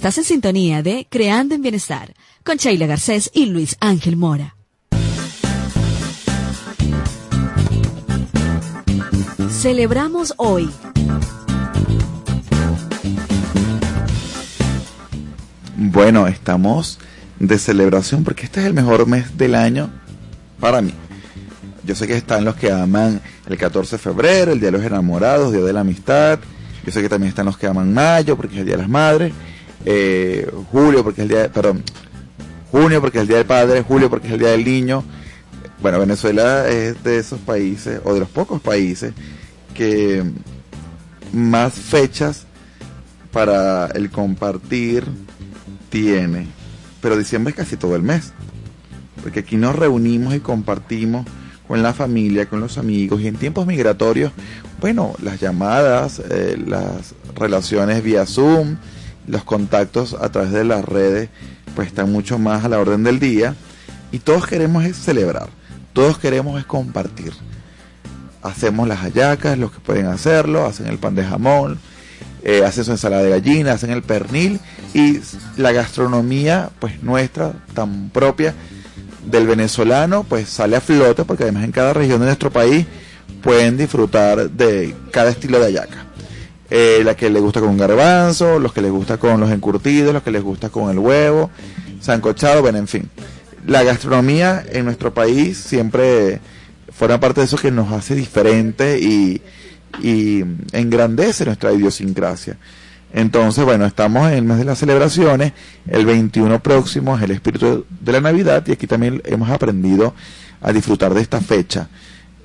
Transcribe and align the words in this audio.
Estás 0.00 0.16
en 0.16 0.24
sintonía 0.24 0.82
de 0.82 1.06
Creando 1.10 1.54
en 1.54 1.60
Bienestar 1.60 2.14
con 2.42 2.56
Sheila 2.56 2.86
Garcés 2.86 3.30
y 3.34 3.44
Luis 3.44 3.76
Ángel 3.80 4.16
Mora. 4.16 4.56
Celebramos 9.50 10.32
hoy. 10.38 10.70
Bueno, 15.76 16.26
estamos 16.28 16.98
de 17.38 17.58
celebración 17.58 18.24
porque 18.24 18.46
este 18.46 18.60
es 18.60 18.66
el 18.68 18.72
mejor 18.72 19.06
mes 19.06 19.36
del 19.36 19.54
año 19.54 19.90
para 20.60 20.80
mí. 20.80 20.94
Yo 21.84 21.94
sé 21.94 22.06
que 22.06 22.16
están 22.16 22.46
los 22.46 22.56
que 22.56 22.72
aman 22.72 23.20
el 23.46 23.58
14 23.58 23.96
de 23.96 24.02
febrero, 24.02 24.52
el 24.52 24.60
Día 24.60 24.70
de 24.70 24.78
los 24.78 24.86
Enamorados, 24.86 25.52
Día 25.52 25.60
de 25.60 25.74
la 25.74 25.80
Amistad. 25.80 26.38
Yo 26.86 26.90
sé 26.90 27.02
que 27.02 27.10
también 27.10 27.28
están 27.28 27.44
los 27.44 27.58
que 27.58 27.66
aman 27.66 27.92
mayo 27.92 28.34
porque 28.34 28.54
es 28.54 28.60
el 28.60 28.66
Día 28.66 28.76
de 28.76 28.82
las 28.84 28.90
Madres. 28.90 29.34
Eh, 29.84 30.50
julio 30.70 31.02
porque 31.02 31.22
es 31.22 31.24
el 31.24 31.28
Día 31.28 31.42
de, 31.42 31.48
perdón, 31.48 31.82
junio 32.70 33.00
porque 33.00 33.18
es 33.18 33.22
el 33.22 33.28
Día 33.28 33.36
del 33.38 33.46
Padre, 33.46 33.82
julio 33.82 34.10
porque 34.10 34.28
es 34.28 34.32
el 34.34 34.38
Día 34.38 34.50
del 34.50 34.64
Niño. 34.64 35.04
Bueno, 35.80 35.98
Venezuela 35.98 36.68
es 36.68 37.02
de 37.02 37.18
esos 37.18 37.40
países, 37.40 38.00
o 38.04 38.12
de 38.12 38.20
los 38.20 38.28
pocos 38.28 38.60
países, 38.60 39.14
que 39.74 40.22
más 41.32 41.72
fechas 41.74 42.46
para 43.32 43.86
el 43.86 44.10
compartir 44.10 45.04
tiene. 45.88 46.46
Pero 47.00 47.16
diciembre 47.16 47.52
es 47.52 47.56
casi 47.56 47.76
todo 47.76 47.96
el 47.96 48.02
mes. 48.02 48.32
Porque 49.22 49.40
aquí 49.40 49.56
nos 49.56 49.76
reunimos 49.76 50.34
y 50.34 50.40
compartimos 50.40 51.26
con 51.70 51.82
la 51.82 51.92
familia, 51.92 52.46
con 52.46 52.60
los 52.60 52.78
amigos 52.78 53.20
y 53.20 53.28
en 53.28 53.36
tiempos 53.36 53.64
migratorios, 53.64 54.32
bueno, 54.80 55.14
las 55.22 55.38
llamadas, 55.38 56.20
eh, 56.28 56.60
las 56.66 57.14
relaciones 57.36 58.02
vía 58.02 58.26
Zoom, 58.26 58.76
los 59.30 59.44
contactos 59.44 60.16
a 60.20 60.30
través 60.30 60.52
de 60.52 60.64
las 60.64 60.84
redes, 60.84 61.28
pues 61.74 61.88
están 61.88 62.10
mucho 62.12 62.38
más 62.38 62.64
a 62.64 62.68
la 62.68 62.78
orden 62.78 63.04
del 63.04 63.18
día 63.18 63.54
y 64.12 64.18
todos 64.18 64.46
queremos 64.46 64.84
es 64.84 64.96
celebrar, 64.96 65.48
todos 65.92 66.18
queremos 66.18 66.58
es 66.58 66.66
compartir. 66.66 67.32
Hacemos 68.42 68.88
las 68.88 69.00
hallacas, 69.00 69.58
los 69.58 69.70
que 69.70 69.80
pueden 69.80 70.06
hacerlo, 70.06 70.64
hacen 70.66 70.86
el 70.86 70.98
pan 70.98 71.14
de 71.14 71.24
jamón, 71.24 71.78
eh, 72.42 72.64
hacen 72.64 72.84
su 72.84 72.90
ensalada 72.90 73.22
de 73.22 73.30
gallina, 73.30 73.72
hacen 73.72 73.90
el 73.90 74.02
pernil 74.02 74.60
y 74.94 75.20
la 75.56 75.72
gastronomía 75.72 76.70
pues 76.78 77.02
nuestra 77.02 77.52
tan 77.74 78.10
propia 78.10 78.54
del 79.26 79.46
venezolano 79.46 80.24
pues 80.24 80.48
sale 80.48 80.76
a 80.76 80.80
flote 80.80 81.24
porque 81.24 81.44
además 81.44 81.64
en 81.64 81.72
cada 81.72 81.92
región 81.92 82.18
de 82.20 82.26
nuestro 82.26 82.50
país 82.50 82.86
pueden 83.42 83.76
disfrutar 83.76 84.50
de 84.50 84.94
cada 85.12 85.30
estilo 85.30 85.60
de 85.60 85.66
hallaca. 85.66 86.09
Eh, 86.70 87.02
la 87.04 87.16
que 87.16 87.28
les 87.30 87.42
gusta 87.42 87.60
con 87.60 87.76
garbanzo, 87.76 88.60
los 88.60 88.72
que 88.72 88.80
les 88.80 88.92
gusta 88.92 89.16
con 89.16 89.40
los 89.40 89.50
encurtidos, 89.50 90.14
los 90.14 90.22
que 90.22 90.30
les 90.30 90.42
gusta 90.42 90.68
con 90.68 90.88
el 90.88 91.00
huevo, 91.00 91.50
sancochado, 92.00 92.62
bueno, 92.62 92.78
en 92.78 92.86
fin. 92.86 93.10
La 93.66 93.82
gastronomía 93.82 94.64
en 94.70 94.84
nuestro 94.84 95.12
país 95.12 95.58
siempre 95.58 96.40
forma 96.92 97.18
parte 97.18 97.40
de 97.40 97.46
eso 97.46 97.56
que 97.56 97.72
nos 97.72 97.92
hace 97.92 98.14
diferente 98.14 99.00
y, 99.00 99.42
y 100.00 100.44
engrandece 100.72 101.44
nuestra 101.44 101.72
idiosincrasia. 101.72 102.56
Entonces, 103.12 103.64
bueno, 103.64 103.84
estamos 103.84 104.28
en 104.28 104.34
el 104.38 104.42
mes 104.44 104.58
de 104.58 104.64
las 104.64 104.78
celebraciones, 104.78 105.52
el 105.88 106.06
21 106.06 106.60
próximo 106.62 107.16
es 107.16 107.22
el 107.24 107.32
espíritu 107.32 107.84
de 107.88 108.12
la 108.12 108.20
Navidad 108.20 108.62
y 108.66 108.72
aquí 108.72 108.86
también 108.86 109.20
hemos 109.24 109.50
aprendido 109.50 110.14
a 110.60 110.72
disfrutar 110.72 111.12
de 111.14 111.20
esta 111.20 111.40
fecha. 111.40 111.88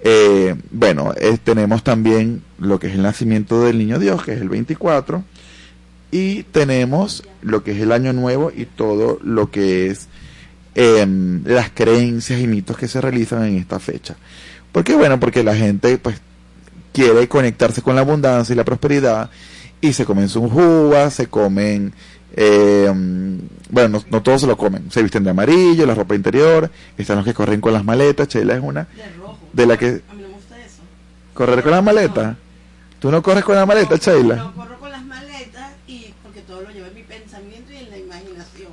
Eh, 0.08 0.54
bueno, 0.70 1.16
eh, 1.18 1.40
tenemos 1.44 1.84
también 1.84 2.44
lo 2.60 2.80
que 2.80 2.86
es 2.86 2.94
el 2.94 3.02
nacimiento 3.02 3.64
del 3.64 3.80
niño 3.80 3.98
Dios, 3.98 4.24
que 4.24 4.34
es 4.34 4.40
el 4.40 4.50
24, 4.50 5.24
y 6.12 6.44
tenemos 6.44 7.24
lo 7.42 7.64
que 7.64 7.72
es 7.72 7.82
el 7.82 7.92
año 7.92 8.14
nuevo 8.14 8.52
y 8.56 8.66
todo 8.66 9.18
lo 9.24 9.50
que 9.50 9.88
es 9.88 10.08
em, 10.76 11.44
las 11.46 11.72
creencias 11.72 12.40
y 12.40 12.46
mitos 12.46 12.78
que 12.78 12.88
se 12.88 13.02
realizan 13.02 13.46
en 13.46 13.58
esta 13.58 13.80
fecha. 13.80 14.16
¿Por 14.72 14.84
qué? 14.84 14.94
Bueno, 14.94 15.20
porque 15.20 15.44
la 15.44 15.56
gente 15.56 15.98
pues 15.98 16.22
quiere 16.94 17.28
conectarse 17.28 17.82
con 17.82 17.96
la 17.96 18.02
abundancia 18.02 18.54
y 18.54 18.58
la 18.58 18.64
prosperidad 18.64 19.32
y 19.82 19.94
se 19.94 20.06
comen 20.06 20.30
sus 20.30 20.54
uvas, 20.54 21.16
se 21.16 21.26
comen, 21.26 21.94
eh, 22.36 22.94
bueno, 23.72 23.90
no, 23.90 24.04
no 24.12 24.22
todos 24.22 24.42
se 24.42 24.48
lo 24.48 24.56
comen, 24.56 24.92
se 24.92 25.02
visten 25.02 25.24
de 25.24 25.32
amarillo, 25.32 25.88
la 25.88 25.96
ropa 25.96 26.14
interior, 26.14 26.70
están 26.96 27.16
los 27.16 27.26
que 27.26 27.34
corren 27.34 27.60
con 27.60 27.74
las 27.74 27.84
maletas, 27.84 28.28
Sheila 28.28 28.54
es 28.54 28.62
una 28.62 28.88
de 29.56 29.66
la 29.66 29.78
que 29.78 29.88
A 29.88 30.14
mí 30.14 30.22
no 30.22 30.28
me 30.28 30.34
gusta 30.34 30.58
eso. 30.60 30.82
correr 31.34 31.62
con 31.64 31.72
las 31.72 31.84
maletas. 31.84 32.36
¿Tú 33.00 33.12
no 33.12 33.22
corres 33.22 33.44
con 33.44 33.56
la 33.56 33.66
maleta, 33.66 33.96
Sheila? 33.98 34.36
No 34.36 34.54
corro 34.56 34.80
con 34.80 34.92
las 34.92 35.04
maletas 35.06 35.72
y 35.88 36.14
porque 36.24 36.42
todo 36.42 36.62
lo 36.62 36.70
llevo 36.72 36.88
en 36.88 36.96
mi 36.96 37.04
pensamiento 37.04 37.72
y 37.72 37.78
en 37.78 37.90
la 37.90 37.98
imaginación. 37.98 38.70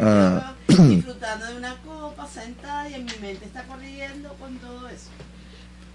Ah. 0.00 0.54
disfrutando 0.68 1.46
de 1.46 1.56
una 1.56 1.76
copa 1.84 2.26
sentada 2.28 2.88
y 2.88 2.94
en 2.94 3.04
mi 3.04 3.12
mente 3.20 3.44
está 3.44 3.64
corriendo 3.64 4.30
con 4.40 4.56
todo 4.56 4.88
eso. 4.88 5.08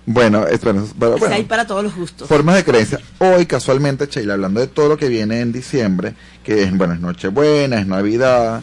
Bueno, 0.06 0.48
es, 0.48 0.62
bueno, 0.62 0.88
bueno, 0.95 1.16
Está 1.18 1.33
ahí 1.36 1.44
para 1.44 1.68
todos 1.68 1.83
los 1.83 1.94
gustos. 1.95 2.28
formas 2.30 2.56
de 2.56 2.63
creencia. 2.63 3.00
Hoy, 3.19 3.45
casualmente, 3.45 4.07
Sheila, 4.07 4.36
hablando 4.36 4.62
de 4.62 4.68
todo 4.68 4.88
lo 4.90 4.98
que 4.98 5.10
viene 5.10 5.42
en 5.42 5.51
diciembre, 5.51 6.13
que 6.44 6.63
es, 6.63 6.78
bueno, 6.78 6.94
es 6.94 7.01
Nochebuena, 7.01 7.80
es 7.80 7.88
Navidad, 7.88 8.62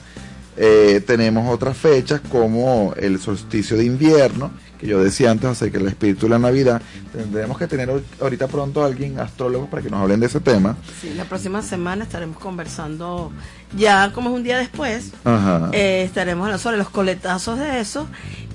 eh, 0.56 1.02
tenemos 1.06 1.52
otras 1.52 1.76
fechas 1.76 2.22
como 2.30 2.94
el 2.96 3.20
solsticio 3.20 3.76
de 3.76 3.84
invierno, 3.84 4.52
que 4.84 4.90
yo 4.90 5.02
decía 5.02 5.30
antes 5.30 5.48
acerca 5.48 5.78
del 5.78 5.88
espíritu 5.88 6.26
de 6.26 6.30
la 6.30 6.38
Navidad. 6.38 6.82
Tendremos 7.10 7.56
que 7.56 7.66
tener 7.66 7.90
ahorita 8.20 8.48
pronto 8.48 8.82
a 8.82 8.86
alguien 8.86 9.18
astrólogo 9.18 9.66
para 9.70 9.80
que 9.82 9.88
nos 9.88 9.98
hablen 10.02 10.20
de 10.20 10.26
ese 10.26 10.40
tema. 10.40 10.76
Sí, 11.00 11.14
la 11.16 11.24
próxima 11.24 11.62
semana 11.62 12.04
estaremos 12.04 12.36
conversando, 12.38 13.32
ya 13.76 14.12
como 14.12 14.28
es 14.28 14.36
un 14.36 14.42
día 14.42 14.58
después, 14.58 15.12
Ajá. 15.24 15.70
eh, 15.72 16.02
estaremos 16.04 16.44
hablando 16.44 16.62
sobre 16.62 16.76
los 16.76 16.90
coletazos 16.90 17.58
de 17.58 17.80
eso, 17.80 18.06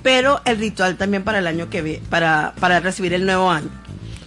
pero 0.04 0.40
el 0.44 0.56
ritual 0.58 0.96
también 0.96 1.24
para 1.24 1.40
el 1.40 1.48
año 1.48 1.68
que 1.68 1.82
viene, 1.82 2.02
para, 2.08 2.54
para 2.60 2.78
recibir 2.78 3.12
el 3.12 3.26
nuevo 3.26 3.50
año. 3.50 3.68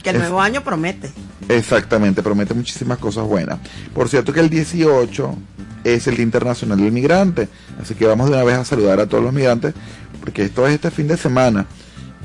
Que 0.04 0.10
el 0.10 0.18
Es- 0.18 0.22
nuevo 0.24 0.42
año 0.42 0.62
promete. 0.62 1.10
Exactamente, 1.48 2.22
promete 2.22 2.54
muchísimas 2.54 2.98
cosas 2.98 3.24
buenas. 3.26 3.60
Por 3.94 4.10
cierto 4.10 4.34
que 4.34 4.42
el 4.42 4.50
18 4.50 5.36
es 5.86 6.06
el 6.08 6.16
Día 6.16 6.24
Internacional 6.24 6.78
del 6.80 6.92
Migrante, 6.92 7.48
así 7.82 7.96
que 7.96 8.06
vamos 8.06 8.30
de 8.30 8.36
una 8.36 8.44
vez 8.44 8.58
a 8.58 8.66
saludar 8.66 9.00
a 9.00 9.08
todos 9.08 9.24
los 9.24 9.32
migrantes, 9.34 9.74
porque 10.20 10.44
esto 10.44 10.68
es 10.68 10.74
este 10.74 10.92
fin 10.92 11.08
de 11.08 11.16
semana. 11.18 11.66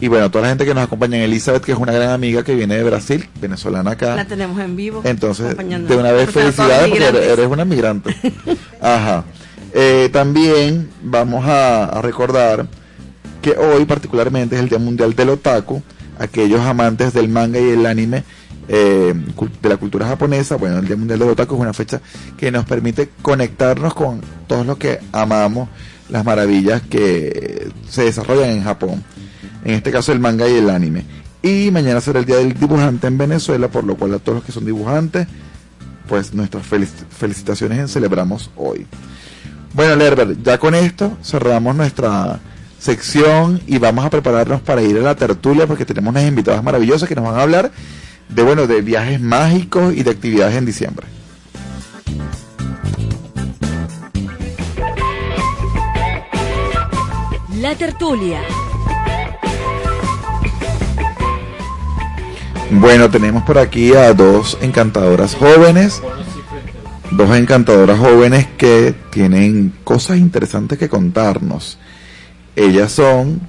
Y 0.00 0.08
bueno, 0.08 0.30
toda 0.30 0.42
la 0.42 0.48
gente 0.50 0.64
que 0.64 0.74
nos 0.74 0.84
acompaña, 0.84 1.18
Elizabeth, 1.24 1.64
que 1.64 1.72
es 1.72 1.78
una 1.78 1.92
gran 1.92 2.10
amiga 2.10 2.44
que 2.44 2.54
viene 2.54 2.76
de 2.76 2.84
Brasil, 2.84 3.28
venezolana 3.40 3.92
acá. 3.92 4.14
La 4.14 4.26
tenemos 4.26 4.60
en 4.60 4.76
vivo. 4.76 5.02
Entonces, 5.04 5.56
de 5.56 5.96
una 5.96 6.12
vez 6.12 6.26
Porque 6.26 6.40
felicidades 6.40 6.88
porque 6.88 7.32
eres, 7.32 7.46
una 7.46 7.64
migrante. 7.64 8.14
Ajá. 8.80 9.24
Eh, 9.74 10.08
también 10.12 10.88
vamos 11.02 11.44
a, 11.46 11.86
a 11.86 12.02
recordar 12.02 12.66
que 13.42 13.50
hoy 13.52 13.84
particularmente 13.84 14.54
es 14.56 14.62
el 14.62 14.68
Día 14.68 14.78
Mundial 14.78 15.14
del 15.14 15.30
Otaku, 15.30 15.82
aquellos 16.18 16.60
amantes 16.60 17.12
del 17.12 17.28
manga 17.28 17.58
y 17.58 17.70
el 17.70 17.84
anime 17.86 18.24
eh, 18.68 19.14
de 19.62 19.68
la 19.68 19.76
cultura 19.76 20.06
japonesa. 20.06 20.56
Bueno, 20.56 20.78
el 20.78 20.86
Día 20.86 20.96
Mundial 20.96 21.18
del 21.18 21.30
Otaku 21.30 21.54
es 21.54 21.60
una 21.60 21.72
fecha 21.72 22.00
que 22.36 22.50
nos 22.50 22.64
permite 22.66 23.10
conectarnos 23.22 23.94
con 23.94 24.20
todos 24.46 24.66
los 24.66 24.76
que 24.76 25.00
amamos 25.12 25.68
las 26.08 26.24
maravillas 26.24 26.82
que 26.82 27.70
se 27.88 28.04
desarrollan 28.04 28.50
en 28.50 28.64
Japón. 28.64 29.04
En 29.64 29.74
este 29.74 29.90
caso 29.90 30.12
el 30.12 30.20
manga 30.20 30.48
y 30.48 30.54
el 30.54 30.70
anime. 30.70 31.04
Y 31.42 31.70
mañana 31.70 32.00
será 32.00 32.18
el 32.18 32.24
Día 32.24 32.36
del 32.36 32.54
Dibujante 32.54 33.06
en 33.06 33.18
Venezuela, 33.18 33.68
por 33.68 33.84
lo 33.84 33.96
cual 33.96 34.14
a 34.14 34.18
todos 34.18 34.36
los 34.36 34.44
que 34.44 34.52
son 34.52 34.64
dibujantes, 34.64 35.26
pues 36.08 36.34
nuestras 36.34 36.64
felic- 36.68 37.06
felicitaciones 37.10 37.78
en 37.78 37.88
Celebramos 37.88 38.50
hoy. 38.56 38.86
Bueno, 39.74 39.94
Lerber, 39.96 40.42
ya 40.42 40.58
con 40.58 40.74
esto 40.74 41.16
cerramos 41.22 41.76
nuestra 41.76 42.40
sección 42.78 43.60
y 43.66 43.78
vamos 43.78 44.04
a 44.04 44.10
prepararnos 44.10 44.60
para 44.62 44.82
ir 44.82 44.96
a 44.98 45.02
la 45.02 45.14
tertulia 45.14 45.66
porque 45.66 45.84
tenemos 45.84 46.10
unas 46.10 46.24
invitadas 46.26 46.62
maravillosas 46.62 47.08
que 47.08 47.14
nos 47.14 47.24
van 47.24 47.36
a 47.36 47.42
hablar 47.42 47.70
de, 48.28 48.42
bueno, 48.42 48.66
de 48.66 48.80
viajes 48.82 49.20
mágicos 49.20 49.94
y 49.94 50.02
de 50.02 50.10
actividades 50.10 50.56
en 50.56 50.64
diciembre. 50.64 51.06
La 57.60 57.74
tertulia. 57.74 58.40
Bueno, 62.70 63.10
tenemos 63.10 63.42
por 63.44 63.58
aquí 63.58 63.94
a 63.94 64.12
dos 64.12 64.58
encantadoras 64.60 65.34
jóvenes, 65.34 66.02
dos 67.12 67.34
encantadoras 67.34 67.98
jóvenes 67.98 68.46
que 68.58 68.94
tienen 69.10 69.72
cosas 69.84 70.18
interesantes 70.18 70.78
que 70.78 70.88
contarnos. 70.88 71.78
Ellas 72.54 72.92
son 72.92 73.40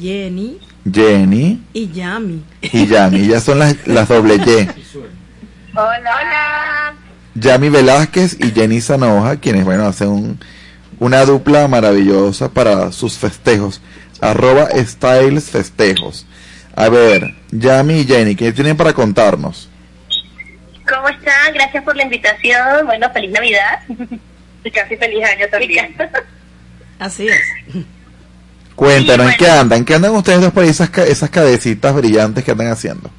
Jenny 0.00 0.58
Jenny 0.90 1.60
y 1.72 1.88
Yami. 1.90 2.42
y 2.62 2.86
Yami, 2.86 3.18
ellas 3.24 3.42
son 3.42 3.58
las, 3.58 3.76
las 3.86 4.08
doble 4.08 4.36
Y. 4.36 4.68
Hola, 5.72 5.98
hola. 5.98 6.94
Yami 7.34 7.68
Velázquez 7.68 8.36
y 8.40 8.50
Jenny 8.52 8.80
Zanoja, 8.80 9.36
quienes, 9.36 9.64
bueno, 9.64 9.86
hacen 9.86 10.08
un- 10.08 10.40
una 11.00 11.24
dupla 11.24 11.66
maravillosa 11.66 12.50
para 12.50 12.92
sus 12.92 13.18
festejos. 13.18 13.80
Arroba 14.20 14.68
Styles 14.76 15.50
Festejos. 15.50 16.26
A 16.76 16.88
ver, 16.88 17.34
Yami 17.50 18.00
y 18.00 18.04
Jenny, 18.04 18.36
¿qué 18.36 18.52
tienen 18.52 18.76
para 18.76 18.92
contarnos? 18.92 19.68
¿Cómo 20.88 21.08
están? 21.08 21.54
Gracias 21.54 21.82
por 21.82 21.96
la 21.96 22.04
invitación. 22.04 22.86
Bueno, 22.86 23.10
feliz 23.12 23.32
Navidad. 23.32 23.80
Y 24.62 24.70
casi 24.70 24.94
feliz 24.94 25.24
año 25.24 25.46
también. 25.50 25.96
Así 26.98 27.26
es. 27.26 27.40
Cuéntanos, 28.74 29.30
¿en 29.30 29.36
qué 29.38 29.48
andan? 29.48 29.78
¿En 29.78 29.84
qué 29.86 29.94
andan 29.94 30.14
ustedes 30.14 30.42
dos 30.42 30.52
por 30.52 30.64
ahí, 30.64 30.68
esas, 30.68 30.90
esas 30.98 31.30
cabecitas 31.30 31.94
brillantes 31.94 32.44
que 32.44 32.50
andan 32.50 32.68
haciendo? 32.68 33.10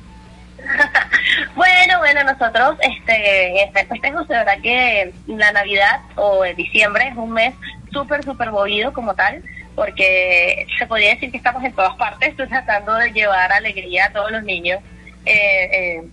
Nosotros, 2.33 2.77
este, 2.81 3.63
este 3.63 3.85
festejos, 3.85 4.27
de 4.27 4.35
verdad 4.35 4.61
que 4.61 5.13
la 5.27 5.51
Navidad 5.51 6.01
o 6.15 6.43
el 6.45 6.55
diciembre 6.55 7.07
es 7.07 7.15
un 7.15 7.31
mes 7.31 7.53
súper, 7.91 8.23
súper 8.23 8.51
movido 8.51 8.93
como 8.93 9.13
tal, 9.15 9.43
porque 9.75 10.65
se 10.77 10.87
podría 10.87 11.11
decir 11.11 11.31
que 11.31 11.37
estamos 11.37 11.63
en 11.63 11.73
todas 11.73 11.95
partes, 11.95 12.35
tratando 12.49 12.95
de 12.95 13.11
llevar 13.11 13.51
alegría 13.51 14.05
a 14.05 14.11
todos 14.11 14.31
los 14.31 14.43
niños, 14.43 14.79
eh, 15.25 15.69
eh, 15.71 16.03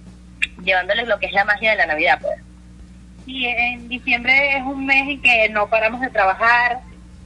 llevándoles 0.64 1.08
lo 1.08 1.18
que 1.18 1.26
es 1.26 1.32
la 1.32 1.44
magia 1.44 1.70
de 1.72 1.76
la 1.76 1.86
Navidad, 1.86 2.18
pues. 2.20 2.38
Y 3.26 3.46
en 3.46 3.88
diciembre 3.88 4.56
es 4.56 4.62
un 4.62 4.86
mes 4.86 5.08
en 5.08 5.20
que 5.20 5.48
no 5.50 5.68
paramos 5.68 6.00
de 6.00 6.08
trabajar, 6.08 6.80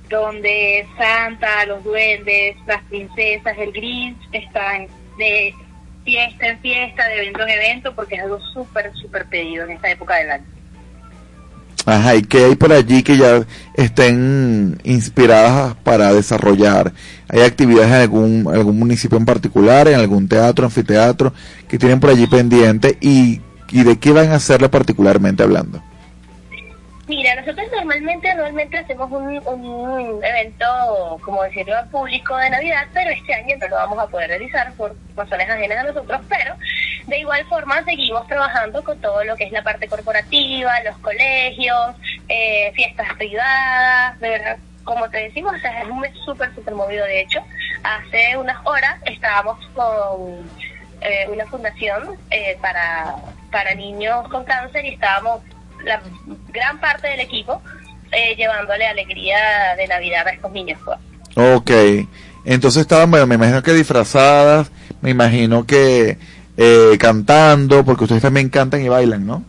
donde 0.09 0.87
Santa, 0.99 1.65
los 1.67 1.85
duendes, 1.85 2.57
las 2.67 2.83
princesas, 2.85 3.57
el 3.57 3.73
Grinch 3.73 4.19
están 4.33 4.89
de 5.17 5.55
fiesta 6.05 6.49
en 6.49 6.59
fiesta, 6.61 7.07
de 7.07 7.19
evento 7.19 7.43
en 7.43 7.49
evento, 7.51 7.95
porque 7.95 8.17
es 8.17 8.23
algo 8.23 8.41
súper, 8.53 8.93
súper 8.95 9.27
pedido 9.27 9.65
en 9.65 9.73
esta 9.73 9.91
época 9.91 10.17
del 10.17 10.31
año. 10.31 10.45
Ajá, 11.85 12.15
¿y 12.15 12.23
qué 12.23 12.45
hay 12.45 12.55
por 12.55 12.73
allí 12.73 13.03
que 13.03 13.17
ya 13.17 13.45
estén 13.75 14.79
inspiradas 14.85 15.75
para 15.83 16.13
desarrollar? 16.13 16.93
¿Hay 17.29 17.41
actividades 17.41 17.89
en 17.89 17.95
algún, 17.95 18.49
algún 18.53 18.79
municipio 18.79 19.19
en 19.19 19.25
particular, 19.25 19.89
en 19.89 19.97
algún 19.97 20.29
teatro, 20.29 20.65
anfiteatro, 20.65 21.33
que 21.69 21.79
tienen 21.79 21.99
por 21.99 22.11
allí 22.11 22.27
pendiente? 22.29 22.99
¿Y, 23.01 23.41
y 23.71 23.83
de 23.83 23.99
qué 23.99 24.13
van 24.13 24.31
a 24.31 24.37
hacerlo 24.37 24.71
particularmente 24.71 25.43
hablando? 25.43 25.83
Mira, 27.09 27.35
nosotros 27.35 27.67
normalmente 27.75 28.31
anualmente 28.31 28.79
hacemos 28.79 29.11
un, 29.11 29.43
un 29.47 30.25
evento, 30.25 31.19
como 31.25 31.43
decirlo, 31.43 31.75
público 31.91 32.37
de 32.37 32.51
Navidad, 32.51 32.87
pero 32.95 33.11
este 33.11 33.35
año 33.35 33.57
no 33.61 33.69
lo 33.69 33.75
vamos 33.75 33.99
a 33.99 34.07
poder 34.07 34.29
realizar 34.29 34.73
por 34.75 34.95
razones 35.17 35.51
ajenas 35.51 35.79
a 35.79 35.83
nosotros, 35.83 36.21
pero 36.29 36.55
de 37.07 37.19
igual 37.19 37.45
forma 37.47 37.83
seguimos 37.85 38.25
trabajando 38.29 38.85
con 38.85 39.01
todo 39.01 39.25
lo 39.25 39.35
que 39.35 39.45
es 39.45 39.53
la 39.53 39.65
parte 39.65 39.89
corporativa, 39.89 40.81
los 40.85 40.97
colegios, 40.99 41.97
eh, 42.29 42.71
fiestas 42.75 43.13
privadas, 43.15 44.21
de 44.21 44.29
verdad, 44.29 44.57
como 44.85 45.11
te 45.11 45.25
decimos, 45.25 45.55
o 45.57 45.59
sea, 45.59 45.83
es 45.83 45.89
un 45.89 46.01
mes 46.01 46.13
súper, 46.25 46.55
súper 46.55 46.75
movido. 46.75 47.05
De 47.05 47.21
hecho, 47.21 47.41
hace 47.83 48.37
unas 48.37 48.65
horas 48.65 49.01
estábamos 49.07 49.59
con 49.75 50.49
eh, 51.01 51.27
una 51.29 51.47
fundación 51.47 52.17
eh, 52.31 52.57
para, 52.61 53.17
para 53.51 53.75
niños 53.75 54.29
con 54.29 54.45
cáncer 54.45 54.85
y 54.85 54.95
estábamos 54.95 55.41
la 55.85 56.01
gran 56.49 56.81
parte 56.81 57.09
del 57.09 57.21
equipo 57.21 57.63
eh, 58.13 58.35
llevándole 58.37 58.87
alegría 58.87 59.75
de 59.77 59.87
Navidad 59.87 60.27
a 60.27 60.31
estos 60.31 60.53
niños. 60.53 60.79
pues. 60.85 60.99
Ok, 61.35 61.71
entonces 62.45 62.83
estaban, 62.83 63.11
bueno, 63.11 63.27
me 63.27 63.37
imagino 63.37 63.63
que 63.63 63.73
disfrazadas, 63.73 64.71
me 65.01 65.11
imagino 65.11 65.67
que 65.67 66.19
eh, 66.57 66.97
cantando, 66.99 67.85
porque 67.85 68.05
ustedes 68.05 68.23
también 68.23 68.51
cantan 68.51 68.85
y 68.85 68.89
bailan, 68.89 69.27
¿no? 69.27 69.43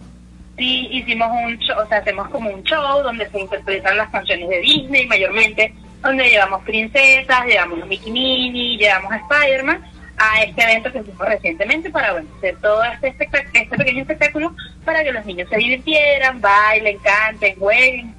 Sí, 0.58 0.88
hicimos 0.92 1.28
un 1.46 1.58
show, 1.58 1.76
o 1.84 1.88
sea, 1.88 1.98
hacemos 1.98 2.30
como 2.30 2.50
un 2.50 2.64
show 2.64 3.04
donde 3.04 3.30
se 3.30 3.40
interpretan 3.40 3.98
las 3.98 4.10
canciones 4.10 4.48
de 4.48 4.60
Disney 4.62 5.08
mayormente, 5.08 5.74
donde 6.02 6.30
llevamos 6.30 6.64
princesas, 6.64 7.46
llevamos 7.46 7.82
a 7.82 7.86
Mickey 7.86 8.12
Minnie, 8.12 8.78
llevamos 8.78 9.12
a 9.12 9.18
Spider-Man 9.18 9.93
a 10.18 10.44
este 10.44 10.62
evento 10.64 10.92
que 10.92 11.00
hicimos 11.00 11.28
recientemente 11.28 11.90
para 11.90 12.14
bueno, 12.14 12.28
hacer 12.38 12.56
todo 12.62 12.84
este, 12.84 13.08
este 13.54 13.78
pequeño 13.78 14.02
espectáculo 14.02 14.56
para 14.86 15.04
que 15.04 15.12
los 15.12 15.26
niños 15.26 15.50
se 15.50 15.58
divirtieran, 15.58 16.40
bailen, 16.40 16.98
canten, 17.00 17.56
jueguen. 17.58 18.14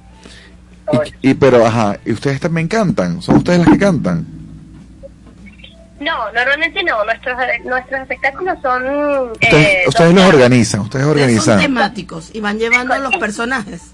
Y, 1.21 1.29
y 1.31 1.33
pero, 1.33 1.65
ajá, 1.65 1.97
¿y 2.05 2.11
ustedes 2.11 2.39
también 2.39 2.67
cantan? 2.67 3.21
¿Son 3.21 3.37
ustedes 3.37 3.59
las 3.59 3.69
que 3.69 3.77
cantan? 3.79 4.25
No, 5.99 6.31
normalmente 6.33 6.83
no. 6.83 7.03
Nuestros 7.05 7.37
nuestros 7.63 8.01
espectáculos 8.01 8.57
son. 8.61 8.83
Ustedes, 9.31 9.53
eh, 9.53 9.83
ustedes 9.87 10.09
son- 10.11 10.15
los 10.15 10.25
organizan, 10.33 10.81
ustedes 10.81 11.05
Son 11.05 11.11
organizan. 11.13 11.59
temáticos 11.59 12.29
y 12.33 12.41
van 12.41 12.59
llevando 12.59 12.93
a 12.93 12.97
los 12.99 13.15
personajes. 13.15 13.93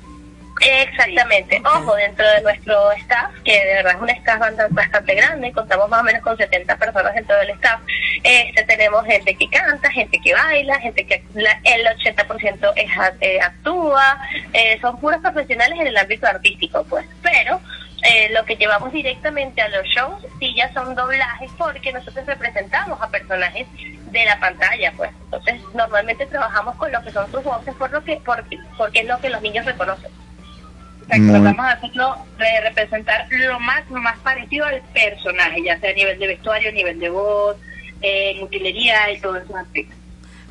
Exactamente. 0.62 1.62
Ojo, 1.66 1.96
dentro 1.96 2.28
de 2.30 2.42
nuestro 2.42 2.92
staff, 2.94 3.32
que 3.44 3.52
de 3.66 3.74
verdad 3.76 3.96
es 3.96 4.02
un 4.02 4.10
staff 4.10 4.40
bastante, 4.70 5.16
grande, 5.16 5.52
contamos 5.52 5.90
más 5.90 6.02
o 6.02 6.04
menos 6.04 6.22
con 6.22 6.38
70 6.38 6.78
personas 6.78 7.14
dentro 7.16 7.36
del 7.38 7.50
staff, 7.52 7.82
este 8.24 8.64
tenemos 8.64 9.04
gente 9.06 9.36
que 9.36 9.50
canta, 9.50 9.90
gente 9.92 10.20
que 10.24 10.34
baila, 10.34 10.80
gente 10.80 11.06
que 11.06 11.24
la- 11.34 11.60
el 11.64 11.86
80% 11.88 12.74
es, 12.76 12.90
eh, 13.22 13.40
actúa, 13.42 14.20
eh, 14.54 14.78
son 14.82 15.00
puros 15.00 15.20
profesionales 15.22 15.80
en 15.80 15.88
el 15.88 15.98
ámbito 15.98 16.28
artístico, 16.28 16.84
pues. 16.90 17.06
Pero 17.24 17.60
eh, 18.04 18.30
lo 18.32 18.44
que 18.46 18.56
llevamos 18.56 18.92
directamente 18.92 19.62
a 19.62 19.68
los 19.70 19.86
shows 19.88 20.26
sí 20.40 20.54
ya 20.56 20.72
son 20.74 20.96
doblajes 20.96 21.52
porque 21.58 21.92
nosotros 21.94 22.26
representamos 22.26 23.00
a 23.02 23.08
personajes 23.10 23.68
de 23.76 24.26
la 24.26 24.40
pantalla, 24.40 24.92
pues. 24.98 25.12
Entonces, 25.26 25.62
normalmente 25.74 26.26
trabajamos 26.26 26.76
con 26.76 26.92
lo 26.92 27.02
que 27.04 27.12
son 27.12 27.30
sus 27.32 27.44
voces 27.44 27.74
por 27.76 27.92
lo 27.92 28.04
que 28.04 28.20
porque, 28.26 28.58
porque 28.78 29.00
es 29.02 29.06
lo 29.08 29.20
que 29.20 29.30
los 29.30 29.42
niños 29.42 29.66
reconocen. 29.66 30.12
O 31.02 31.06
sea, 31.08 31.16
que 31.16 31.22
Muy- 31.22 31.42
tratamos 31.42 31.66
de 31.66 31.72
hacerlo, 31.74 32.16
de 32.38 32.62
representar 32.70 33.28
lo 33.30 33.60
más, 33.60 33.84
lo 33.90 34.02
más 34.02 34.18
parecido 34.20 34.66
al 34.66 34.82
personaje, 34.94 35.64
ya 35.64 35.80
sea 35.80 35.90
a 35.92 35.94
nivel 35.94 36.20
de 36.20 36.28
vestuario, 36.28 36.70
a 36.70 36.74
nivel 36.74 37.00
de 37.00 37.10
voz, 37.10 37.58
eh, 38.02 38.34
en 38.36 38.44
utilería 38.44 39.12
y 39.12 39.16
esos 39.16 39.36
aspectos. 39.56 39.98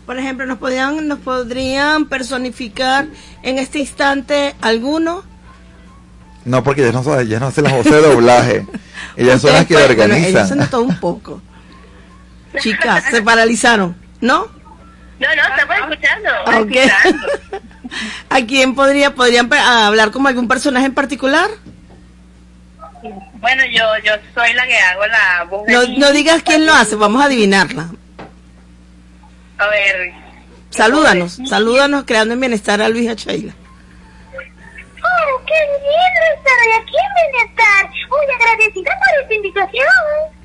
Por 0.06 0.18
ejemplo, 0.18 0.44
nos 0.46 0.58
podrían, 0.58 1.06
nos 1.06 1.20
podrían 1.20 2.06
personificar 2.08 3.06
en 3.42 3.58
este 3.58 3.78
instante 3.78 4.54
alguno. 4.60 5.22
No, 6.44 6.64
porque 6.64 6.82
ellas 6.88 7.04
no, 7.06 7.20
ellas 7.20 7.40
no 7.40 7.46
hacen 7.48 7.64
las 7.64 7.72
voces 7.74 7.92
de 7.92 8.00
doblaje. 8.00 8.66
Ellas 9.16 9.40
son 9.42 9.52
las 9.52 9.66
que 9.66 9.74
Ustedes, 9.74 9.96
bueno, 9.96 10.14
se 10.14 10.20
organizan. 10.28 10.58
notó 10.58 10.82
un 10.82 10.98
poco. 11.00 11.42
Chicas, 12.60 13.04
se 13.10 13.22
paralizaron, 13.22 13.94
¿no? 14.20 14.46
No, 15.18 15.28
no, 15.36 15.42
estamos 15.56 15.76
escuchando. 15.90 16.28
Ah, 16.46 16.60
ok. 16.60 17.60
¿A 18.28 18.40
quién 18.46 18.74
podría, 18.74 19.14
podrían 19.14 19.52
hablar 19.52 20.10
como 20.10 20.28
algún 20.28 20.48
personaje 20.48 20.86
en 20.86 20.94
particular? 20.94 21.50
Bueno, 23.34 23.64
yo 23.66 23.82
yo 24.04 24.12
soy 24.34 24.52
la 24.52 24.66
que 24.66 24.76
hago 24.76 25.06
la 25.06 25.44
voz 25.44 25.66
No, 25.66 25.86
no 25.98 26.12
digas 26.12 26.42
quién 26.42 26.66
lo 26.66 26.74
hace, 26.74 26.96
vamos 26.96 27.22
a 27.22 27.26
adivinarla. 27.26 27.88
A 29.58 29.66
ver, 29.68 30.12
Salúdanos, 30.70 31.38
salúdanos 31.48 32.04
creando 32.04 32.34
en 32.34 32.40
bienestar 32.40 32.80
a 32.80 32.88
Luis 32.88 33.04
y 33.04 33.08
a 33.08 33.14
Sheila. 33.14 33.52
¡Oh, 35.02 35.42
qué 35.46 35.54
lindo 35.82 36.20
estar 36.36 36.56
hoy 36.62 36.72
aquí 36.80 36.94
en 36.96 37.32
Bienestar! 37.32 37.90
Muy 38.08 38.34
agradecida 38.34 38.90
por 38.98 39.22
esta 39.22 39.34
invitación. 39.34 40.39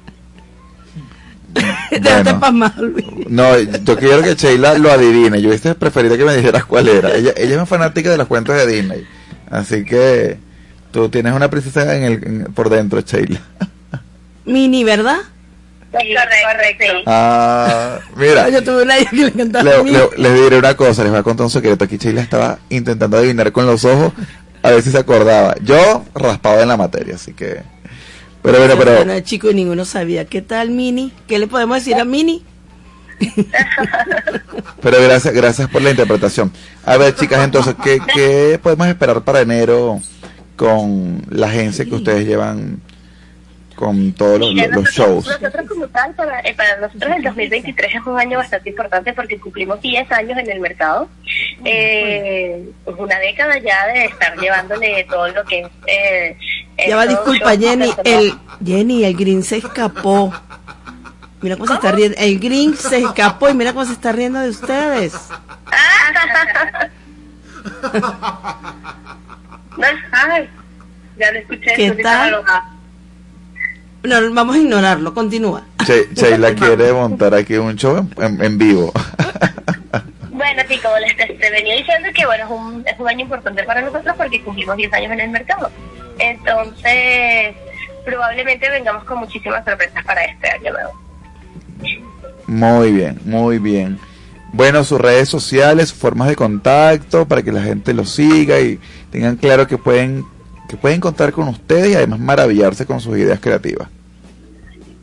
Bueno. 2.39 2.71
Luis. 2.77 3.05
No, 3.29 3.57
yo 3.59 3.97
quiero 3.97 4.21
que 4.21 4.35
Sheila 4.35 4.77
lo 4.77 4.91
adivine. 4.91 5.41
Yo 5.41 5.49
hubiese 5.49 5.75
preferido 5.75 6.17
que 6.17 6.25
me 6.25 6.35
dijeras 6.35 6.65
cuál 6.65 6.87
era. 6.89 7.13
Ella, 7.15 7.31
ella 7.37 7.49
es 7.51 7.55
una 7.55 7.65
fanática 7.65 8.09
de 8.09 8.17
los 8.17 8.27
cuentos 8.27 8.55
de 8.55 8.67
Disney. 8.67 9.05
Así 9.49 9.85
que 9.85 10.37
tú 10.91 11.09
tienes 11.09 11.33
una 11.33 11.49
princesa 11.49 11.95
en 11.95 12.03
el, 12.03 12.13
en- 12.23 12.43
por 12.53 12.69
dentro, 12.69 12.99
Sheila. 13.01 13.39
Mini, 14.45 14.83
¿verdad? 14.83 15.17
Sí, 15.97 16.13
correcto. 16.13 16.83
sí. 16.97 17.03
Ah, 17.05 17.99
mira. 18.17 18.49
Yo 18.49 18.61
tuve 18.63 18.83
una 18.83 18.97
que 18.97 19.15
le 19.15 19.27
encantaba 19.27 19.63
Le- 19.63 19.75
a 19.75 19.83
mí. 19.83 19.91
le- 19.91 20.09
les 20.17 20.33
diré 20.33 20.57
una 20.57 20.75
cosa, 20.75 21.03
les 21.03 21.11
voy 21.11 21.19
a 21.21 21.23
contar 21.23 21.45
un 21.45 21.51
secreto. 21.51 21.85
Aquí 21.85 21.97
Sheila 21.97 22.21
estaba 22.21 22.59
intentando 22.69 23.17
adivinar 23.17 23.51
con 23.53 23.65
los 23.65 23.85
ojos 23.85 24.11
a 24.61 24.71
ver 24.71 24.81
si 24.81 24.91
se 24.91 24.97
acordaba. 24.97 25.55
Yo 25.63 26.03
raspado 26.13 26.61
en 26.61 26.67
la 26.67 26.75
materia, 26.77 27.15
así 27.15 27.33
que. 27.33 27.61
Pero 28.45 28.59
bueno, 28.59 28.75
Bueno, 28.75 28.91
pero. 28.99 29.11
el 29.13 29.23
chico 29.23 29.49
y 29.49 29.53
ninguno 29.55 29.85
sabía. 29.85 30.25
¿Qué 30.25 30.41
tal, 30.41 30.69
Mini? 30.69 31.11
¿Qué 31.27 31.39
le 31.39 31.47
podemos 31.47 31.77
decir 31.77 31.95
a 31.95 32.05
Mini? 32.05 32.43
Pero 34.81 35.01
gracias, 35.01 35.33
gracias 35.33 35.69
por 35.69 35.81
la 35.81 35.89
interpretación. 35.91 36.51
A 36.85 36.97
ver, 36.97 37.15
chicas, 37.15 37.43
entonces, 37.43 37.75
¿qué, 37.83 37.99
qué 38.13 38.59
podemos 38.61 38.87
esperar 38.87 39.23
para 39.23 39.41
enero 39.41 39.99
con 40.55 41.21
la 41.29 41.47
agencia 41.47 41.85
que 41.85 41.95
ustedes 41.95 42.25
llevan 42.27 42.81
con 43.75 44.13
todos 44.13 44.39
los, 44.39 44.53
los 44.53 44.67
nosotros, 44.69 44.93
shows? 44.95 45.27
nosotros 45.41 45.67
como 45.67 45.87
tal, 45.87 46.13
para, 46.15 46.39
eh, 46.41 46.53
para 46.55 46.77
nosotros 46.77 47.11
el 47.15 47.23
2023 47.23 47.95
es 47.95 48.05
un 48.05 48.19
año 48.19 48.37
bastante 48.37 48.69
importante 48.69 49.13
porque 49.13 49.37
cumplimos 49.39 49.81
10 49.81 50.11
años 50.11 50.37
en 50.37 50.49
el 50.51 50.59
mercado. 50.59 51.09
Eh, 51.63 52.69
es 52.85 52.95
una 52.97 53.19
década 53.19 53.57
ya 53.59 53.87
de 53.87 54.05
estar 54.05 54.37
llevándole 54.37 55.03
todo 55.09 55.27
lo 55.27 55.43
que 55.45 55.61
es... 55.61 55.67
Eh, 55.87 56.37
Ya 56.87 56.95
va, 56.95 57.05
disculpa, 57.05 57.55
shows 57.55 57.57
Jenny. 57.57 57.93
El, 58.03 58.33
Jenny, 58.65 59.03
el 59.03 59.15
green 59.15 59.43
se 59.43 59.57
escapó. 59.57 60.33
Mira 61.41 61.57
cómo 61.57 61.67
se 61.67 61.73
está 61.73 61.91
riendo. 61.91 62.17
El 62.17 62.39
green 62.39 62.75
se 62.75 62.99
escapó 62.99 63.49
y 63.49 63.53
mira 63.53 63.73
cómo 63.73 63.85
se 63.85 63.93
está 63.93 64.11
riendo 64.11 64.39
de 64.39 64.49
ustedes. 64.49 65.13
No, 69.77 69.87
ay, 70.11 70.49
ya 71.17 71.31
lo 71.31 71.39
escuché. 71.39 71.73
¿Qué 71.75 71.91
tal? 71.91 72.43
No, 74.05 74.33
vamos 74.33 74.55
a 74.55 74.59
ignorarlo. 74.59 75.13
Continúa. 75.13 75.63
Che- 75.85 76.07
Sheila 76.13 76.53
quiere 76.55 76.91
montar 76.93 77.33
aquí 77.33 77.55
un 77.55 77.75
show 77.75 77.97
en, 77.97 78.23
en- 78.23 78.43
en 78.43 78.57
vivo. 78.57 78.91
Bueno, 80.31 80.61
sí, 80.67 80.77
como 80.83 80.97
les 80.99 81.15
te, 81.15 81.27
te 81.27 81.49
venía 81.49 81.75
diciendo 81.77 82.09
que 82.13 82.25
bueno, 82.25 82.43
es 82.43 82.51
un, 82.51 82.83
es 82.85 82.99
un 82.99 83.07
año 83.07 83.21
importante 83.21 83.63
para 83.63 83.81
nosotros 83.81 84.13
porque 84.17 84.43
cumplimos 84.43 84.75
10 84.75 84.91
años 84.93 85.11
en 85.13 85.19
el 85.21 85.29
mercado. 85.29 85.71
Entonces, 86.19 87.55
probablemente 88.03 88.69
vengamos 88.69 89.05
con 89.05 89.19
muchísimas 89.19 89.63
sorpresas 89.63 90.03
para 90.03 90.25
este 90.25 90.49
año 90.49 90.73
nuevo. 90.73 90.91
Muy 92.47 92.91
bien, 92.91 93.19
muy 93.23 93.59
bien. 93.59 93.97
Bueno, 94.51 94.83
sus 94.83 94.99
redes 94.99 95.29
sociales, 95.29 95.89
sus 95.89 95.97
formas 95.99 96.27
de 96.27 96.35
contacto 96.35 97.25
para 97.27 97.41
que 97.41 97.53
la 97.53 97.61
gente 97.63 97.93
los 97.93 98.09
siga 98.11 98.59
y 98.59 98.77
tengan 99.11 99.37
claro 99.37 99.67
que 99.67 99.77
pueden 99.77 100.25
que 100.67 100.75
pueden 100.77 100.99
contar 100.99 101.31
con 101.31 101.47
ustedes 101.47 101.91
y 101.91 101.95
además 101.95 102.19
maravillarse 102.19 102.85
con 102.85 102.99
sus 102.99 103.17
ideas 103.17 103.39
creativas. 103.39 103.87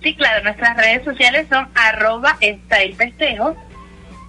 Sí, 0.02 0.14
claro, 0.16 0.42
nuestras 0.44 0.76
redes 0.76 1.04
sociales 1.04 1.46
son 1.48 1.68
arroba 1.74 2.36
stylefestejo, 2.42 3.56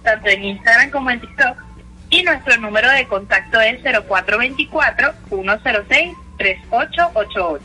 tanto 0.02 0.28
en 0.28 0.44
Instagram 0.44 0.90
como 0.90 1.10
en 1.10 1.20
TikTok. 1.20 1.56
Y 2.10 2.22
nuestro 2.22 2.56
número 2.58 2.88
de 2.90 3.06
contacto 3.08 3.60
es 3.60 3.82
0424-106-3888. 6.38 7.60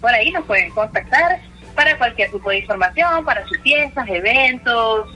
Por 0.00 0.10
ahí 0.10 0.30
nos 0.32 0.44
pueden 0.44 0.70
contactar 0.70 1.40
para 1.74 1.96
cualquier 1.98 2.30
tipo 2.30 2.50
de 2.50 2.58
información, 2.58 3.24
para 3.24 3.44
sus 3.46 3.58
fiestas, 3.60 4.06
eventos, 4.08 5.08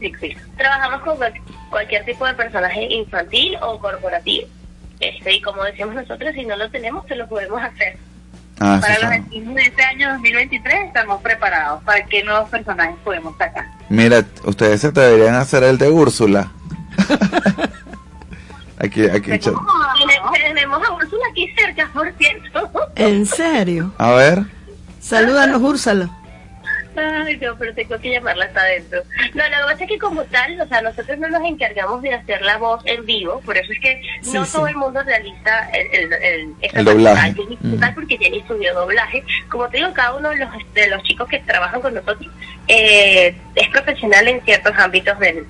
etc. 0.00 0.38
Trabajamos 0.56 1.00
con 1.02 1.16
cual- 1.16 1.34
cualquier 1.68 2.04
tipo 2.04 2.26
de 2.26 2.34
personaje 2.34 2.84
infantil 2.84 3.56
o 3.60 3.78
corporativo. 3.78 4.46
Este, 5.00 5.32
y 5.34 5.40
como 5.40 5.64
decimos 5.64 5.94
nosotros, 5.94 6.32
si 6.34 6.44
no 6.44 6.56
lo 6.56 6.70
tenemos, 6.70 7.06
se 7.06 7.16
lo 7.16 7.26
podemos 7.28 7.60
hacer. 7.62 7.96
Ah, 8.60 8.76
sí, 8.76 8.82
Para 8.82 8.94
los 9.00 9.10
sí. 9.10 9.20
destinos 9.20 9.54
de 9.54 9.62
este 9.62 9.82
año 9.82 10.12
2023 10.12 10.74
estamos 10.86 11.22
preparados 11.22 11.82
para 11.82 12.04
qué 12.04 12.22
nuevos 12.22 12.48
personajes 12.50 12.94
podemos 13.02 13.36
sacar. 13.38 13.66
Mira, 13.88 14.22
ustedes 14.44 14.82
se 14.82 14.92
deberían 14.92 15.34
hacer 15.34 15.64
el 15.64 15.78
de 15.78 15.88
Úrsula. 15.88 16.52
aquí, 18.78 19.04
aquí, 19.04 19.30
Tenemos, 19.30 20.32
tenemos 20.32 20.88
a 20.88 20.92
Úrsula 20.92 21.24
aquí 21.30 21.48
cerca, 21.56 21.88
por 21.94 22.12
cierto. 22.18 22.70
¿En 22.96 23.24
serio? 23.26 23.92
a 23.96 24.10
ver. 24.12 24.44
Salúdanos, 25.00 25.62
Úrsula. 25.62 26.10
Ay, 26.96 27.36
no, 27.36 27.56
pero 27.56 27.72
tengo 27.74 27.98
que 28.00 28.10
llamarla 28.10 28.46
hasta 28.46 28.60
adentro. 28.60 29.02
No, 29.34 29.42
lo 29.44 29.50
que 29.56 29.72
pasa 29.72 29.84
es 29.84 29.88
que 29.90 29.98
como 29.98 30.24
tal, 30.24 30.60
o 30.60 30.66
sea, 30.66 30.82
nosotros 30.82 31.18
no 31.18 31.28
nos 31.28 31.42
encargamos 31.44 32.02
de 32.02 32.14
hacer 32.14 32.42
la 32.42 32.58
voz 32.58 32.82
en 32.86 33.04
vivo, 33.06 33.40
por 33.40 33.56
eso 33.56 33.72
es 33.72 33.80
que 33.80 34.02
Sí, 34.22 34.32
no 34.34 34.44
sí. 34.44 34.52
todo 34.52 34.66
el 34.66 34.76
mundo 34.76 35.02
realiza 35.02 35.68
el, 35.70 35.86
el, 35.92 36.12
el, 36.12 36.54
El 36.72 36.84
doblaje. 36.84 37.34
tal, 37.80 37.94
porque 37.94 38.18
Jenny 38.18 38.38
estudió 38.38 38.74
doblaje. 38.74 39.22
Como 39.48 39.68
te 39.68 39.76
digo, 39.78 39.92
cada 39.94 40.14
uno 40.16 40.30
de 40.30 40.36
los, 40.36 40.48
de 40.74 40.88
los 40.88 41.02
chicos 41.04 41.28
que 41.28 41.38
trabajan 41.40 41.80
con 41.80 41.94
nosotros 41.94 42.28
eh, 42.68 43.34
es 43.54 43.68
profesional 43.68 44.26
en 44.28 44.40
ciertos 44.42 44.76
ámbitos 44.76 45.18
del, 45.18 45.46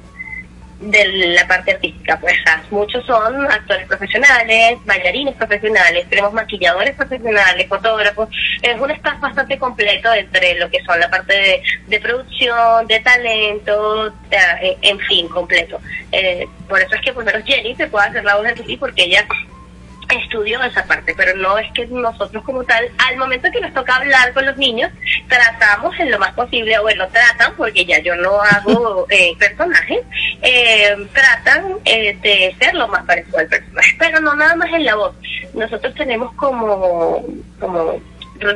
de 0.80 1.04
la 1.34 1.46
parte 1.46 1.72
artística, 1.72 2.18
pues 2.18 2.34
muchos 2.70 3.04
son 3.04 3.44
actores 3.50 3.87
profesionales, 3.87 4.78
bailarines 4.87 5.34
profesionales, 5.37 6.06
tenemos 6.08 6.32
maquilladores 6.32 6.94
profesionales, 6.96 7.68
fotógrafos, 7.68 8.28
es 8.62 8.80
un 8.80 8.90
staff 8.90 9.20
bastante 9.20 9.58
completo 9.58 10.12
entre 10.14 10.54
lo 10.58 10.70
que 10.70 10.82
son 10.84 10.99
la 10.99 11.10
parte 11.10 11.34
de, 11.34 11.62
de 11.87 12.00
producción, 12.00 12.87
de 12.87 12.99
talento, 13.00 14.10
de- 14.30 14.78
en 14.82 14.99
fin, 15.00 15.28
completo. 15.28 15.78
Eh, 16.12 16.46
por 16.68 16.80
eso 16.80 16.94
es 16.94 17.02
que 17.02 17.12
por 17.12 17.25
lo 17.25 17.30
menos 17.32 17.46
Jenny 17.46 17.75
se 17.76 17.87
puede 17.87 18.08
hacer 18.08 18.25
la 18.25 18.37
voz 18.37 18.44
de 18.46 18.54
Lili 18.56 18.76
porque 18.78 19.04
ella 19.04 19.26
estudió 20.10 20.62
esa 20.62 20.84
parte, 20.84 21.14
pero 21.16 21.36
no 21.36 21.58
es 21.58 21.70
que 21.72 21.86
nosotros 21.86 22.42
como 22.44 22.64
tal, 22.64 22.84
al 22.98 23.16
momento 23.16 23.48
que 23.52 23.60
nos 23.60 23.72
toca 23.72 23.96
hablar 23.96 24.32
con 24.32 24.44
los 24.46 24.56
niños, 24.56 24.90
tratamos 25.28 25.98
en 25.98 26.10
lo 26.10 26.18
más 26.18 26.32
posible, 26.34 26.78
bueno, 26.80 27.06
tratan, 27.08 27.54
porque 27.56 27.84
ya 27.84 28.00
yo 28.00 28.14
no 28.16 28.40
hago 28.40 29.06
eh, 29.10 29.32
personajes, 29.38 30.00
eh, 30.42 30.96
tratan 31.12 31.76
eh, 31.84 32.16
de 32.22 32.54
ser 32.58 32.74
lo 32.74 32.88
más 32.88 33.04
parecido 33.04 33.38
al 33.38 33.46
personaje, 33.46 33.96
pero 33.98 34.20
no 34.20 34.34
nada 34.34 34.56
más 34.56 34.72
en 34.72 34.84
la 34.84 34.94
voz. 34.94 35.14
Nosotros 35.54 35.94
tenemos 35.94 36.32
como, 36.34 37.24
como 37.58 38.00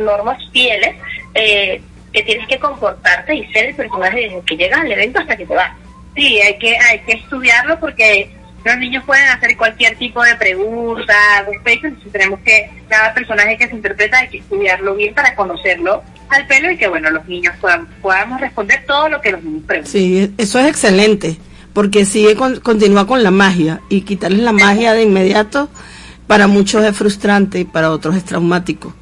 normas 0.01 0.39
fieles 0.53 0.97
eh, 1.35 1.81
que 2.13 2.23
tienes 2.23 2.47
que 2.47 2.59
comportarte 2.59 3.35
y 3.35 3.53
ser 3.53 3.67
el 3.67 3.75
personaje 3.75 4.21
desde 4.21 4.43
que 4.43 4.57
llegas 4.57 4.81
al 4.81 4.93
evento 4.93 5.21
hasta 5.21 5.37
que 5.37 5.47
te 5.47 5.55
vas. 5.55 5.73
Sí, 6.15 6.41
hay 6.41 6.59
que, 6.59 6.77
hay 6.79 7.01
que 7.01 7.13
estudiarlo 7.13 7.79
porque 7.81 8.31
los 8.65 8.79
niños 8.79 9.05
pueden 9.05 9.29
hacer 9.29 9.57
cualquier 9.57 9.97
tipo 9.97 10.23
de 10.23 10.35
pregunta, 10.37 11.15
respecto, 11.47 11.87
entonces 11.89 12.13
tenemos 12.13 12.41
que, 12.41 12.71
cada 12.89 13.13
personaje 13.13 13.59
que 13.59 13.69
se 13.69 13.77
interpreta 13.77 14.19
hay 14.19 14.29
que 14.29 14.39
estudiarlo 14.39 14.95
bien 14.95 15.15
para 15.15 15.35
conocerlo 15.35 16.03
al 16.29 16.47
pelo 16.47 16.71
y 16.71 16.79
que 16.79 16.89
bueno, 16.89 17.11
los 17.11 17.27
niños 17.27 17.55
puedan, 17.61 17.87
podamos 18.01 18.41
responder 18.41 18.85
todo 18.87 19.09
lo 19.09 19.21
que 19.21 19.33
los 19.33 19.43
niños 19.43 19.65
preguntan. 19.67 19.93
Sí, 19.93 20.33
eso 20.39 20.59
es 20.59 20.69
excelente, 20.69 21.37
porque 21.73 22.05
sigue 22.05 22.35
con, 22.35 22.61
continúa 22.61 23.07
con 23.07 23.23
la 23.23 23.31
magia 23.31 23.81
y 23.89 24.03
quitarles 24.03 24.41
la 24.41 24.53
magia 24.53 24.95
de 24.95 25.03
inmediato 25.03 25.69
para 26.27 26.47
muchos 26.47 26.85
es 26.85 26.97
frustrante 26.97 27.61
y 27.61 27.65
para 27.65 27.91
otros 27.91 28.17
es 28.17 28.25
traumático. 28.25 28.95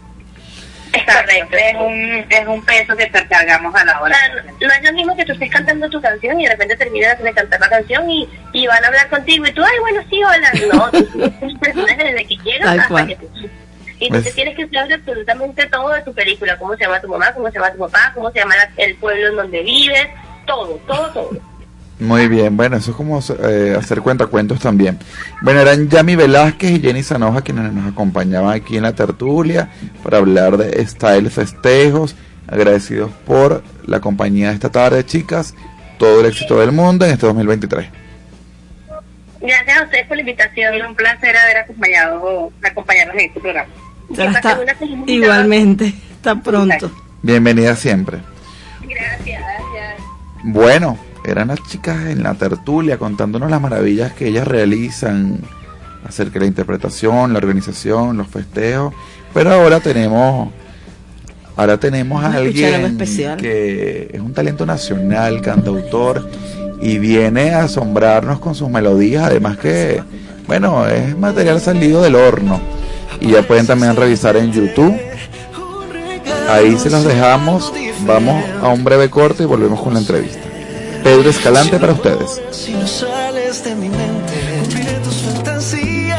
Es 0.92 1.04
correcto. 1.04 1.56
Es 1.56 1.74
un, 1.74 2.26
es 2.28 2.46
un 2.46 2.64
peso 2.64 2.96
que 2.96 3.06
te 3.06 3.26
cargamos 3.26 3.74
a 3.74 3.84
la 3.84 4.00
O 4.00 4.04
hora. 4.04 4.14
sea, 4.16 4.28
no 4.60 4.74
es 4.74 4.82
lo 4.84 4.92
mismo 4.92 5.16
que 5.16 5.24
tú 5.24 5.32
estés 5.32 5.50
cantando 5.50 5.88
tu 5.88 6.00
canción 6.00 6.38
y 6.40 6.44
de 6.44 6.50
repente 6.50 6.76
terminas 6.76 7.18
de 7.22 7.32
cantar 7.32 7.60
la 7.60 7.68
canción 7.68 8.10
y, 8.10 8.28
y 8.52 8.66
van 8.66 8.84
a 8.84 8.88
hablar 8.88 9.08
contigo 9.08 9.46
y 9.46 9.52
tú, 9.52 9.62
ay, 9.64 9.78
bueno, 9.80 10.02
sí, 10.10 10.22
hola. 10.22 10.52
No, 10.72 10.90
tú 11.50 11.58
personaje 11.60 12.04
desde 12.04 12.26
que 12.26 12.36
llegas 12.44 12.68
hasta 12.70 12.88
cual. 12.88 13.06
que 13.06 13.16
te... 13.16 13.26
Y 14.00 14.08
tú 14.08 14.14
te 14.16 14.22
Pues- 14.22 14.34
tienes 14.34 14.56
que 14.56 14.68
saber 14.68 14.94
absolutamente 14.94 15.66
todo 15.66 15.90
de 15.90 16.02
tu 16.02 16.12
película, 16.12 16.58
cómo 16.58 16.74
se 16.76 16.84
llama 16.84 17.00
tu 17.00 17.08
mamá, 17.08 17.32
cómo 17.32 17.46
se 17.48 17.54
llama 17.54 17.72
tu 17.72 17.78
papá, 17.78 18.10
cómo 18.14 18.30
se 18.32 18.40
llama 18.40 18.56
la- 18.56 18.70
el 18.84 18.96
pueblo 18.96 19.28
en 19.28 19.36
donde 19.36 19.62
vives, 19.62 20.08
todo, 20.46 20.74
todo, 20.86 21.08
todo. 21.10 21.30
Muy 22.02 22.26
bien, 22.26 22.56
bueno, 22.56 22.76
eso 22.76 22.90
es 22.90 22.96
como 22.96 23.20
eh, 23.20 23.76
hacer 23.78 24.00
cuentacuentos 24.00 24.58
también. 24.58 24.98
Bueno, 25.40 25.60
eran 25.60 25.88
Yami 25.88 26.16
Velázquez 26.16 26.72
y 26.72 26.80
Jenny 26.80 27.04
Sanoja 27.04 27.42
quienes 27.42 27.72
nos 27.72 27.92
acompañaban 27.92 28.52
aquí 28.52 28.76
en 28.76 28.82
la 28.82 28.92
tertulia 28.92 29.68
para 30.02 30.18
hablar 30.18 30.56
de 30.56 30.84
Style 30.84 31.30
Festejos. 31.30 32.16
Agradecidos 32.48 33.12
por 33.24 33.62
la 33.86 34.00
compañía 34.00 34.48
de 34.48 34.54
esta 34.54 34.68
tarde, 34.72 35.06
chicas. 35.06 35.54
Todo 35.96 36.20
el 36.20 36.26
éxito 36.26 36.58
del 36.58 36.72
mundo 36.72 37.04
en 37.04 37.12
este 37.12 37.24
2023. 37.24 37.86
Gracias 39.40 39.80
a 39.80 39.84
ustedes 39.84 40.06
por 40.08 40.16
la 40.16 40.22
invitación. 40.22 40.74
Es 40.74 40.84
un 40.84 40.96
placer 40.96 41.36
haber 41.36 41.58
acompañado, 41.58 42.52
acompañarnos 42.64 43.14
en 43.14 43.20
este 43.20 43.38
programa. 43.38 43.70
Igualmente, 45.06 45.94
hasta 46.16 46.34
pronto. 46.34 46.90
Bienvenida 47.22 47.76
siempre. 47.76 48.18
Gracias, 48.82 49.40
gracias. 49.40 50.02
Bueno, 50.42 50.98
eran 51.24 51.48
las 51.48 51.62
chicas 51.68 52.06
en 52.06 52.22
la 52.22 52.34
tertulia 52.34 52.98
contándonos 52.98 53.50
las 53.50 53.60
maravillas 53.60 54.12
que 54.12 54.28
ellas 54.28 54.46
realizan 54.46 55.38
acerca 56.06 56.34
de 56.34 56.40
la 56.40 56.46
interpretación, 56.46 57.32
la 57.32 57.38
organización, 57.38 58.16
los 58.16 58.28
festejos. 58.28 58.94
Pero 59.32 59.52
ahora 59.52 59.80
tenemos, 59.80 60.50
ahora 61.56 61.78
tenemos 61.78 62.22
a 62.22 62.34
alguien 62.34 62.84
especial. 62.84 63.36
que 63.36 64.10
es 64.12 64.20
un 64.20 64.32
talento 64.32 64.66
nacional, 64.66 65.40
cantautor 65.40 66.28
y 66.80 66.98
viene 66.98 67.50
a 67.50 67.64
asombrarnos 67.64 68.40
con 68.40 68.54
sus 68.54 68.68
melodías. 68.68 69.24
Además 69.24 69.56
que, 69.58 70.02
bueno, 70.46 70.86
es 70.86 71.16
material 71.16 71.60
salido 71.60 72.02
del 72.02 72.16
horno 72.16 72.60
y 73.20 73.30
ya 73.30 73.42
pueden 73.42 73.66
también 73.66 73.94
revisar 73.94 74.36
en 74.36 74.52
YouTube 74.52 74.94
Ahí 76.48 76.76
se 76.78 76.90
los 76.90 77.04
dejamos. 77.04 77.72
Vamos 78.06 78.44
a 78.60 78.68
un 78.68 78.84
breve 78.84 79.08
corte 79.08 79.44
y 79.44 79.46
volvemos 79.46 79.80
con 79.80 79.94
la 79.94 80.00
entrevista. 80.00 80.51
Pedro 81.02 81.30
Escalante 81.30 81.78
para 81.78 81.92
ustedes. 81.92 82.40
Si 82.52 82.72
no 82.72 82.86
sales 82.86 83.64
de 83.64 83.74
mi 83.74 83.88
mente, 83.88 84.58
cumpliré 84.60 84.92
tus 85.00 85.16
fantasías. 85.16 86.18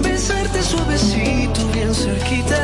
Besarte 0.00 0.62
suavecito, 0.62 1.66
bien 1.74 1.92
cerquita. 1.94 2.58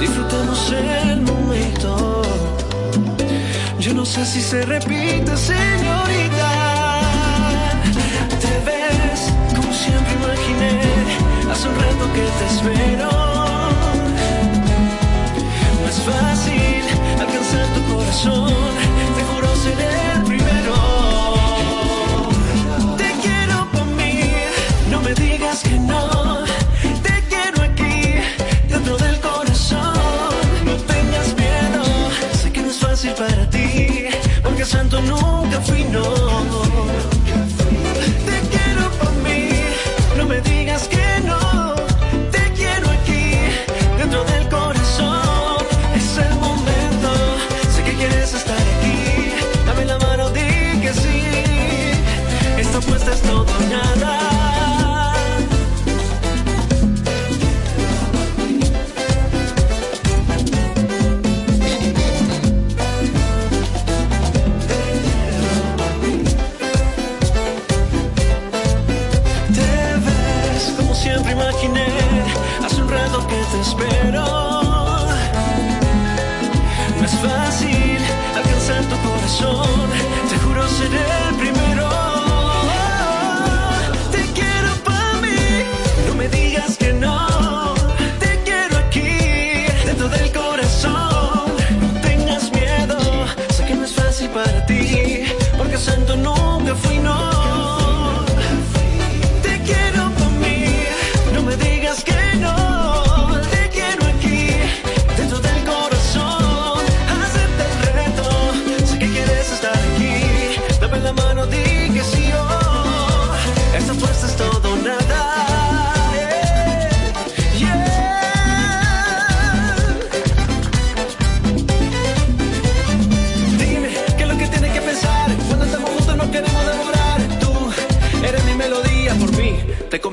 Disfrutemos 0.00 0.72
el 0.72 1.20
momento. 1.22 2.22
Yo 3.78 3.94
no 3.94 4.04
sé 4.04 4.24
si 4.26 4.40
se 4.40 4.64
repite, 4.64 5.36
señorita. 5.36 7.00
Te 8.40 8.58
ves 8.66 9.32
como 9.54 9.72
siempre 9.72 10.12
imaginé. 10.14 10.80
Hace 11.52 11.68
un 11.68 11.76
rato 11.76 12.04
que 12.14 12.24
te 12.38 12.46
espero. 12.54 13.10
No 15.80 15.88
es 15.88 15.98
fácil 16.02 16.84
alcanzar 17.20 17.66
tu 17.74 17.94
corazón. 17.94 18.71
Para 33.10 33.48
ti. 33.50 34.08
Porque 34.42 34.64
santo 34.64 35.00
nunca 35.02 35.60
fui, 35.60 35.84
no. 35.84 37.21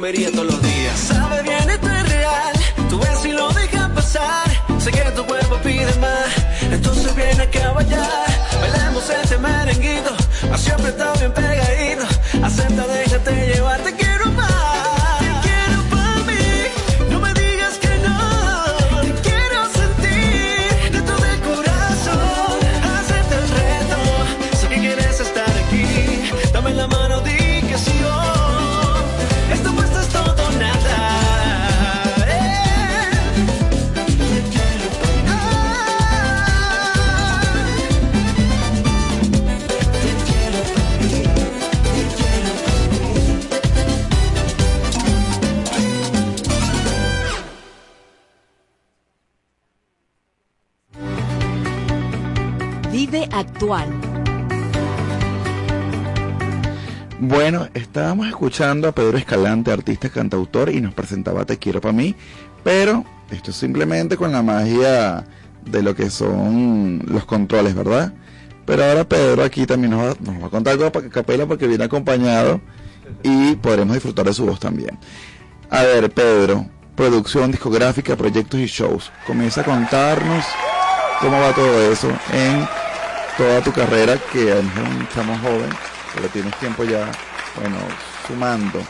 Te 0.09 0.15
comería 0.15 0.31
todos 0.31 0.53
los 0.53 0.61
días. 0.63 0.99
Sabe 0.99 1.43
bien, 1.43 1.69
esto 1.69 1.87
es 1.87 2.09
real. 2.09 2.53
Tú 2.89 2.99
ves 2.99 3.25
y 3.25 3.31
lo 3.31 3.47
dejas 3.49 3.89
pasar. 3.91 4.49
Sé 4.79 4.89
que 4.89 5.01
tu 5.11 5.23
cuerpo 5.23 5.57
pide 5.63 5.93
más. 5.97 6.63
Entonces 6.63 7.15
viene 7.15 7.47
a 7.63 7.71
bailar. 7.73 8.25
Bailemos 8.59 9.07
este 9.07 9.37
merenguito. 9.37 10.18
Bueno, 57.19 57.67
estábamos 57.75 58.27
escuchando 58.27 58.87
a 58.87 58.91
Pedro 58.93 59.17
Escalante, 59.17 59.71
artista 59.71 60.09
cantautor, 60.09 60.69
y 60.69 60.81
nos 60.81 60.95
presentaba 60.95 61.45
Te 61.45 61.57
quiero 61.57 61.79
para 61.79 61.91
mí, 61.91 62.15
pero 62.63 63.05
esto 63.29 63.51
es 63.51 63.57
simplemente 63.57 64.17
con 64.17 64.31
la 64.31 64.41
magia 64.41 65.23
de 65.65 65.83
lo 65.83 65.93
que 65.93 66.09
son 66.09 67.03
los 67.05 67.25
controles, 67.25 67.75
¿verdad? 67.75 68.11
Pero 68.65 68.85
ahora 68.85 69.07
Pedro 69.07 69.43
aquí 69.43 69.67
también 69.67 69.91
nos 69.91 70.01
va, 70.01 70.17
nos 70.19 70.41
va 70.41 70.47
a 70.47 70.49
contar 70.49 70.73
algo 70.73 70.85
a 70.87 70.91
capela 70.91 71.45
porque 71.45 71.67
viene 71.67 71.83
acompañado 71.83 72.61
y 73.21 73.55
podremos 73.57 73.93
disfrutar 73.93 74.25
de 74.25 74.33
su 74.33 74.47
voz 74.47 74.59
también. 74.59 74.97
A 75.69 75.83
ver, 75.83 76.09
Pedro, 76.11 76.65
producción 76.95 77.51
discográfica, 77.51 78.15
proyectos 78.15 78.59
y 78.61 78.65
shows. 78.65 79.11
Comienza 79.27 79.61
a 79.61 79.63
contarnos 79.63 80.43
cómo 81.19 81.39
va 81.39 81.53
todo 81.53 81.91
eso 81.91 82.09
en 82.33 82.67
toda 83.39 83.61
tu 83.61 83.71
carrera, 83.71 84.17
que 84.33 84.51
además 84.51 84.75
eres 84.75 84.89
un 84.89 85.07
chamo 85.15 85.37
joven, 85.37 85.69
pero 86.13 86.27
tienes 86.27 86.53
tiempo 86.59 86.83
ya, 86.83 87.09
bueno, 87.55 87.77
sumando 88.27 88.81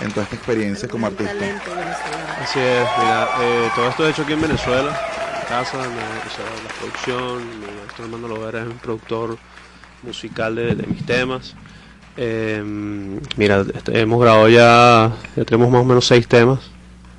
en 0.00 0.12
toda 0.12 0.22
esta 0.22 0.36
experiencia 0.36 0.88
como 0.88 1.08
artista. 1.08 1.32
Así 2.40 2.60
es, 2.60 2.86
mira, 2.96 3.28
eh, 3.40 3.68
todo 3.74 3.88
esto 3.88 4.04
es 4.06 4.12
hecho 4.12 4.22
aquí 4.22 4.34
en 4.34 4.42
Venezuela, 4.42 4.96
en 5.40 5.48
casa, 5.48 5.78
me, 5.78 5.84
o 5.86 6.30
sea, 6.30 6.44
la 6.62 6.74
producción, 6.78 7.38
mi 7.58 7.66
maestro 7.76 8.04
Armando 8.04 8.28
Lovera 8.28 8.60
es 8.60 8.68
un 8.68 8.78
productor 8.78 9.36
musical 10.04 10.54
de, 10.54 10.76
de 10.76 10.86
mis 10.86 11.04
temas. 11.04 11.56
Eh, 12.16 12.62
mira, 13.36 13.64
este, 13.74 13.98
hemos 13.98 14.20
grabado 14.20 14.48
ya, 14.48 15.10
ya 15.34 15.44
tenemos 15.44 15.72
más 15.72 15.82
o 15.82 15.84
menos 15.84 16.06
seis 16.06 16.28
temas, 16.28 16.60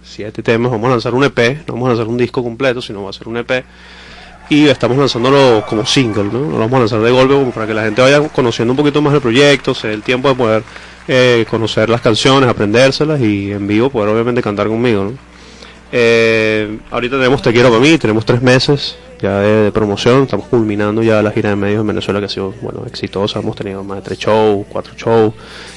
siete 0.01 0.41
temas, 0.41 0.71
vamos 0.71 0.87
a 0.87 0.91
lanzar 0.91 1.13
un 1.13 1.25
EP, 1.25 1.67
no 1.67 1.73
vamos 1.73 1.87
a 1.87 1.89
lanzar 1.89 2.07
un 2.07 2.17
disco 2.17 2.41
completo, 2.41 2.81
sino 2.81 3.03
va 3.03 3.09
a 3.09 3.13
ser 3.13 3.27
un 3.27 3.35
EP. 3.35 3.65
Y 4.49 4.67
estamos 4.67 4.97
lanzándolo 4.97 5.63
como 5.67 5.85
single, 5.85 6.23
¿no? 6.23 6.39
Lo 6.39 6.57
vamos 6.57 6.73
a 6.73 6.79
lanzar 6.79 7.01
de 7.01 7.11
golpe 7.11 7.51
para 7.53 7.67
que 7.67 7.73
la 7.73 7.83
gente 7.83 8.01
vaya 8.01 8.27
conociendo 8.29 8.73
un 8.73 8.77
poquito 8.77 8.99
más 9.01 9.13
el 9.13 9.21
proyecto, 9.21 9.75
se 9.75 9.89
dé 9.89 9.93
el 9.93 10.01
tiempo 10.01 10.27
de 10.27 10.35
poder 10.35 10.63
eh, 11.07 11.45
conocer 11.49 11.87
las 11.89 12.01
canciones, 12.01 12.49
aprendérselas 12.49 13.21
y 13.21 13.51
en 13.51 13.67
vivo 13.67 13.91
poder 13.91 14.09
obviamente 14.09 14.41
cantar 14.41 14.67
conmigo, 14.67 15.03
¿no? 15.05 15.13
Eh, 15.91 16.79
ahorita 16.91 17.17
tenemos 17.17 17.41
Te 17.41 17.51
Quiero 17.51 17.71
para 17.71 17.97
tenemos 17.99 18.25
tres 18.25 18.41
meses 18.41 18.95
ya 19.21 19.39
de, 19.39 19.63
de 19.63 19.71
promoción, 19.71 20.23
estamos 20.23 20.47
culminando 20.47 21.03
ya 21.03 21.21
la 21.21 21.31
gira 21.31 21.49
de 21.49 21.55
medios 21.55 21.81
en 21.81 21.87
Venezuela 21.87 22.19
que 22.19 22.27
ha 22.27 22.29
sido, 22.29 22.53
bueno, 22.61 22.83
exitosa, 22.85 23.39
hemos 23.39 23.55
tenido 23.55 23.83
más 23.83 23.97
de 23.97 24.01
tres 24.03 24.19
shows, 24.19 24.65
cuatro 24.69 24.93
shows, 24.95 25.33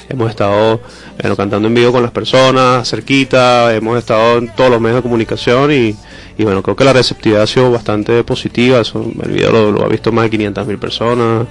hemos 0.09 0.29
estado 0.29 0.79
bueno, 1.21 1.35
cantando 1.35 1.67
en 1.67 1.73
vivo 1.73 1.91
con 1.91 2.03
las 2.03 2.11
personas, 2.11 2.89
cerquita, 2.89 3.73
hemos 3.75 3.97
estado 3.97 4.37
en 4.37 4.53
todos 4.55 4.69
los 4.69 4.79
medios 4.79 4.97
de 4.99 5.01
comunicación 5.03 5.71
y, 5.71 5.95
y 6.37 6.43
bueno, 6.43 6.63
creo 6.63 6.75
que 6.75 6.83
la 6.85 6.93
receptividad 6.93 7.41
ha 7.43 7.47
sido 7.47 7.69
bastante 7.71 8.23
positiva, 8.23 8.79
eso, 8.79 9.05
el 9.23 9.31
video 9.31 9.51
lo, 9.51 9.71
lo 9.71 9.83
ha 9.83 9.89
visto 9.89 10.11
más 10.11 10.23
de 10.25 10.29
500 10.31 10.67
mil 10.67 10.77
personas, 10.77 11.47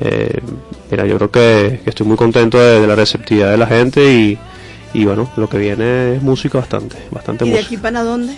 eh, 0.00 0.40
mira, 0.90 1.06
yo 1.06 1.16
creo 1.16 1.30
que, 1.30 1.80
que 1.84 1.90
estoy 1.90 2.06
muy 2.06 2.16
contento 2.16 2.58
de, 2.58 2.80
de 2.80 2.86
la 2.86 2.94
receptividad 2.94 3.50
de 3.50 3.56
la 3.58 3.66
gente 3.66 4.10
y, 4.12 4.38
y 4.94 5.04
bueno, 5.04 5.30
lo 5.36 5.48
que 5.48 5.58
viene 5.58 6.14
es 6.16 6.22
música 6.22 6.58
bastante, 6.58 6.96
bastante 7.10 7.44
¿Y 7.44 7.48
de 7.50 7.56
música. 7.56 7.66
aquí 7.68 7.76
para 7.76 8.02
dónde? 8.02 8.34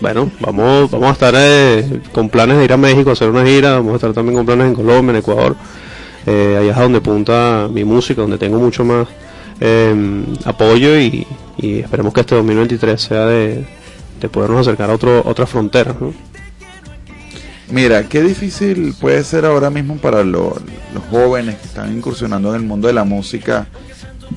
Bueno, 0.00 0.30
vamos, 0.40 0.90
vamos 0.90 1.08
a 1.08 1.12
estar 1.12 1.34
eh, 1.36 2.00
con 2.12 2.28
planes 2.28 2.58
de 2.58 2.64
ir 2.64 2.72
a 2.72 2.76
México 2.76 3.10
a 3.10 3.12
hacer 3.14 3.28
una 3.30 3.44
gira, 3.44 3.72
vamos 3.74 3.92
a 3.92 3.96
estar 3.96 4.12
también 4.12 4.36
con 4.36 4.46
planes 4.46 4.66
en 4.68 4.74
Colombia, 4.74 5.10
en 5.12 5.16
Ecuador. 5.16 5.56
Eh, 6.26 6.56
allá 6.60 6.72
es 6.72 6.76
donde 6.78 7.00
punta 7.00 7.68
mi 7.72 7.84
música, 7.84 8.20
donde 8.20 8.38
tengo 8.38 8.58
mucho 8.58 8.84
más 8.84 9.06
eh, 9.60 10.24
apoyo 10.44 10.98
y, 10.98 11.26
esperemos 11.58 12.12
que 12.12 12.20
este 12.20 12.34
2023 12.34 13.00
sea 13.00 13.26
de, 13.26 13.66
de 14.20 14.28
podernos 14.28 14.60
acercar 14.60 14.90
a 14.90 14.94
otro, 14.94 15.22
otras 15.24 15.48
fronteras. 15.48 15.94
Mira, 17.70 18.08
qué 18.08 18.22
difícil 18.22 18.94
puede 19.00 19.24
ser 19.24 19.44
ahora 19.44 19.70
mismo 19.70 19.96
para 19.96 20.22
lo- 20.22 20.56
los 20.94 21.02
jóvenes 21.10 21.56
que 21.56 21.66
están 21.66 21.96
incursionando 21.96 22.50
en 22.50 22.56
el 22.62 22.66
mundo 22.66 22.86
de 22.86 22.94
la 22.94 23.04
música 23.04 23.66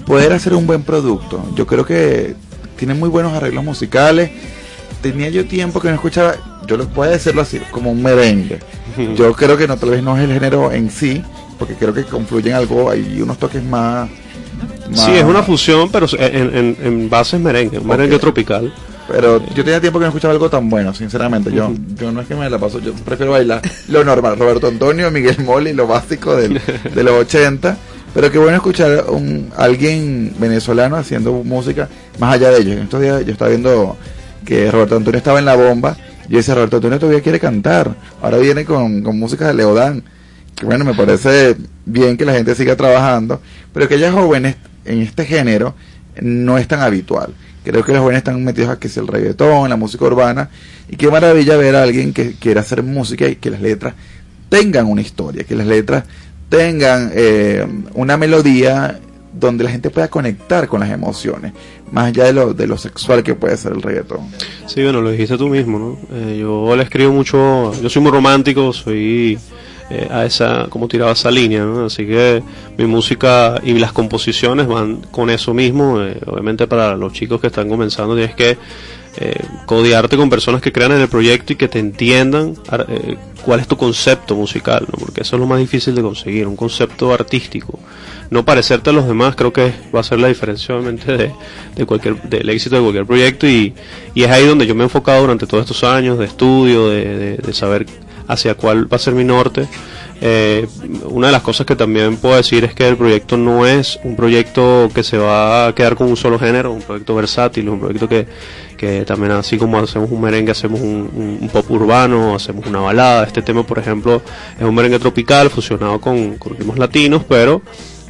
poder 0.06 0.34
hacer 0.34 0.54
un 0.54 0.66
buen 0.66 0.82
producto. 0.84 1.44
Yo 1.56 1.68
creo 1.68 1.86
que 1.86 2.36
tienen 2.76 2.98
muy 3.00 3.10
buenos 3.10 3.34
arreglos 3.34 3.64
musicales. 3.64 4.32
Tenía 5.02 5.30
yo 5.30 5.46
tiempo 5.46 5.80
que 5.80 5.88
no 5.90 5.96
escuchaba, 5.96 6.36
yo 6.68 6.76
lo 6.78 6.88
puedo 6.88 7.12
decirlo 7.12 7.42
así, 7.42 7.60
como 7.72 7.92
un 7.92 8.02
merengue. 8.04 8.60
Yo 9.16 9.32
creo 9.34 9.56
que 9.56 9.66
no, 9.68 9.78
tal 9.78 9.92
vez 9.92 10.04
no 10.04 10.18
es 10.18 10.24
el 10.24 10.34
género 10.34 10.72
en 10.74 10.90
sí, 10.90 11.24
porque 11.58 11.76
creo 11.76 11.94
que 11.94 12.04
confluyen 12.04 12.54
algo, 12.54 12.90
hay 12.90 13.22
unos 13.22 13.38
toques 13.38 13.64
más... 13.64 14.10
más- 14.90 15.06
Sí, 15.06 15.12
es 15.16 15.24
una 15.24 15.42
fusión, 15.44 15.90
pero 15.90 16.06
en, 16.18 16.56
en, 16.58 16.78
en 16.84 17.10
base 17.10 17.38
es 17.38 17.42
merengue, 17.42 17.80
un 17.80 17.88
merengue 17.88 18.20
tropical. 18.20 18.74
Pero 19.08 19.42
yo 19.56 19.64
tenía 19.64 19.80
tiempo 19.80 20.00
que 20.00 20.04
no 20.04 20.10
escuchaba 20.10 20.34
algo 20.34 20.50
tan 20.50 20.70
bueno, 20.70 20.94
sinceramente. 20.94 21.52
Yo, 21.52 21.72
yo 21.96 22.12
no 22.12 22.22
es 22.22 22.28
que 22.28 22.36
me 22.36 22.50
la 22.50 22.60
paso, 22.60 22.80
yo 22.80 22.94
prefiero 22.94 23.32
bailar 23.32 23.62
lo 23.88 24.04
normal. 24.04 24.38
Roberto 24.38 24.68
Antonio, 24.68 25.10
Miguel 25.12 25.38
Moli, 25.46 25.72
lo 25.74 25.88
básico 25.88 26.36
del, 26.36 26.60
de 26.94 27.04
los 27.04 27.14
80. 27.14 27.78
Pero 28.14 28.32
qué 28.32 28.38
bueno 28.38 28.58
escuchar 28.58 29.06
un 29.10 29.50
alguien 29.56 30.34
venezolano 30.40 30.96
haciendo 30.98 31.32
música 31.44 31.88
más 32.20 32.34
allá 32.36 32.50
de 32.52 32.60
ellos. 32.62 32.74
En 32.78 32.84
estos 32.84 33.02
días 33.02 33.26
yo 33.26 33.32
estaba 33.32 33.50
viendo 33.50 33.96
que 34.46 34.70
Roberto 34.72 34.96
Antonio 34.96 35.18
estaba 35.18 35.40
en 35.40 35.46
la 35.46 35.56
bomba. 35.56 35.98
Y 36.28 36.32
yo 36.34 36.38
decía, 36.38 36.56
Roberto 36.56 36.78
Antonio 36.78 37.00
todavía 37.00 37.22
quiere 37.22 37.40
cantar. 37.40 37.96
Ahora 38.22 38.38
viene 38.38 38.66
con, 38.66 39.02
con 39.04 39.18
música 39.18 39.48
de 39.48 39.54
Leodán. 39.54 40.04
Que 40.56 40.66
bueno, 40.66 40.86
me 40.86 40.94
parece 40.94 41.56
bien 41.86 42.18
que 42.18 42.26
la 42.26 42.34
gente 42.34 42.56
siga 42.56 42.76
trabajando. 42.76 43.42
Pero 43.74 43.88
que 43.88 43.96
haya 43.96 44.12
jóvenes 44.12 44.56
en 44.86 45.02
este 45.02 45.26
género 45.26 45.76
no 46.22 46.58
es 46.58 46.68
tan 46.68 46.82
habitual. 46.82 47.34
Creo 47.64 47.84
que 47.84 47.92
los 47.92 48.02
jóvenes 48.02 48.20
están 48.20 48.44
metidos 48.44 48.70
a 48.70 48.80
que 48.80 48.88
es 48.88 48.98
el 48.98 49.08
reggaetón, 49.08 49.70
la 49.70 49.76
música 49.76 50.06
urbana. 50.06 50.50
Y 50.90 50.96
qué 50.96 51.10
maravilla 51.10 51.58
ver 51.58 51.76
a 51.76 51.84
alguien 51.84 52.14
que 52.14 52.34
quiera 52.34 52.62
hacer 52.62 52.84
música 52.84 53.28
y 53.28 53.36
que 53.36 53.50
las 53.50 53.62
letras 53.62 53.94
tengan 54.50 54.88
una 54.88 55.02
historia, 55.02 55.44
que 55.44 55.56
las 55.56 55.68
letras 55.68 56.04
tengan 56.50 57.12
eh, 57.14 57.66
una 57.94 58.18
melodía 58.18 59.00
donde 59.32 59.64
la 59.64 59.72
gente 59.72 59.90
pueda 59.90 60.08
conectar 60.08 60.68
con 60.68 60.80
las 60.80 60.90
emociones, 60.90 61.54
más 61.92 62.08
allá 62.08 62.26
de 62.26 62.34
lo, 62.34 62.54
de 62.54 62.68
lo 62.68 62.78
sexual 62.78 63.24
que 63.24 63.36
puede 63.36 63.58
ser 63.58 63.74
el 63.74 63.82
reggaetón. 63.82 64.22
Sí, 64.66 64.84
bueno, 64.84 65.02
lo 65.02 65.12
dijiste 65.12 65.38
tú 65.38 65.50
mismo, 65.50 65.80
¿no? 65.80 65.98
Eh, 66.12 66.38
yo 66.40 66.76
le 66.76 66.84
escribo 66.84 67.12
mucho, 67.14 67.72
yo 67.82 67.90
soy 67.90 68.02
muy 68.02 68.12
romántico, 68.12 68.74
soy 68.74 69.38
eh, 69.90 70.08
a 70.12 70.26
esa, 70.26 70.68
como 70.70 70.88
tiraba 70.88 71.12
esa 71.14 71.32
línea, 71.32 71.64
¿no? 71.64 71.86
Así 71.86 72.06
que 72.06 72.44
mi 72.78 72.86
música 72.86 73.60
y 73.64 73.74
las 73.74 73.92
composiciones 73.92 74.68
van 74.68 74.98
con 75.12 75.30
eso 75.30 75.54
mismo. 75.54 76.02
eh, 76.02 76.20
obviamente 76.28 76.68
para 76.68 76.96
los 76.96 77.14
chicos 77.14 77.42
que 77.42 77.48
están 77.48 77.68
comenzando 77.68 78.16
tienes 78.16 78.36
que 78.36 78.58
eh, 79.20 79.36
codearte 79.66 80.16
con 80.18 80.30
personas 80.30 80.62
que 80.62 80.72
crean 80.72 80.94
en 80.94 81.02
el 81.02 81.10
proyecto 81.10 81.54
y 81.54 81.56
que 81.58 81.68
te 81.68 81.80
entiendan 81.80 82.56
eh, 82.88 83.18
cuál 83.44 83.60
es 83.60 83.68
tu 83.68 83.76
concepto 83.78 84.36
musical, 84.36 84.86
¿no? 84.92 84.98
Porque 84.98 85.22
eso 85.22 85.36
es 85.36 85.40
lo 85.42 85.46
más 85.48 85.60
difícil 85.60 85.94
de 85.96 86.02
conseguir, 86.02 86.48
un 86.48 86.56
concepto 86.56 87.14
artístico. 87.14 87.80
No 88.30 88.46
parecerte 88.46 88.92
a 88.92 88.94
los 88.94 89.08
demás 89.08 89.36
creo 89.36 89.52
que 89.52 89.74
va 89.94 90.00
a 90.02 90.04
ser 90.04 90.20
la 90.20 90.28
diferencia 90.28 90.76
obviamente 90.76 91.18
de, 91.18 91.32
de 91.76 91.86
cualquier, 91.86 92.22
del 92.24 92.48
éxito 92.50 92.76
de 92.76 92.82
cualquier 92.82 93.06
proyecto 93.06 93.48
y, 93.48 93.74
y 94.14 94.24
es 94.24 94.30
ahí 94.32 94.46
donde 94.46 94.66
yo 94.68 94.76
me 94.76 94.82
he 94.82 94.84
enfocado 94.86 95.22
durante 95.22 95.48
todos 95.48 95.64
estos 95.64 95.84
años 95.84 96.18
de 96.20 96.26
estudio, 96.26 96.90
de, 96.90 97.04
de- 97.18 97.38
de 97.38 97.54
saber 97.54 97.86
hacia 98.28 98.54
cuál 98.54 98.92
va 98.92 98.98
a 98.98 99.00
ser 99.00 99.16
mi 99.16 99.24
norte. 99.24 99.68
Eh, 100.22 100.68
una 101.06 101.28
de 101.28 101.34
las 101.34 101.42
cosas 101.42 101.66
que 101.66 101.76
también 101.76 102.18
puedo 102.18 102.36
decir 102.36 102.66
es 102.66 102.74
que 102.74 102.88
el 102.88 102.98
proyecto 102.98 103.38
no 103.38 103.66
es 103.66 104.00
un 104.04 104.18
proyecto 104.18 104.90
que 104.94 105.02
se 105.02 105.18
va 105.18 105.68
a 105.68 105.76
quedar 105.76 105.96
con 105.96 106.08
un 106.08 106.18
solo 106.18 106.38
género, 106.38 106.74
un 106.74 106.82
proyecto 106.82 107.16
versátil, 107.16 107.70
un 107.70 107.80
proyecto 107.80 108.10
que, 108.10 108.28
que 108.78 109.06
también 109.06 109.32
así 109.32 109.58
como 109.58 109.80
hacemos 109.80 110.12
un 110.12 110.22
merengue, 110.22 110.52
hacemos 110.52 110.82
un, 110.82 111.50
pop 111.54 111.70
urbano, 111.72 112.36
hacemos 112.36 112.66
una 112.66 112.80
balada. 112.80 113.24
Este 113.24 113.42
tema, 113.42 113.64
por 113.64 113.80
ejemplo, 113.80 114.22
es 114.58 114.66
un 114.66 114.76
merengue 114.76 115.00
tropical 115.00 115.50
fusionado 115.50 116.02
con, 116.02 116.38
ritmos 116.58 116.78
latinos, 116.78 117.24
pero 117.28 117.62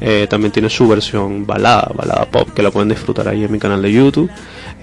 eh, 0.02 0.26
también 0.30 0.52
tiene 0.52 0.69
su 0.69 0.88
versión 0.88 1.45
balada, 1.45 1.91
balada 1.93 2.26
pop, 2.26 2.50
que 2.56 2.63
la 2.63 2.72
pueden 2.72 2.89
disfrutar 2.89 3.28
ahí 3.28 3.43
en 3.43 3.52
mi 3.52 3.60
canal 3.60 3.82
de 3.82 3.91
YouTube. 3.91 4.32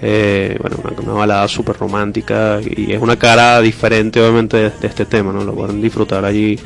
Eh, 0.01 0.57
bueno, 0.61 0.77
una, 0.83 1.01
una 1.01 1.13
balada 1.13 1.47
súper 1.47 1.75
romántica 1.75 2.59
y 2.63 2.93
es 2.93 3.01
una 3.01 3.17
cara 3.17 3.59
diferente 3.61 4.21
obviamente 4.21 4.57
de, 4.57 4.69
de 4.69 4.87
este 4.87 5.05
tema, 5.05 5.33
¿no? 5.33 5.43
Lo 5.43 5.55
pueden 5.55 5.81
disfrutar 5.81 6.23
allí 6.23 6.59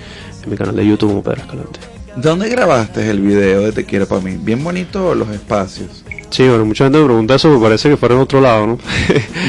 en 0.43 0.49
mi 0.49 0.58
canal 0.58 0.75
de 0.75 0.86
YouTube 0.86 1.10
como 1.10 1.23
Pedro 1.23 1.41
Escalante. 1.41 1.80
¿Dónde 2.15 2.49
grabaste 2.49 3.10
el 3.10 3.21
video 3.21 3.62
de 3.62 3.71
Te 3.71 3.86
quiero 3.86 4.06
para 4.06 4.19
mí? 4.21 4.38
Bien 4.39 4.62
bonito 4.63 5.15
los 5.15 5.30
espacios. 5.30 6.04
Sí, 6.30 6.47
bueno, 6.47 6.63
mucha 6.65 6.86
gente 6.86 6.97
me 6.99 7.06
pregunta 7.06 7.36
eso, 7.36 7.49
me 7.49 7.62
parece 7.62 7.89
que 7.89 7.97
fuera 7.97 8.15
en 8.15 8.21
otro 8.21 8.39
lado, 8.41 8.65
¿no? 8.67 8.77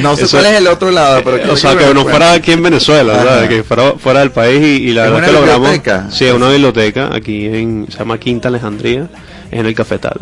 No 0.03 0.17
sé 0.17 0.25
Eso- 0.27 0.37
cuál 0.39 0.53
es 0.53 0.59
el 0.59 0.67
otro 0.69 0.91
lado, 0.91 1.23
pero 1.25 1.53
o 1.53 1.57
sea, 1.57 1.77
que 1.77 1.93
no 1.95 2.03
fuera 2.05 2.33
aquí 2.33 2.53
en 2.53 2.63
Venezuela. 2.63 3.13
¿verdad? 3.15 3.49
Que 3.49 3.63
fuera 3.65 3.93
fuera 3.99 4.21
del 4.21 4.31
país 4.33 4.61
y, 4.61 4.89
y 4.89 4.93
la 4.93 5.07
¿Es 5.07 5.13
verdad 5.13 5.19
una 5.19 5.27
que 5.27 5.33
logramos. 5.33 5.69
biblioteca? 5.71 6.07
Sí, 6.11 6.25
es 6.25 6.33
una 6.33 6.49
biblioteca 6.51 7.15
aquí 7.15 7.47
en, 7.47 7.87
se 7.91 7.99
llama 7.99 8.19
Quinta 8.19 8.49
Alejandría, 8.49 9.09
es 9.51 9.59
en 9.61 9.67
el 9.67 9.75
Cafetal. 9.75 10.19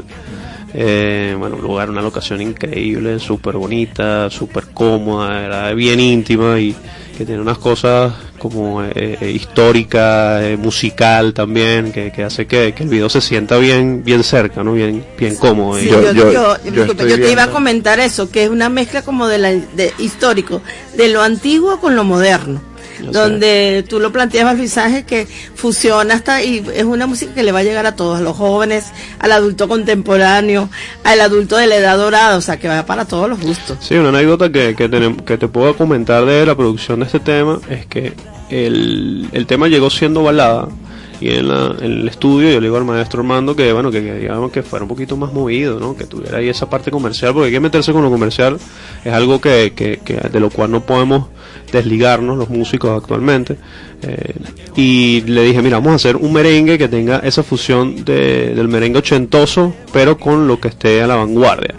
Eh, 0.73 1.35
bueno, 1.39 1.57
un 1.57 1.63
lugar, 1.63 1.91
una 1.91 2.01
locación 2.03 2.41
increíble, 2.41 3.19
súper 3.19 3.57
bonita, 3.57 4.31
súper 4.31 4.67
cómoda, 4.69 5.45
era 5.45 5.73
bien 5.75 5.99
íntima 5.99 6.59
y 6.61 6.75
que 7.21 7.27
tiene 7.27 7.43
unas 7.43 7.59
cosas 7.59 8.15
como 8.39 8.83
eh, 8.83 9.19
eh, 9.21 9.31
histórica, 9.31 10.43
eh, 10.43 10.57
musical 10.57 11.35
también, 11.35 11.93
que, 11.93 12.11
que 12.11 12.25
hace 12.25 12.47
que, 12.47 12.73
que 12.73 12.83
el 12.83 12.89
video 12.89 13.11
se 13.11 13.21
sienta 13.21 13.59
bien, 13.59 14.03
bien 14.03 14.25
cerca, 14.25 14.65
¿no? 14.65 14.73
Bien, 14.73 15.05
bien 15.19 15.37
cómodo. 15.37 15.79
Sí, 15.79 15.85
Y- 15.85 15.91
yo, 15.91 16.01
yo, 16.15 16.33
yo 16.33 16.57
disculpa, 16.65 17.03
estoy 17.03 17.11
yo 17.11 17.21
te 17.21 17.31
iba 17.31 17.43
a 17.43 17.51
comentar 17.51 18.01
eso, 18.01 18.31
que 18.31 18.45
es 18.45 18.49
una 18.49 18.71
mezcla 18.71 19.03
como 19.03 19.27
de, 19.27 19.37
la, 19.37 19.51
de 19.51 19.93
histórico, 19.99 20.63
de 20.97 21.09
lo 21.11 21.21
antiguo 21.21 21.79
con 21.79 21.95
lo 21.95 22.05
moderno. 22.05 22.63
Ya 23.07 23.13
sé. 23.13 23.19
donde 23.19 23.85
tú 23.89 24.01
lo 24.01 24.13
planteas 24.13 24.47
al 24.47 24.57
mensaje 24.59 25.05
que 25.05 25.27
fusiona 25.55 26.15
hasta 26.15 26.43
y 26.43 26.65
es 26.75 26.85
una 26.85 27.07
música 27.07 27.35
que 27.35 27.43
le 27.43 27.53
va 27.53 27.61
a 27.61 27.63
llegar 27.63 27.87
a 27.87 27.97
todos, 27.97 28.19
a 28.19 28.23
los 28.23 28.37
jóvenes, 28.37 28.87
al 29.19 29.33
adulto 29.33 29.69
contemporáneo, 29.69 30.69
al 31.05 31.21
adulto 31.21 31.57
de 31.57 31.67
la 31.67 31.77
edad 31.77 31.97
dorada, 31.97 32.37
o 32.37 32.41
sea 32.41 32.59
que 32.59 32.69
va 32.69 32.85
para 32.87 33.05
todos 33.05 33.29
los 33.29 33.41
gustos. 33.41 33.79
Sí, 33.81 33.95
una 33.97 34.09
anécdota 34.11 34.51
que, 34.51 34.75
que, 34.75 34.91
tenem- 34.91 35.23
que 35.25 35.39
te 35.39 35.49
puedo 35.49 35.77
comentar 35.77 36.25
de 36.25 36.45
la 36.47 36.55
producción 36.57 37.01
de 37.01 37.07
este 37.07 37.21
tema 37.21 37.59
es 37.69 37.87
que 37.87 38.13
el, 38.51 39.29
el 39.33 39.47
tema 39.47 39.69
llegó 39.69 39.91
siendo 39.91 40.23
balada 40.23 40.69
y 41.21 41.29
en, 41.31 41.49
la- 41.49 41.77
en 41.81 41.93
el 41.93 42.09
estudio 42.09 42.51
yo 42.51 42.61
le 42.61 42.67
digo 42.67 42.77
al 42.79 42.85
maestro 42.85 43.21
Armando 43.21 43.55
que 43.55 43.73
bueno 43.73 43.91
que, 43.91 44.01
digamos 44.01 44.51
que 44.53 44.63
fuera 44.63 44.85
un 44.85 44.89
poquito 44.89 45.17
más 45.17 45.33
movido, 45.33 45.79
¿no? 45.79 45.95
que 45.97 46.05
tuviera 46.05 46.39
ahí 46.39 46.49
esa 46.49 46.69
parte 46.71 46.91
comercial 46.91 47.33
porque 47.35 47.47
hay 47.47 47.53
que 47.53 47.61
meterse 47.61 47.93
con 47.93 48.03
lo 48.03 48.11
comercial 48.11 48.59
es 49.05 49.13
algo 49.13 49.41
que, 49.41 49.73
que, 49.77 50.01
que 50.05 50.15
de 50.15 50.41
lo 50.41 50.49
cual 50.51 50.71
no 50.71 50.81
podemos 50.87 51.27
desligarnos 51.73 52.37
los 52.39 52.49
músicos 52.51 52.91
actualmente 53.01 53.57
Eh, 54.03 54.33
y 54.77 55.21
le 55.27 55.43
dije 55.43 55.61
mira 55.61 55.77
vamos 55.77 55.93
a 55.93 55.97
hacer 55.97 56.17
un 56.17 56.33
merengue 56.33 56.79
que 56.79 56.89
tenga 56.89 57.19
esa 57.19 57.43
fusión 57.43 58.03
de, 58.03 58.55
del 58.55 58.67
merengue 58.67 58.99
ochentoso 59.01 59.75
pero 59.93 60.17
con 60.17 60.49
lo 60.49 60.59
que 60.59 60.69
esté 60.69 61.03
a 61.03 61.07
la 61.07 61.17
vanguardia 61.17 61.75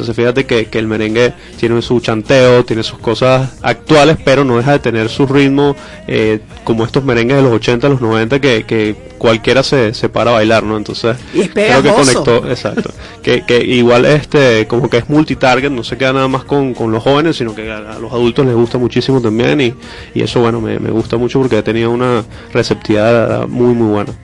entonces 0.00 0.16
fíjate 0.16 0.46
que, 0.46 0.66
que 0.66 0.78
el 0.78 0.86
merengue 0.86 1.34
tiene 1.58 1.82
su 1.82 2.00
chanteo, 2.00 2.64
tiene 2.64 2.82
sus 2.82 2.98
cosas 2.98 3.58
actuales, 3.60 4.16
pero 4.24 4.44
no 4.44 4.56
deja 4.56 4.72
de 4.72 4.78
tener 4.78 5.10
su 5.10 5.26
ritmo 5.26 5.76
eh, 6.08 6.40
como 6.64 6.86
estos 6.86 7.04
merengues 7.04 7.36
de 7.36 7.42
los 7.42 7.52
80, 7.52 7.86
los 7.90 8.00
90, 8.00 8.40
que, 8.40 8.64
que 8.64 8.96
cualquiera 9.18 9.62
se, 9.62 9.92
se 9.92 10.08
para 10.08 10.30
a 10.30 10.34
bailar, 10.34 10.62
¿no? 10.62 10.78
Entonces 10.78 11.18
Y 11.34 11.48
creo 11.48 11.82
que 11.82 11.90
conectó, 11.90 12.48
exacto. 12.48 12.90
que, 13.22 13.44
que 13.44 13.62
igual 13.62 14.06
este 14.06 14.66
como 14.66 14.88
que 14.88 14.96
es 14.96 15.10
multitarget, 15.10 15.70
no 15.70 15.84
se 15.84 15.98
queda 15.98 16.14
nada 16.14 16.28
más 16.28 16.44
con, 16.44 16.72
con 16.72 16.90
los 16.90 17.02
jóvenes, 17.02 17.36
sino 17.36 17.54
que 17.54 17.70
a, 17.70 17.76
a 17.76 17.98
los 17.98 18.10
adultos 18.10 18.46
les 18.46 18.54
gusta 18.54 18.78
muchísimo 18.78 19.20
también 19.20 19.60
y, 19.60 19.74
y 20.14 20.22
eso 20.22 20.40
bueno, 20.40 20.62
me, 20.62 20.78
me 20.78 20.90
gusta 20.90 21.18
mucho 21.18 21.40
porque 21.40 21.58
ha 21.58 21.64
tenido 21.64 21.90
una 21.90 22.24
receptividad 22.54 23.46
muy 23.46 23.74
muy 23.74 23.88
buena. 23.88 24.14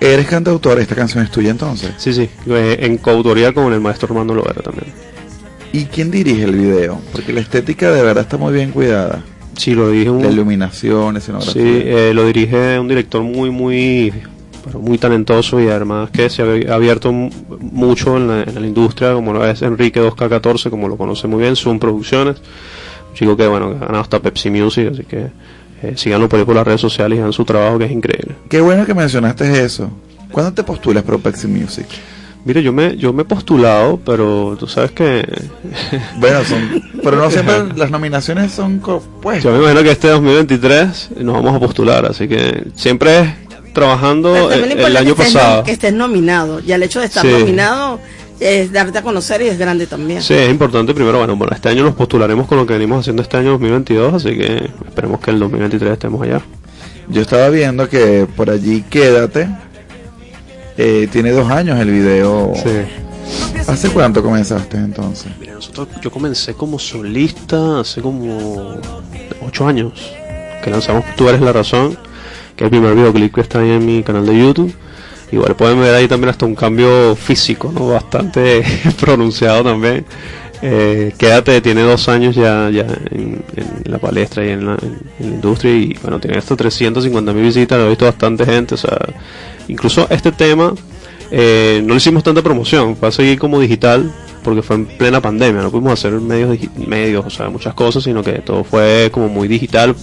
Eres 0.00 0.26
cantautor, 0.26 0.80
esta 0.80 0.94
canción 0.94 1.22
es 1.22 1.30
tuya 1.30 1.50
entonces. 1.50 1.92
Sí, 1.98 2.14
sí, 2.14 2.28
eh, 2.46 2.78
en 2.80 2.96
coautoría 2.96 3.52
con 3.52 3.72
el 3.72 3.80
maestro 3.80 4.08
Armando 4.08 4.34
Lovera 4.34 4.62
también. 4.62 4.86
¿Y 5.72 5.84
quién 5.84 6.10
dirige 6.10 6.44
el 6.44 6.56
video? 6.56 7.00
Porque 7.12 7.32
la 7.32 7.40
estética 7.40 7.92
de 7.92 8.02
verdad 8.02 8.24
está 8.24 8.38
muy 8.38 8.52
bien 8.52 8.70
cuidada. 8.70 9.22
Sí, 9.56 9.74
lo 9.74 9.90
dije 9.90 10.08
un, 10.08 10.22
La 10.22 10.30
iluminación, 10.30 11.18
escenografía. 11.18 11.62
Sí, 11.62 11.82
eh, 11.84 12.12
lo 12.14 12.24
dirige 12.24 12.78
un 12.78 12.88
director 12.88 13.22
muy, 13.22 13.50
muy, 13.50 14.10
pero 14.64 14.78
muy 14.78 14.96
talentoso 14.96 15.60
y 15.60 15.68
además 15.68 16.10
que 16.10 16.30
se 16.30 16.42
ha 16.42 16.74
abierto 16.74 17.12
mucho 17.12 18.16
en 18.16 18.26
la, 18.26 18.42
en 18.42 18.54
la 18.54 18.66
industria, 18.66 19.12
como 19.12 19.34
lo 19.34 19.46
es 19.46 19.60
Enrique 19.60 20.00
2K14, 20.00 20.70
como 20.70 20.88
lo 20.88 20.96
conoce 20.96 21.28
muy 21.28 21.42
bien, 21.42 21.56
Zoom 21.56 21.78
Producciones, 21.78 22.38
un 23.10 23.14
chico 23.14 23.36
que, 23.36 23.46
bueno, 23.46 23.68
que 23.68 23.76
ha 23.76 23.80
ganado 23.80 24.00
hasta 24.00 24.20
Pepsi 24.20 24.48
Music, 24.48 24.88
así 24.92 25.04
que 25.04 25.28
eh, 25.82 25.94
síganlo 25.96 26.28
por 26.28 26.38
ahí 26.38 26.44
por 26.44 26.54
las 26.54 26.66
redes 26.66 26.80
sociales 26.80 27.16
y 27.16 27.20
hagan 27.20 27.32
su 27.32 27.44
trabajo 27.44 27.78
que 27.78 27.86
es 27.86 27.90
increíble. 27.92 28.34
Qué 28.48 28.60
bueno 28.60 28.84
que 28.86 28.94
mencionaste 28.94 29.64
eso. 29.64 29.90
¿Cuándo 30.32 30.52
te 30.52 30.62
postulas 30.62 31.02
para 31.02 31.18
Pepsi 31.18 31.46
Music? 31.48 31.86
Mira, 32.44 32.60
yo 32.62 32.72
me, 32.72 32.96
yo 32.96 33.12
me 33.12 33.22
he 33.22 33.24
postulado, 33.26 34.00
pero 34.04 34.56
tú 34.58 34.66
sabes 34.66 34.92
que 34.92 35.26
Bueno, 36.18 36.42
son, 36.44 36.82
pero 37.02 37.16
no 37.18 37.30
siempre 37.30 37.64
las 37.76 37.90
nominaciones 37.90 38.52
son 38.52 38.78
co- 38.78 39.02
pues. 39.20 39.42
yo 39.42 39.50
me 39.52 39.58
imagino 39.58 39.82
que 39.82 39.90
este 39.90 40.08
2023 40.08 41.10
nos 41.18 41.34
vamos 41.34 41.56
a 41.56 41.60
postular, 41.60 42.06
así 42.06 42.28
que 42.28 42.64
siempre 42.74 43.20
es 43.20 43.28
trabajando 43.74 44.50
el, 44.50 44.72
el 44.72 44.96
año 44.96 45.14
que 45.14 45.22
estés 45.22 45.34
pasado. 45.34 45.64
que 45.64 45.72
estés 45.72 45.92
nominado. 45.92 46.60
Ya 46.60 46.76
el 46.76 46.82
hecho 46.82 47.00
de 47.00 47.06
estar 47.06 47.22
Sí. 47.24 47.30
nominado 47.30 48.00
es 48.40 48.72
darte 48.72 48.98
a 48.98 49.02
conocer 49.02 49.42
y 49.42 49.48
es 49.48 49.58
grande 49.58 49.86
también. 49.86 50.22
Sí, 50.22 50.34
es 50.34 50.50
importante 50.50 50.94
primero, 50.94 51.18
bueno, 51.18 51.36
bueno, 51.36 51.52
este 51.54 51.68
año 51.68 51.84
nos 51.84 51.94
postularemos 51.94 52.46
con 52.48 52.58
lo 52.58 52.66
que 52.66 52.72
venimos 52.72 53.00
haciendo 53.00 53.22
este 53.22 53.36
año 53.36 53.50
2022, 53.52 54.14
así 54.14 54.36
que 54.36 54.70
esperemos 54.86 55.20
que 55.20 55.30
el 55.30 55.38
2023 55.38 55.92
estemos 55.92 56.22
allá. 56.22 56.40
Yo 57.08 57.20
estaba 57.22 57.48
viendo 57.50 57.88
que 57.88 58.26
por 58.36 58.50
allí 58.50 58.82
quédate. 58.88 59.48
eh, 60.76 61.08
tiene 61.12 61.30
dos 61.32 61.50
años 61.50 61.78
el 61.78 61.90
video. 61.90 62.52
¿Hace 63.66 63.90
cuánto 63.90 64.22
comenzaste 64.22 64.76
entonces? 64.76 65.30
Mira, 65.38 65.54
nosotros, 65.54 65.88
yo 66.00 66.10
comencé 66.10 66.54
como 66.54 66.78
solista 66.78 67.80
hace 67.80 68.00
como 68.00 68.74
ocho 69.46 69.66
años 69.68 69.92
que 70.64 70.70
lanzamos 70.70 71.04
Tú 71.16 71.28
eres 71.28 71.40
la 71.40 71.52
razón, 71.52 71.96
que 72.56 72.64
es 72.64 72.66
el 72.66 72.70
primer 72.70 72.94
videoclip 72.94 73.34
que 73.34 73.40
está 73.42 73.60
ahí 73.60 73.70
en 73.70 73.84
mi 73.86 74.02
canal 74.02 74.26
de 74.26 74.38
YouTube. 74.38 74.74
Igual 75.32 75.54
pueden 75.54 75.80
ver 75.80 75.94
ahí 75.94 76.08
también 76.08 76.30
hasta 76.30 76.46
un 76.46 76.54
cambio 76.54 77.14
físico, 77.14 77.72
¿no? 77.72 77.88
Bastante 77.88 78.62
pronunciado 79.00 79.62
también. 79.62 80.04
Eh, 80.62 81.14
Quédate 81.16 81.60
tiene 81.62 81.82
dos 81.82 82.08
años 82.08 82.34
ya, 82.34 82.68
ya 82.68 82.84
en, 83.10 83.42
la 83.84 83.98
palestra 83.98 84.44
y 84.44 84.50
en 84.50 84.66
la, 84.66 84.76
industria 85.18 85.74
y 85.74 85.96
bueno, 86.02 86.20
tiene 86.20 86.36
hasta 86.36 86.54
350 86.54 87.32
mil 87.32 87.44
visitas, 87.44 87.78
lo 87.78 87.86
ha 87.86 87.88
visto 87.88 88.04
bastante 88.04 88.44
gente, 88.44 88.74
o 88.74 88.78
sea, 88.78 88.98
incluso 89.68 90.06
este 90.10 90.32
tema 90.32 90.74
eh, 91.30 91.80
no 91.82 91.94
le 91.94 91.96
hicimos 91.96 92.22
tanta 92.22 92.42
promoción, 92.42 92.94
fue 92.94 93.08
a 93.08 93.12
seguir 93.12 93.38
como 93.38 93.58
digital 93.58 94.12
porque 94.42 94.60
fue 94.60 94.76
en 94.76 94.86
plena 94.86 95.22
pandemia, 95.22 95.62
no 95.62 95.70
pudimos 95.70 95.94
hacer 95.94 96.12
medios, 96.12 96.58
medios, 96.76 97.24
o 97.24 97.30
sea, 97.30 97.48
muchas 97.48 97.72
cosas, 97.72 98.04
sino 98.04 98.22
que 98.22 98.32
todo 98.40 98.62
fue 98.62 99.08
como 99.10 99.28
muy 99.28 99.48
digital 99.48 99.94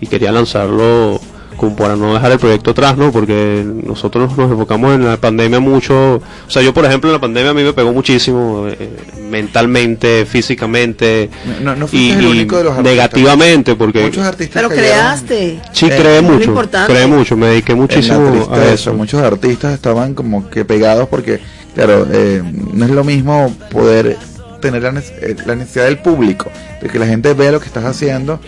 y 0.00 0.06
quería 0.06 0.32
lanzarlo 0.32 1.20
como 1.58 1.76
para 1.76 1.94
no 1.96 2.14
dejar 2.14 2.32
el 2.32 2.38
proyecto 2.38 2.70
atrás, 2.70 2.96
¿no? 2.96 3.12
Porque 3.12 3.62
nosotros 3.84 4.34
nos 4.38 4.50
enfocamos 4.50 4.94
en 4.94 5.04
la 5.04 5.18
pandemia 5.18 5.60
mucho, 5.60 6.14
o 6.14 6.50
sea, 6.50 6.62
yo 6.62 6.72
por 6.72 6.86
ejemplo 6.86 7.10
en 7.10 7.14
la 7.14 7.20
pandemia 7.20 7.50
a 7.50 7.54
mí 7.54 7.62
me 7.62 7.74
pegó 7.74 7.92
muchísimo, 7.92 8.66
eh, 8.68 8.88
mentalmente, 9.28 10.24
físicamente, 10.24 11.28
No, 11.62 11.74
no 11.76 11.84
y, 11.86 11.88
fuiste 11.88 12.18
el 12.18 12.24
y 12.24 12.26
único 12.26 12.56
de 12.56 12.64
los 12.64 12.72
artistas. 12.72 12.92
negativamente, 12.94 13.74
porque 13.74 14.02
Muchos 14.04 14.24
artistas 14.24 14.54
Pero 14.62 14.68
cayeron 14.68 14.90
creaste. 14.90 15.60
sí 15.72 15.86
Eh, 15.86 15.96
creé 15.98 16.22
mucho, 16.22 16.44
importante. 16.50 16.92
creé 16.92 17.06
mucho, 17.06 17.36
me 17.36 17.48
dediqué 17.48 17.74
muchísimo 17.74 18.48
a 18.50 18.64
eso. 18.66 18.94
Muchos 18.94 19.20
artistas 19.22 19.74
estaban 19.74 20.14
como 20.14 20.48
que 20.48 20.64
pegados 20.64 21.08
porque, 21.08 21.40
claro, 21.74 22.06
eh, 22.10 22.42
no 22.72 22.84
es 22.84 22.90
lo 22.90 23.04
mismo 23.04 23.54
poder 23.70 24.16
tener 24.60 24.82
la, 24.82 24.90
eh, 24.98 25.36
la 25.46 25.54
necesidad 25.54 25.84
del 25.84 25.98
público, 25.98 26.50
de 26.82 26.88
que 26.88 26.98
la 26.98 27.06
gente 27.06 27.32
vea 27.34 27.52
lo 27.52 27.60
que 27.60 27.66
estás 27.66 27.84
haciendo, 27.84 28.40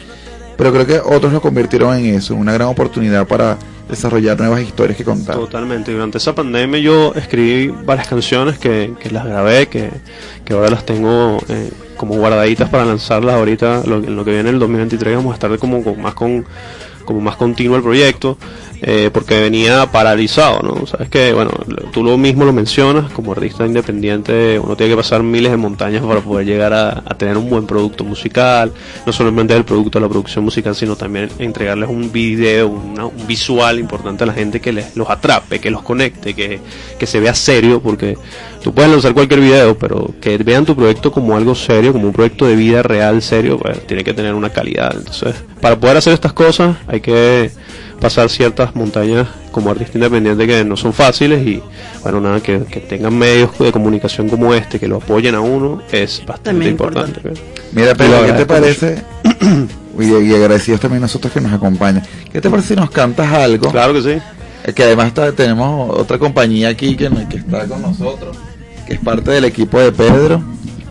pero 0.61 0.75
creo 0.75 0.87
que 0.87 1.01
otros 1.01 1.33
lo 1.33 1.41
convirtieron 1.41 1.97
en 1.97 2.17
eso, 2.17 2.35
una 2.35 2.53
gran 2.53 2.69
oportunidad 2.69 3.27
para 3.27 3.57
desarrollar 3.89 4.39
nuevas 4.39 4.61
historias 4.61 4.95
que 4.95 5.05
contar. 5.05 5.35
Totalmente. 5.35 5.91
Durante 5.91 6.19
esa 6.19 6.35
pandemia 6.35 6.79
yo 6.81 7.15
escribí 7.15 7.69
varias 7.69 8.09
canciones 8.09 8.59
que, 8.59 8.93
que 9.01 9.11
las 9.11 9.25
grabé, 9.25 9.69
que, 9.69 9.91
que 10.45 10.53
ahora 10.53 10.69
las 10.69 10.85
tengo 10.85 11.39
eh, 11.49 11.71
como 11.97 12.17
guardaditas 12.17 12.69
para 12.69 12.85
lanzarlas 12.85 13.37
ahorita. 13.37 13.85
Lo, 13.87 13.97
en 14.05 14.15
lo 14.15 14.23
que 14.23 14.33
viene 14.33 14.51
el 14.51 14.59
2023 14.59 15.17
vamos 15.17 15.31
a 15.31 15.35
estar 15.37 15.59
como, 15.59 15.83
con 15.83 15.99
más 16.03 16.13
con 16.13 16.45
como 17.11 17.21
más 17.23 17.37
continuo 17.37 17.77
el 17.77 17.83
proyecto, 17.83 18.39
eh, 18.83 19.11
porque 19.13 19.39
venía 19.41 19.91
paralizado, 19.91 20.63
¿no? 20.63 20.87
Sabes 20.87 21.09
que, 21.11 21.33
bueno, 21.35 21.51
tú 21.93 22.03
lo 22.03 22.17
mismo 22.17 22.45
lo 22.45 22.53
mencionas, 22.53 23.11
como 23.13 23.33
artista 23.33 23.67
independiente 23.67 24.59
uno 24.59 24.77
tiene 24.77 24.93
que 24.93 24.97
pasar 24.97 25.23
miles 25.23 25.51
de 25.51 25.57
montañas 25.59 26.03
para 26.05 26.21
poder 26.21 26.47
llegar 26.47 26.73
a, 26.73 27.03
tener 27.19 27.37
un 27.37 27.51
buen 27.51 27.67
producto 27.67 28.05
musical, 28.05 28.73
no 29.05 29.13
solamente 29.13 29.55
el 29.55 29.65
producto 29.65 30.01
la 30.01 30.09
producción 30.09 30.45
musical, 30.45 30.75
sino 30.75 30.97
también 30.97 31.29
entregarles 31.39 31.91
un 31.91 32.11
video, 32.11 32.69
una- 32.69 33.05
un 33.07 33.27
visual 33.27 33.79
importante 33.79 34.25
a 34.25 34.27
la 34.29 34.33
gente 34.33 34.61
que 34.61 34.73
les, 34.73 34.97
los 34.97 35.11
atrape, 35.11 35.59
que 35.59 35.71
los 35.71 35.83
conecte, 35.83 36.33
que, 36.35 36.61
que 36.99 37.07
se 37.07 37.21
vea 37.21 37.35
serio, 37.35 37.81
porque 37.83 38.17
tú 38.63 38.73
puedes 38.75 38.91
lanzar 38.91 39.15
cualquier 39.15 39.41
video, 39.41 39.77
pero 39.79 40.13
que 40.21 40.37
vean 40.39 40.65
tu 40.65 40.75
proyecto 40.77 41.11
como 41.13 41.37
algo 41.37 41.55
serio, 41.55 41.93
como 41.93 42.07
un 42.09 42.13
proyecto 42.13 42.47
de 42.47 42.57
vida 42.57 42.83
real, 42.83 43.23
serio, 43.23 43.59
pues 43.59 43.87
tiene 43.87 44.05
que 44.05 44.13
tener 44.15 44.35
una 44.35 44.51
calidad. 44.51 44.95
Entonces, 44.97 45.35
para 45.61 45.79
poder 45.79 45.97
hacer 45.97 46.13
estas 46.13 46.33
cosas 46.33 46.77
hay 46.87 47.01
que 47.01 47.51
pasar 48.01 48.31
ciertas 48.31 48.75
montañas 48.75 49.29
como 49.53 49.71
artista 49.71 49.99
independiente 49.99 50.47
que 50.47 50.65
no 50.65 50.75
son 50.77 50.95
fáciles 50.95 51.47
y 51.47 51.63
bueno 52.03 52.19
nada 52.19 52.41
que, 52.41 52.61
que 52.61 52.81
tengan 52.81 53.15
medios 53.19 53.51
de 53.59 53.71
comunicación 53.73 54.27
como 54.31 54.55
este 54.55 54.79
que 54.81 54.89
lo 54.89 54.97
apoyen 54.97 55.35
a 55.35 55.41
uno 55.41 55.83
es 55.93 56.23
bastante 56.27 56.67
importante. 56.67 57.21
Mira, 57.73 57.91
Y 57.91 57.95
Pedro, 57.95 58.21
lo 58.23 58.27
¿qué 58.27 58.33
te 58.33 58.47
parece? 58.47 59.03
y, 59.99 60.05
y 60.05 60.35
agradecidos 60.35 60.81
también 60.81 61.03
nosotros 61.03 61.31
que 61.33 61.41
nos 61.43 61.53
acompañan. 61.53 62.03
¿Qué 62.33 62.41
te 62.41 62.49
parece 62.49 62.69
si 62.69 62.77
nos 62.77 62.91
cantas 62.91 63.31
algo? 63.33 63.71
Claro 63.71 63.93
que 63.93 64.01
sí. 64.03 64.19
Eh, 64.65 64.73
Que 64.73 64.85
además 64.85 65.09
está- 65.09 65.33
tenemos 65.33 65.91
otra 65.99 66.19
compañía 66.19 66.69
aquí 66.71 66.97
que 66.97 67.05
está 67.07 67.67
con 67.67 67.83
nosotros, 67.83 68.37
que 68.91 68.95
es 68.97 69.01
parte 69.01 69.31
del 69.31 69.45
equipo 69.45 69.79
de 69.79 69.93
Pedro. 69.93 70.43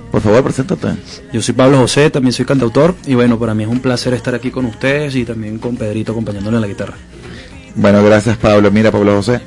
Por 0.09 0.21
favor, 0.21 0.41
preséntate. 0.43 0.88
Yo 1.33 1.41
soy 1.41 1.53
Pablo 1.53 1.77
José, 1.77 2.09
también 2.09 2.31
soy 2.33 2.45
cantautor 2.45 2.95
y 3.05 3.13
bueno, 3.13 3.38
para 3.38 3.53
mí 3.53 3.63
es 3.63 3.69
un 3.69 3.79
placer 3.81 4.13
estar 4.13 4.33
aquí 4.33 4.49
con 4.51 4.65
ustedes 4.65 5.15
y 5.15 5.25
también 5.25 5.59
con 5.59 5.75
Pedrito 5.75 6.13
acompañándole 6.13 6.55
en 6.57 6.62
la 6.62 6.67
guitarra. 6.67 6.95
Bueno, 7.75 8.03
gracias 8.03 8.38
Pablo. 8.38 8.71
Mira, 8.71 8.89
Pablo 8.91 9.15
José, 9.17 9.41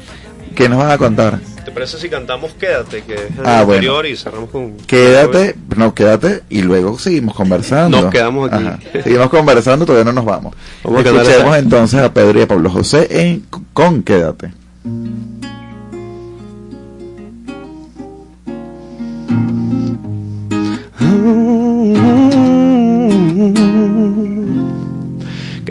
¿qué 0.54 0.68
nos 0.68 0.78
vas 0.78 0.92
a 0.92 0.98
contar? 0.98 1.40
¿Te 1.64 1.70
parece 1.72 1.98
si 1.98 2.08
cantamos 2.08 2.52
Quédate, 2.52 3.02
que 3.02 3.14
es 3.14 3.20
el 3.20 3.44
Ah, 3.46 3.62
bueno. 3.62 3.72
anterior 3.74 4.06
y 4.06 4.16
cerramos 4.16 4.50
con 4.50 4.76
Quédate, 4.76 5.56
no, 5.76 5.94
quédate 5.94 6.42
y 6.50 6.60
luego 6.62 6.98
seguimos 6.98 7.34
conversando. 7.34 8.02
Nos 8.02 8.10
quedamos 8.12 8.52
aquí. 8.52 8.64
Ajá. 8.66 8.78
Seguimos 9.02 9.30
conversando, 9.30 9.86
todavía 9.86 10.04
no 10.04 10.12
nos 10.12 10.24
vamos. 10.26 10.54
Vamos 10.84 10.98
a 11.04 11.08
Escuchemos 11.08 11.28
esta. 11.46 11.58
entonces 11.58 12.00
a 12.00 12.12
Pedro 12.12 12.38
y 12.38 12.42
a 12.42 12.48
Pablo 12.48 12.70
José 12.70 13.08
en 13.10 13.44
con 13.72 14.02
Quédate. 14.02 14.52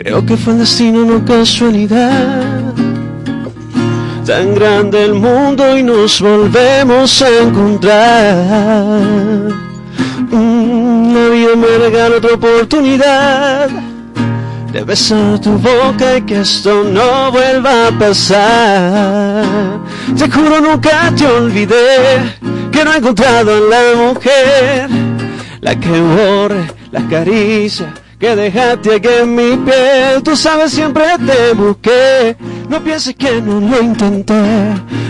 Creo 0.04 0.26
que 0.26 0.36
fue 0.36 0.54
el 0.54 0.58
destino, 0.58 1.04
no 1.04 1.24
casualidad. 1.24 2.74
Tan 4.26 4.52
grande 4.52 5.04
el 5.04 5.14
mundo 5.14 5.78
y 5.78 5.84
nos 5.84 6.20
volvemos 6.20 7.22
a 7.22 7.28
encontrar. 7.38 8.34
Mm, 10.28 11.14
La 11.14 11.28
vida 11.28 11.54
me 11.54 11.78
regala 11.78 12.16
otra 12.16 12.34
oportunidad 12.34 13.70
de 14.72 14.82
besar 14.82 15.38
tu 15.38 15.52
boca 15.52 16.16
y 16.16 16.22
que 16.22 16.40
esto 16.40 16.82
no 16.82 17.30
vuelva 17.30 17.86
a 17.86 17.90
pasar. 17.96 19.44
Te 20.18 20.28
juro 20.28 20.60
nunca 20.60 21.12
te 21.16 21.28
olvidé 21.28 22.38
que 22.72 22.84
no 22.84 22.92
he 22.92 22.96
encontrado 22.96 23.52
a 23.56 23.60
la 23.70 24.02
mujer, 24.02 24.88
la 25.60 25.78
que 25.78 26.00
borre 26.00 26.64
las 26.90 27.04
caricias 27.04 28.01
que 28.22 28.36
dejaste 28.36 28.94
aquí 28.94 29.08
en 29.08 29.34
mi 29.34 29.56
piel. 29.56 30.22
Tú 30.22 30.36
sabes 30.36 30.70
siempre 30.70 31.02
te 31.26 31.54
busqué, 31.54 32.36
no 32.68 32.80
pienses 32.80 33.16
que 33.16 33.42
no 33.42 33.58
lo 33.60 33.82
intenté. 33.82 34.40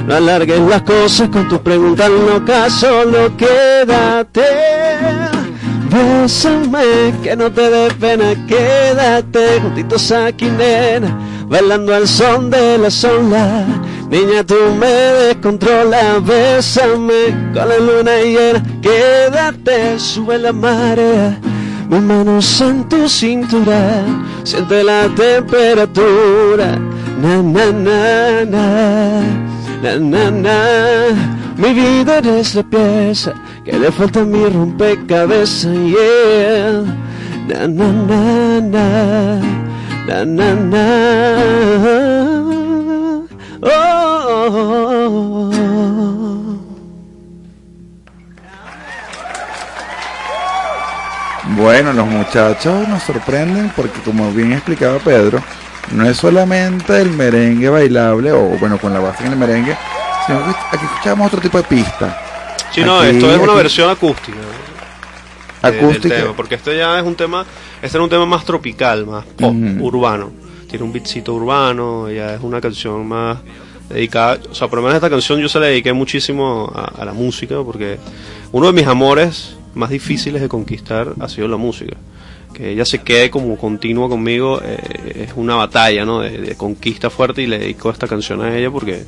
No 0.06 0.14
alargues 0.14 0.58
las 0.60 0.80
cosas 0.80 1.28
con 1.28 1.46
tus 1.46 1.58
preguntas 1.58 2.08
locas, 2.08 2.72
solo 2.72 3.36
quédate. 3.36 4.40
Bésame, 5.90 7.12
que 7.22 7.36
no 7.36 7.52
te 7.52 7.68
dé 7.68 7.90
pena, 8.00 8.34
quédate 8.48 9.60
juntitos 9.60 10.10
aquí, 10.10 10.46
nena, 10.46 11.14
bailando 11.48 11.94
al 11.94 12.08
son 12.08 12.48
de 12.48 12.78
la 12.78 12.90
sola. 12.90 13.66
Niña, 14.08 14.42
tú 14.42 14.56
me 14.78 14.86
descontrolas, 14.86 16.24
bésame 16.24 17.52
con 17.52 17.68
la 17.68 17.78
luna 17.78 18.16
llena, 18.22 18.62
quédate, 18.80 19.98
sube 19.98 20.38
la 20.38 20.52
marea. 20.54 21.38
Mis 21.92 22.00
manos 22.00 22.58
en 22.62 22.88
tu 22.88 23.06
cintura, 23.06 24.02
siente 24.44 24.82
la 24.82 25.10
temperatura, 25.14 26.78
na 27.20 27.42
na 27.42 27.70
na 27.70 28.44
na, 28.46 28.66
na 29.82 29.98
na 29.98 30.30
na. 30.30 30.58
Mi 31.58 31.74
vida 31.74 32.16
eres 32.16 32.54
la 32.54 32.62
pieza 32.62 33.34
que 33.62 33.78
le 33.78 33.92
falta 33.92 34.20
a 34.20 34.24
mi 34.24 34.42
rompecabezas, 34.48 35.64
yeah. 35.94 36.82
Na 37.46 37.66
na 37.68 37.88
na 38.08 38.60
na, 38.74 38.86
na 40.06 40.24
na 40.24 40.54
na. 40.72 40.84
Oh, 43.60 43.68
oh, 43.68 44.48
oh, 44.50 45.52
oh. 45.54 45.61
Bueno, 51.56 51.92
los 51.92 52.06
muchachos 52.06 52.88
nos 52.88 53.02
sorprenden 53.02 53.72
porque 53.76 54.00
como 54.00 54.32
bien 54.32 54.52
explicaba 54.52 54.98
Pedro, 54.98 55.42
no 55.92 56.08
es 56.08 56.16
solamente 56.16 57.00
el 57.00 57.10
merengue 57.10 57.68
bailable 57.68 58.32
o 58.32 58.40
bueno, 58.58 58.78
con 58.78 58.92
la 58.92 59.00
base 59.00 59.26
en 59.26 59.32
el 59.32 59.38
merengue, 59.38 59.76
sino 60.26 60.44
que 60.44 60.50
aquí 60.76 60.84
escuchamos 60.84 61.26
otro 61.26 61.40
tipo 61.40 61.58
de 61.58 61.64
pista. 61.64 62.18
Sí, 62.72 62.82
no, 62.82 63.02
esto 63.02 63.30
es 63.32 63.38
una 63.38 63.54
versión 63.54 63.90
acústica. 63.90 64.36
de- 64.38 65.70
del 65.70 65.78
Acústica. 65.84 66.16
tema, 66.16 66.32
porque 66.34 66.56
este 66.56 66.76
ya 66.76 66.98
es 66.98 67.04
un 67.04 67.14
tema, 67.14 67.44
este 67.80 67.96
era 67.96 68.02
un 68.02 68.10
tema 68.10 68.26
más 68.26 68.44
tropical, 68.44 69.06
más 69.06 69.24
pop, 69.24 69.54
urbano. 69.80 70.32
Tiene 70.68 70.84
un 70.84 70.92
beatcito 70.92 71.34
urbano, 71.34 72.10
ya 72.10 72.34
es 72.34 72.40
una 72.42 72.60
canción 72.60 73.06
más 73.06 73.38
dedicada, 73.88 74.38
o 74.50 74.54
sea, 74.56 74.66
por 74.68 74.78
lo 74.78 74.82
menos 74.82 74.96
esta 74.96 75.08
canción 75.08 75.38
yo 75.38 75.48
se 75.48 75.60
la 75.60 75.66
dediqué 75.66 75.92
muchísimo 75.92 76.72
a, 76.74 77.00
a 77.00 77.04
la 77.04 77.12
música, 77.12 77.56
porque 77.64 77.98
uno 78.50 78.66
de 78.68 78.72
mis 78.72 78.86
amores 78.88 79.54
más 79.74 79.90
difíciles 79.90 80.40
de 80.42 80.48
conquistar 80.48 81.14
ha 81.20 81.28
sido 81.28 81.48
la 81.48 81.56
música. 81.56 81.96
Que 82.54 82.70
ella 82.72 82.84
se 82.84 82.98
quede 82.98 83.30
como 83.30 83.56
continua 83.56 84.10
conmigo 84.10 84.60
eh, 84.62 85.24
es 85.26 85.32
una 85.36 85.54
batalla, 85.56 86.04
¿no? 86.04 86.20
De, 86.20 86.36
de 86.38 86.54
conquista 86.54 87.08
fuerte 87.08 87.40
y 87.42 87.46
le 87.46 87.58
dedico 87.58 87.88
esta 87.90 88.06
canción 88.06 88.42
a 88.42 88.54
ella 88.54 88.70
porque, 88.70 89.04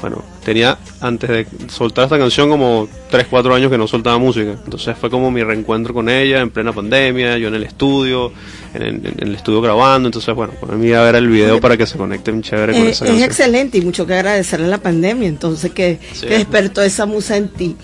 bueno, 0.00 0.24
tenía 0.44 0.76
antes 1.00 1.30
de 1.30 1.46
soltar 1.68 2.04
esta 2.06 2.18
canción 2.18 2.48
como 2.50 2.88
3, 3.12 3.28
4 3.30 3.54
años 3.54 3.70
que 3.70 3.78
no 3.78 3.86
soltaba 3.86 4.18
música. 4.18 4.56
Entonces 4.64 4.96
fue 4.98 5.10
como 5.10 5.30
mi 5.30 5.44
reencuentro 5.44 5.94
con 5.94 6.08
ella 6.08 6.40
en 6.40 6.50
plena 6.50 6.72
pandemia, 6.72 7.38
yo 7.38 7.46
en 7.46 7.54
el 7.54 7.62
estudio, 7.62 8.32
en, 8.74 8.82
el- 8.82 9.06
en 9.06 9.28
el 9.28 9.34
estudio 9.36 9.60
grabando. 9.60 10.08
Entonces, 10.08 10.34
bueno, 10.34 10.54
mí 10.76 10.92
a 10.92 11.02
ver 11.02 11.14
el 11.14 11.28
video 11.28 11.60
para 11.60 11.76
que 11.76 11.86
se 11.86 11.96
conecten 11.98 12.42
chévere 12.42 12.72
con 12.72 12.82
Eh, 12.82 12.90
esa 12.90 13.04
es 13.04 13.10
canción. 13.10 13.28
excelente 13.30 13.78
y 13.78 13.82
mucho 13.82 14.06
que 14.08 14.14
agradecerle 14.14 14.66
a 14.66 14.70
la 14.70 14.78
pandemia, 14.78 15.28
entonces 15.28 15.70
que, 15.70 16.00
Sí. 16.14 16.26
que 16.26 16.34
despertó 16.34 16.82
esa 16.82 17.06
musa 17.06 17.36
en 17.36 17.48
ti. 17.48 17.76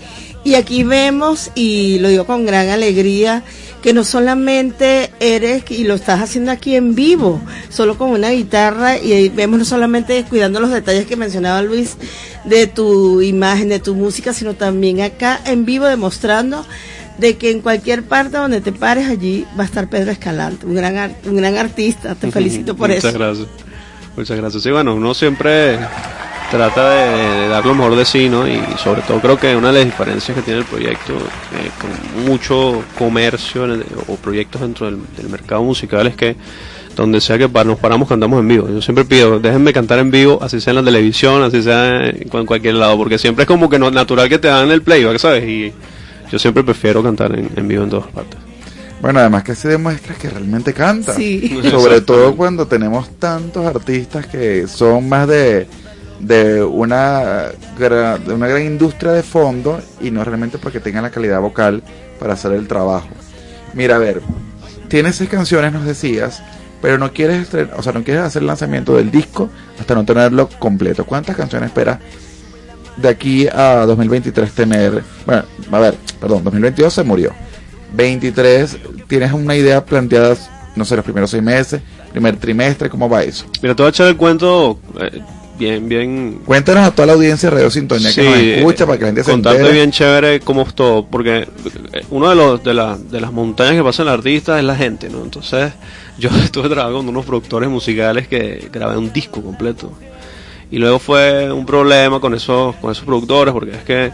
Y 0.45 0.53
aquí 0.53 0.83
vemos, 0.83 1.51
y 1.55 1.97
lo 1.99 2.07
digo 2.07 2.25
con 2.25 2.45
gran 2.45 2.69
alegría, 2.69 3.43
que 3.81 3.93
no 3.93 4.03
solamente 4.03 5.11
eres, 5.19 5.63
y 5.69 5.83
lo 5.85 5.95
estás 5.95 6.21
haciendo 6.21 6.51
aquí 6.51 6.75
en 6.75 6.93
vivo, 6.95 7.41
solo 7.69 7.97
con 7.97 8.11
una 8.11 8.29
guitarra, 8.29 8.97
y 8.97 9.11
ahí 9.11 9.29
vemos 9.29 9.57
no 9.57 9.65
solamente 9.65 10.23
cuidando 10.29 10.59
los 10.59 10.69
detalles 10.69 11.07
que 11.07 11.15
mencionaba 11.15 11.63
Luis 11.63 11.97
de 12.45 12.67
tu 12.67 13.21
imagen, 13.21 13.69
de 13.69 13.79
tu 13.79 13.95
música, 13.95 14.33
sino 14.33 14.53
también 14.53 15.01
acá 15.01 15.41
en 15.45 15.65
vivo 15.65 15.85
demostrando 15.85 16.63
de 17.17 17.37
que 17.37 17.49
en 17.49 17.61
cualquier 17.61 18.03
parte 18.03 18.37
donde 18.37 18.61
te 18.61 18.71
pares 18.71 19.09
allí 19.09 19.47
va 19.57 19.63
a 19.63 19.65
estar 19.65 19.89
Pedro 19.89 20.11
Escalante, 20.11 20.65
un 20.67 20.75
gran, 20.75 21.15
un 21.25 21.37
gran 21.37 21.57
artista, 21.57 22.13
te 22.13 22.29
felicito 22.31 22.75
por 22.75 22.89
Muchas 22.89 23.05
eso. 23.05 23.17
gracias. 23.17 23.47
Muchas 24.15 24.37
gracias. 24.37 24.61
Sí, 24.63 24.69
bueno, 24.71 24.93
uno 24.95 25.13
siempre 25.15 25.79
trata 26.51 26.89
de, 26.91 27.41
de 27.41 27.47
dar 27.49 27.65
lo 27.65 27.73
mejor 27.75 27.95
de 27.95 28.05
sí, 28.05 28.29
¿no? 28.29 28.47
Y 28.47 28.61
sobre 28.81 29.01
todo 29.01 29.19
creo 29.19 29.37
que 29.37 29.55
una 29.55 29.71
de 29.71 29.79
las 29.79 29.85
diferencias 29.85 30.35
que 30.35 30.41
tiene 30.43 30.59
el 30.59 30.65
proyecto, 30.65 31.13
eh, 31.13 31.69
con 31.79 32.25
mucho 32.25 32.83
comercio 32.97 33.65
en 33.65 33.71
el- 33.71 33.85
o 34.07 34.15
proyectos 34.15 34.61
dentro 34.61 34.85
del, 34.85 34.99
del 35.17 35.29
mercado 35.29 35.63
musical, 35.63 36.07
es 36.07 36.15
que 36.15 36.35
donde 36.95 37.19
sea 37.19 37.37
que 37.37 37.47
nos 37.49 37.77
paramos 37.77 38.07
cantamos 38.07 38.39
en 38.39 38.47
vivo. 38.47 38.69
Yo 38.69 38.81
siempre 38.81 39.03
pido, 39.03 39.37
déjenme 39.39 39.73
cantar 39.73 39.99
en 39.99 40.11
vivo, 40.11 40.39
así 40.41 40.61
sea 40.61 40.71
en 40.71 40.77
la 40.77 40.83
televisión, 40.83 41.43
así 41.43 41.61
sea 41.61 42.07
en 42.07 42.29
cualquier 42.45 42.75
lado, 42.75 42.95
porque 42.97 43.17
siempre 43.17 43.43
es 43.43 43.47
como 43.47 43.69
que 43.69 43.77
no, 43.77 43.91
natural 43.91 44.29
que 44.29 44.39
te 44.39 44.47
dan 44.47 44.71
el 44.71 44.81
playback, 44.81 45.17
¿sabes? 45.17 45.43
Y 45.43 45.73
yo 46.31 46.39
siempre 46.39 46.63
prefiero 46.63 47.03
cantar 47.03 47.37
en, 47.37 47.49
en 47.55 47.67
vivo 47.67 47.83
en 47.83 47.89
todas 47.89 48.07
partes. 48.07 48.39
Bueno, 49.01 49.19
además 49.19 49.43
que 49.43 49.55
se 49.55 49.67
demuestra 49.67 50.15
que 50.15 50.29
realmente 50.29 50.73
canta. 50.73 51.13
Sí. 51.13 51.59
Sobre 51.69 51.99
todo 51.99 52.33
cuando 52.35 52.65
tenemos 52.65 53.09
tantos 53.19 53.65
artistas 53.65 54.25
que 54.27 54.65
son 54.67 55.07
más 55.09 55.27
de, 55.27 55.67
de, 56.19 56.63
una, 56.63 57.49
de 57.77 58.33
una 58.33 58.47
gran 58.47 58.63
industria 58.63 59.11
de 59.11 59.23
fondo 59.23 59.81
y 60.01 60.11
no 60.11 60.23
realmente 60.23 60.57
porque 60.57 60.79
tengan 60.79 61.03
la 61.03 61.09
calidad 61.09 61.41
vocal 61.41 61.83
para 62.19 62.33
hacer 62.33 62.53
el 62.53 62.67
trabajo. 62.67 63.07
Mira, 63.73 63.95
a 63.95 63.99
ver, 63.99 64.21
tienes 64.87 65.15
seis 65.17 65.29
canciones, 65.29 65.73
nos 65.73 65.85
decías, 65.85 66.41
pero 66.81 66.97
no 66.97 67.11
quieres, 67.11 67.49
o 67.75 67.83
sea, 67.83 67.93
no 67.93 68.03
quieres 68.03 68.23
hacer 68.23 68.41
el 68.41 68.47
lanzamiento 68.47 68.95
del 68.95 69.11
disco 69.11 69.49
hasta 69.79 69.95
no 69.95 70.05
tenerlo 70.05 70.49
completo. 70.59 71.05
¿Cuántas 71.05 71.35
canciones 71.35 71.67
esperas 71.67 71.99
de 72.97 73.09
aquí 73.09 73.47
a 73.47 73.85
2023 73.85 74.51
tener? 74.51 75.03
Bueno, 75.25 75.43
a 75.71 75.79
ver, 75.79 75.95
perdón, 76.19 76.43
2022 76.43 76.93
se 76.93 77.03
murió. 77.03 77.33
23, 77.93 78.77
¿tienes 79.07 79.31
una 79.31 79.55
idea 79.55 79.83
planteada, 79.85 80.35
no 80.75 80.85
sé, 80.85 80.95
los 80.95 81.05
primeros 81.05 81.29
seis 81.29 81.43
meses, 81.43 81.81
primer 82.11 82.37
trimestre, 82.37 82.89
cómo 82.89 83.09
va 83.09 83.23
eso? 83.23 83.45
Mira, 83.61 83.75
te 83.75 83.83
voy 83.83 83.87
a 83.87 83.89
echar 83.89 84.07
el 84.07 84.17
cuento 84.17 84.79
eh, 84.99 85.21
bien, 85.57 85.87
bien 85.87 86.41
Cuéntanos 86.45 86.85
a 86.87 86.91
toda 86.91 87.07
la 87.07 87.13
audiencia 87.13 87.49
de 87.49 87.55
Radio 87.55 87.69
Sintonía 87.71 88.13
que 88.13 88.23
nos 88.23 88.37
escucha 88.59 88.85
para 88.85 88.97
que 88.97 89.03
la 89.03 89.07
gente 89.09 89.23
se 89.23 89.31
entere. 89.31 89.71
bien 89.73 89.91
chévere 89.91 90.39
cómo 90.41 90.61
es 90.63 90.73
todo, 90.73 91.05
porque 91.05 91.47
eh, 91.93 92.03
uno 92.09 92.29
de 92.29 92.35
los 92.35 92.63
de, 92.63 92.73
la- 92.73 92.97
de 92.97 93.21
las 93.21 93.31
montañas 93.31 93.75
que 93.75 93.83
pasa 93.83 94.01
en 94.03 94.09
el 94.09 94.13
artista 94.15 94.57
es 94.59 94.65
la 94.65 94.75
gente, 94.75 95.09
¿no? 95.09 95.23
Entonces, 95.23 95.71
yo 96.17 96.29
estuve 96.43 96.67
trabajando 96.69 96.99
con 96.99 97.09
unos 97.09 97.25
productores 97.25 97.69
musicales 97.69 98.27
que 98.27 98.69
grabé 98.71 98.97
un 98.97 99.11
disco 99.13 99.41
completo. 99.41 99.91
Y 100.71 100.77
luego 100.79 100.99
fue 100.99 101.51
un 101.51 101.65
problema 101.65 102.19
con 102.19 102.33
esos 102.33 102.75
con 102.77 102.91
esos 102.91 103.05
productores 103.05 103.53
porque 103.53 103.71
es 103.71 103.83
que 103.83 104.11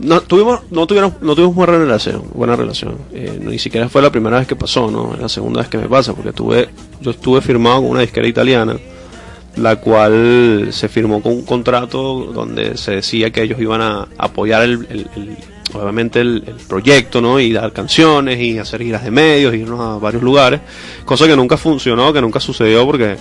no 0.00 0.20
tuvimos 0.22 0.60
no 0.72 0.88
tuvieron 0.88 1.14
no 1.20 1.36
tuvimos 1.36 1.54
buena 1.54 1.78
relación, 1.78 2.24
buena 2.34 2.56
relación. 2.56 2.96
Eh, 3.12 3.38
ni 3.40 3.58
siquiera 3.60 3.88
fue 3.88 4.02
la 4.02 4.10
primera 4.10 4.38
vez 4.38 4.46
que 4.48 4.56
pasó, 4.56 4.90
¿no? 4.90 5.16
La 5.18 5.28
segunda 5.28 5.60
vez 5.60 5.68
que 5.70 5.78
me 5.78 5.86
pasa 5.88 6.12
porque 6.12 6.32
tuve 6.32 6.68
yo 7.00 7.12
estuve 7.12 7.40
firmado 7.40 7.76
con 7.82 7.90
una 7.90 8.00
disquera 8.00 8.26
italiana 8.26 8.76
la 9.56 9.76
cual 9.76 10.68
se 10.72 10.88
firmó 10.88 11.22
con 11.22 11.32
un 11.32 11.42
contrato 11.44 12.24
donde 12.32 12.76
se 12.76 12.92
decía 12.96 13.30
que 13.30 13.42
ellos 13.42 13.60
iban 13.60 13.80
a 13.80 14.08
apoyar 14.18 14.62
el, 14.62 14.86
el- 14.90 15.06
el- 15.16 15.36
obviamente 15.72 16.20
el, 16.20 16.42
proyecto, 16.68 17.20
¿no? 17.20 17.40
Y 17.40 17.52
dar 17.52 17.72
canciones 17.72 18.38
y 18.40 18.58
hacer 18.58 18.82
giras 18.82 19.02
de 19.04 19.10
medios, 19.10 19.54
irnos 19.54 19.80
a 19.80 19.98
varios 19.98 20.22
lugares, 20.22 20.60
cosa 21.04 21.26
que 21.26 21.34
nunca 21.36 21.56
funcionó, 21.56 22.12
que 22.12 22.20
nunca 22.20 22.38
sucedió 22.40 22.84
porque 22.86 23.16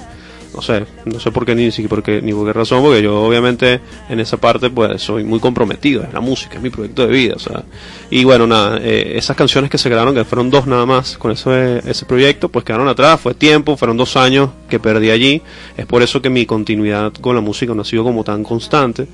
no 0.56 0.62
sé, 0.62 0.86
no 1.06 1.20
sé 1.20 1.32
por 1.32 1.46
qué 1.46 1.56
ni, 1.56 1.70
por 1.88 2.04
qué- 2.04 2.22
ni 2.22 2.34
por 2.34 2.46
qué 2.46 2.54
razón, 2.54 2.82
porque 2.84 3.02
yo 3.02 3.22
obviamente 3.24 3.80
en 4.10 4.20
esa 4.20 4.38
parte 4.38 4.70
pues 4.70 5.02
soy 5.02 5.24
muy 5.24 5.40
comprometido, 5.40 6.04
es 6.04 6.14
la 6.14 6.20
música, 6.20 6.56
es 6.58 6.62
mi 6.62 6.70
proyecto 6.70 7.06
de 7.08 7.12
vida, 7.14 7.34
o 7.36 7.40
sea, 7.40 7.64
y 8.10 8.24
bueno, 8.24 8.46
nada, 8.48 8.80
eh, 8.82 9.14
esas 9.16 9.36
canciones 9.36 9.70
que 9.70 9.78
se 9.78 9.90
grabaron, 9.90 10.14
que 10.14 10.24
fueron 10.26 10.50
dos 10.50 10.68
nada 10.68 10.86
más 10.86 11.18
con 11.18 11.32
ese, 11.32 11.80
ese 11.90 12.06
proyecto, 12.06 12.50
pues 12.50 12.64
quedaron 12.66 12.88
atrás, 12.88 13.20
fue 13.20 13.34
tiempo, 13.34 13.76
fueron 13.78 13.98
dos 13.98 14.16
años 14.18 14.50
que 14.70 14.80
perdí 14.80 15.10
allí, 15.10 15.42
es 15.78 15.86
por 15.86 16.02
eso 16.04 16.22
que 16.22 16.30
mi 16.30 16.46
continuidad 16.46 17.12
con 17.14 17.36
la 17.36 17.42
música 17.42 17.74
no 17.74 17.82
ha 17.82 17.86
sido 17.86 18.04
como 18.04 18.24
tan 18.24 18.44
constante. 18.44 19.08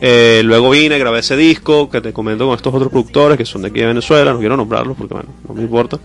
Eh, 0.00 0.42
luego 0.44 0.70
vine, 0.70 0.96
grabé 0.96 1.18
ese 1.18 1.36
disco 1.36 1.90
que 1.90 2.00
te 2.00 2.12
comento 2.12 2.46
con 2.46 2.54
estos 2.54 2.72
otros 2.72 2.88
productores 2.88 3.36
que 3.36 3.44
son 3.44 3.62
de 3.62 3.68
aquí 3.68 3.80
de 3.80 3.86
Venezuela, 3.86 4.32
no 4.32 4.38
quiero 4.38 4.56
nombrarlos 4.56 4.96
porque 4.96 5.12
bueno, 5.14 5.28
no 5.48 5.54
me 5.54 5.62
importa. 5.62 5.98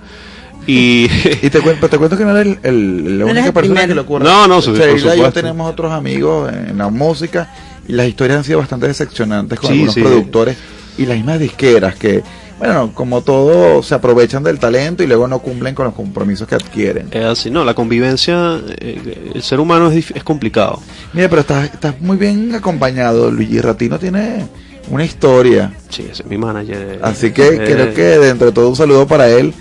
Y, 0.68 1.10
Y 1.42 1.50
te 1.50 1.60
cuento, 1.62 1.90
te 1.90 1.98
cuento 1.98 2.18
que 2.18 2.24
no 2.26 2.38
eres 2.38 2.58
el, 2.64 2.76
el- 2.76 3.20
la 3.20 3.26
No 3.26 3.32
eres 3.32 3.44
única 3.44 3.48
el 3.48 3.54
persona 3.54 3.74
primero. 3.82 3.88
que 3.88 3.96
lo 3.96 4.02
ocurre. 4.04 4.24
No, 4.26 4.48
no, 4.48 4.62
por 4.62 4.74
y 4.74 4.78
yo 4.78 4.98
supuesto. 4.98 5.32
tenemos 5.34 5.70
otros 5.72 5.92
amigos 5.92 6.52
en 6.54 6.78
la 6.78 6.90
música 6.90 7.54
y 7.88 7.94
las 7.94 8.08
historias 8.08 8.38
han 8.40 8.44
sido 8.44 8.60
bastante 8.60 8.88
decepcionantes 8.88 9.60
con 9.60 9.68
Sí, 9.70 9.74
algunos 9.74 9.94
sí. 9.96 10.02
productores 10.02 10.58
y 10.98 11.06
las 11.06 11.18
mismas 11.18 11.40
disqueras 11.40 11.96
que, 11.96 12.24
bueno, 12.60 12.92
como 12.94 13.22
todo, 13.24 13.84
se 13.84 13.94
aprovechan 13.96 14.44
del 14.44 14.60
talento 14.60 15.04
y 15.04 15.08
luego 15.08 15.28
no 15.28 15.40
cumplen 15.40 15.76
con 15.76 15.86
los 15.88 15.96
compromisos 15.96 16.48
que 16.48 16.56
adquieren. 16.56 17.08
Es 17.12 17.26
así, 17.26 17.50
no, 17.50 17.66
la 17.66 17.74
convivencia, 17.74 18.62
eh, 18.78 19.32
el 19.36 19.42
ser 19.44 19.60
humano 19.60 19.92
es, 19.92 19.98
dif- 19.98 20.16
es 20.16 20.24
complicado. 20.24 20.80
Mira, 21.12 21.28
pero 21.30 21.42
estás, 21.42 21.66
estás 21.74 22.00
muy 22.00 22.16
bien 22.16 22.54
acompañado. 22.56 23.32
Luigi 23.32 23.60
Ratino 23.60 24.00
tiene 24.00 24.46
una 24.90 25.04
historia. 25.04 25.74
Sí, 25.90 26.04
ese 26.10 26.24
es 26.24 26.26
mi 26.30 26.38
manager. 26.38 26.78
eh, 26.94 27.00
Así 27.02 27.32
que 27.32 27.48
eh, 27.48 27.58
creo 27.66 27.94
que 27.94 28.02
dentro 28.20 28.48
de 28.48 28.54
todo 28.54 28.70
un 28.70 28.76
saludo 28.78 29.08
para 29.08 29.28
él, 29.30 29.54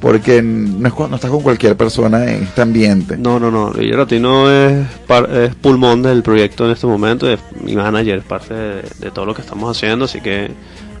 porque 0.00 0.40
no, 0.42 0.86
es, 0.88 0.94
no 0.98 1.14
estás 1.16 1.30
con 1.30 1.42
cualquier 1.42 1.76
persona 1.76 2.22
en 2.24 2.44
este 2.44 2.62
ambiente. 2.62 3.16
No, 3.16 3.40
no, 3.40 3.50
no, 3.50 3.70
Luigi 3.72 3.92
Ratino 3.92 4.50
es, 4.50 4.86
par- 5.06 5.28
es 5.30 5.54
pulmón 5.54 6.02
del 6.02 6.22
proyecto 6.22 6.64
en 6.66 6.72
este 6.72 6.86
momento, 6.86 7.26
mi 7.64 7.74
manager, 7.74 8.18
es 8.18 8.24
parte 8.24 8.54
de 8.54 9.10
todo 9.12 9.26
lo 9.26 9.34
que 9.34 9.42
estamos 9.42 9.76
haciendo, 9.76 10.04
así 10.04 10.20
que 10.20 10.50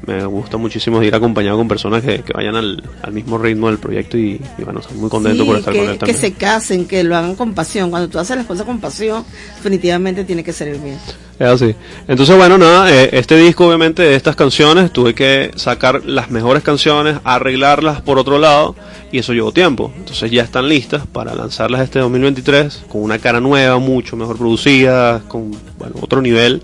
me 0.06 0.24
gusta 0.24 0.56
muchísimo 0.56 1.02
ir 1.02 1.14
acompañado 1.14 1.56
con 1.58 1.68
personas 1.68 2.02
que, 2.02 2.20
que 2.22 2.32
vayan 2.32 2.56
al, 2.56 2.82
al 3.02 3.12
mismo 3.12 3.38
ritmo 3.38 3.68
del 3.68 3.78
proyecto 3.78 4.16
y, 4.16 4.40
y 4.58 4.64
bueno, 4.64 4.80
estoy 4.80 4.96
muy 4.96 5.10
contento 5.10 5.42
Sí, 5.42 5.48
por 5.48 5.58
estar 5.58 5.72
que, 5.72 5.78
con 5.80 5.88
él 5.88 5.94
que 5.94 5.98
también. 5.98 6.18
se 6.18 6.32
casen, 6.32 6.86
que 6.86 7.04
lo 7.04 7.16
hagan 7.16 7.36
con 7.36 7.54
pasión. 7.54 7.90
Cuando 7.90 8.08
tú 8.08 8.18
haces 8.18 8.36
las 8.36 8.46
cosas 8.46 8.64
con 8.66 8.80
pasión, 8.80 9.24
definitivamente 9.56 10.24
tiene 10.24 10.42
que 10.42 10.52
salir 10.52 10.78
bien. 10.78 10.98
Es 11.38 11.46
así. 11.46 11.74
Entonces, 12.06 12.36
bueno, 12.36 12.58
nada, 12.58 12.92
eh, 12.94 13.10
este 13.12 13.36
disco, 13.36 13.66
obviamente, 13.66 14.02
de 14.02 14.14
estas 14.14 14.36
canciones, 14.36 14.92
tuve 14.92 15.14
que 15.14 15.50
sacar 15.56 16.04
las 16.04 16.30
mejores 16.30 16.62
canciones, 16.62 17.16
arreglarlas 17.24 18.02
por 18.02 18.18
otro 18.18 18.38
lado, 18.38 18.76
y 19.10 19.18
eso 19.18 19.32
llevó 19.32 19.50
tiempo. 19.50 19.90
Entonces 19.96 20.30
ya 20.30 20.42
están 20.42 20.68
listas 20.68 21.06
para 21.06 21.34
lanzarlas 21.34 21.80
este 21.80 21.98
2023, 21.98 22.84
con 22.88 23.02
una 23.02 23.18
cara 23.18 23.40
nueva, 23.40 23.78
mucho 23.78 24.16
mejor 24.16 24.36
producida, 24.36 25.20
con 25.28 25.50
bueno, 25.78 25.96
otro 26.02 26.20
nivel, 26.20 26.62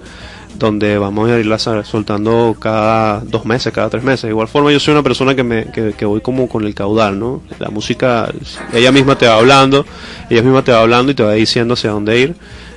donde 0.59 0.99
vamos 0.99 1.31
a 1.31 1.39
irlas 1.39 1.67
a- 1.69 1.85
soltando 1.85 2.57
cada 2.59 3.21
dos 3.21 3.45
meses, 3.45 3.73
cada 3.73 3.91
tres 3.91 4.03
meses. 4.03 4.23
De 4.23 4.29
igual 4.31 4.49
forma, 4.49 4.73
yo 4.73 4.81
soy 4.81 4.93
una 4.93 5.03
persona 5.03 5.35
que, 5.35 5.43
me, 5.43 5.67
que, 5.73 5.93
que 5.93 6.05
voy 6.05 6.21
como 6.21 6.49
con 6.49 6.65
el 6.65 6.75
caudal, 6.75 7.19
¿no? 7.19 7.43
La 7.59 7.69
música, 7.69 8.31
ella 8.73 8.93
misma 8.93 9.17
te 9.19 9.27
va 9.27 9.37
hablando, 9.37 9.85
ella 10.31 10.43
misma 10.43 10.63
te 10.63 10.73
va 10.73 10.81
hablando 10.81 11.13
y 11.13 11.15
te 11.15 11.23
va 11.23 11.33
diciendo 11.33 11.75
hacia 11.75 11.91
dónde 11.91 12.21
ir. 12.21 12.35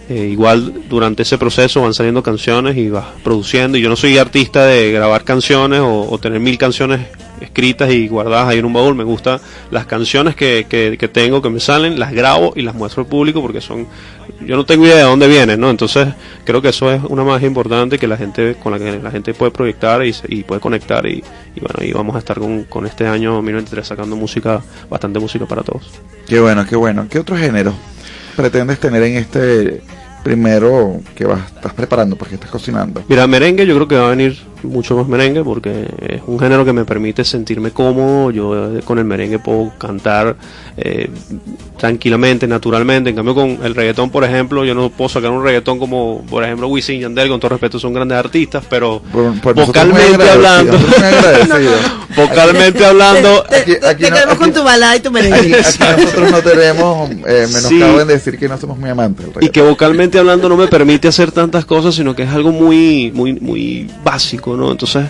Eh, 0.09 0.27
igual 0.31 0.73
durante 0.89 1.21
ese 1.21 1.37
proceso 1.37 1.81
van 1.83 1.93
saliendo 1.93 2.23
canciones 2.23 2.75
y 2.77 2.89
vas 2.89 3.05
produciendo. 3.23 3.77
Y 3.77 3.81
yo 3.81 3.89
no 3.89 3.95
soy 3.95 4.17
artista 4.17 4.65
de 4.65 4.91
grabar 4.91 5.23
canciones 5.23 5.81
o 5.83 6.17
tener 6.19 6.39
mil 6.39 6.57
canciones 6.57 7.01
escritas 7.41 7.91
y 7.91 8.07
guardadas 8.07 8.49
ahí 8.49 8.59
en 8.59 8.65
un 8.65 8.73
baúl. 8.73 8.95
Me 8.95 9.03
gustan 9.03 9.39
las 9.71 9.85
canciones 9.85 10.35
que, 10.35 10.65
que, 10.69 10.97
que 10.97 11.07
tengo, 11.07 11.41
que 11.41 11.49
me 11.49 11.59
salen, 11.59 11.99
las 11.99 12.11
grabo 12.11 12.53
y 12.55 12.61
las 12.61 12.75
muestro 12.75 13.03
al 13.03 13.09
público 13.09 13.41
porque 13.41 13.61
son, 13.61 13.87
yo 14.45 14.55
no 14.55 14.65
tengo 14.65 14.85
idea 14.85 14.97
de 14.97 15.03
dónde 15.03 15.27
vienen, 15.27 15.59
¿no? 15.59 15.69
Entonces 15.69 16.07
creo 16.43 16.61
que 16.61 16.69
eso 16.69 16.91
es 16.91 17.01
una 17.07 17.23
más 17.23 17.41
importante 17.43 17.97
que 17.97 18.07
la 18.07 18.17
gente, 18.17 18.55
con 18.55 18.71
la 18.71 18.79
que 18.79 18.99
la 18.99 19.11
gente 19.11 19.33
puede 19.33 19.51
proyectar 19.51 20.05
y, 20.05 20.13
y 20.27 20.43
puede 20.43 20.61
conectar 20.61 21.05
y, 21.05 21.23
y 21.55 21.59
bueno, 21.59 21.81
y 21.81 21.91
vamos 21.91 22.15
a 22.15 22.19
estar 22.19 22.39
con, 22.39 22.63
con 22.63 22.85
este 22.85 23.07
año 23.07 23.33
2023 23.33 23.85
sacando 23.85 24.15
música, 24.15 24.61
bastante 24.89 25.19
música 25.19 25.45
para 25.45 25.63
todos. 25.63 25.89
Qué 26.27 26.39
bueno, 26.39 26.65
qué 26.67 26.75
bueno. 26.75 27.07
¿Qué 27.09 27.19
otro 27.19 27.37
género 27.37 27.73
pretendes 28.35 28.79
tener 28.79 29.03
en 29.03 29.17
este 29.17 29.81
primero 30.23 31.01
que 31.15 31.25
vas, 31.25 31.47
estás 31.47 31.73
preparando 31.73 32.15
porque 32.15 32.35
estás 32.35 32.49
cocinando? 32.49 33.03
Mira, 33.07 33.27
merengue 33.27 33.65
yo 33.65 33.75
creo 33.75 33.87
que 33.87 33.95
va 33.95 34.07
a 34.07 34.09
venir 34.11 34.37
mucho 34.63 34.95
más 34.95 35.07
merengue 35.07 35.43
porque 35.43 35.85
es 36.07 36.21
un 36.27 36.39
género 36.39 36.65
que 36.65 36.73
me 36.73 36.85
permite 36.85 37.23
sentirme 37.23 37.71
cómodo. 37.71 38.31
Yo 38.31 38.77
eh, 38.77 38.81
con 38.83 38.99
el 38.99 39.05
merengue 39.05 39.39
puedo 39.39 39.71
cantar 39.77 40.35
eh, 40.77 41.09
tranquilamente, 41.77 42.47
naturalmente. 42.47 43.09
En 43.09 43.15
cambio 43.15 43.35
con 43.35 43.59
el 43.63 43.75
reggaetón, 43.75 44.09
por 44.09 44.23
ejemplo, 44.23 44.65
yo 44.65 44.75
no 44.75 44.89
puedo 44.89 45.09
sacar 45.09 45.31
un 45.31 45.43
reggaetón 45.43 45.79
como, 45.79 46.23
por 46.29 46.43
ejemplo, 46.43 46.67
Wisin 46.67 46.95
y 46.97 46.99
Yandel, 47.01 47.29
con 47.29 47.39
todo 47.39 47.49
respeto, 47.49 47.79
son 47.79 47.93
grandes 47.93 48.17
artistas, 48.17 48.63
pero 48.69 49.01
Por- 49.11 49.39
por 49.41 49.55
vocalmente 49.55 50.29
hablando, 50.29 50.77
vocalmente 52.15 52.85
hablando, 52.85 53.43
Te, 53.49 53.61
te- 53.77 53.87
aquí 53.87 54.03
te 54.03 54.09
no- 54.09 54.15
quedamos 54.15 54.35
aquí- 54.35 54.43
con 54.43 54.53
tu 54.53 54.63
balada 54.63 54.95
y 54.95 54.99
tu 54.99 55.11
merengue. 55.11 55.37
Aquí 55.59 55.79
nosotros 55.79 56.31
no 56.31 56.41
tenemos 56.41 57.09
eh, 57.11 57.47
menoscabo 57.47 57.95
Sí. 57.95 58.01
en 58.01 58.07
decir 58.07 58.37
que 58.37 58.47
no 58.49 58.57
somos 58.57 58.77
muy 58.77 58.89
amantes 58.89 59.33
del 59.33 59.43
y 59.43 59.49
que 59.49 59.61
vocalmente 59.61 60.17
hablando 60.19 60.49
no 60.49 60.57
me 60.57 60.67
permite 60.67 61.07
hacer 61.07 61.31
tantas 61.31 61.65
cosas, 61.65 61.95
sino 61.95 62.15
que 62.15 62.23
es 62.23 62.29
algo 62.29 62.51
muy, 62.51 63.11
muy, 63.13 63.33
muy 63.33 63.89
básico, 64.03 64.48
¿no? 64.57 64.71
Entonces, 64.71 65.07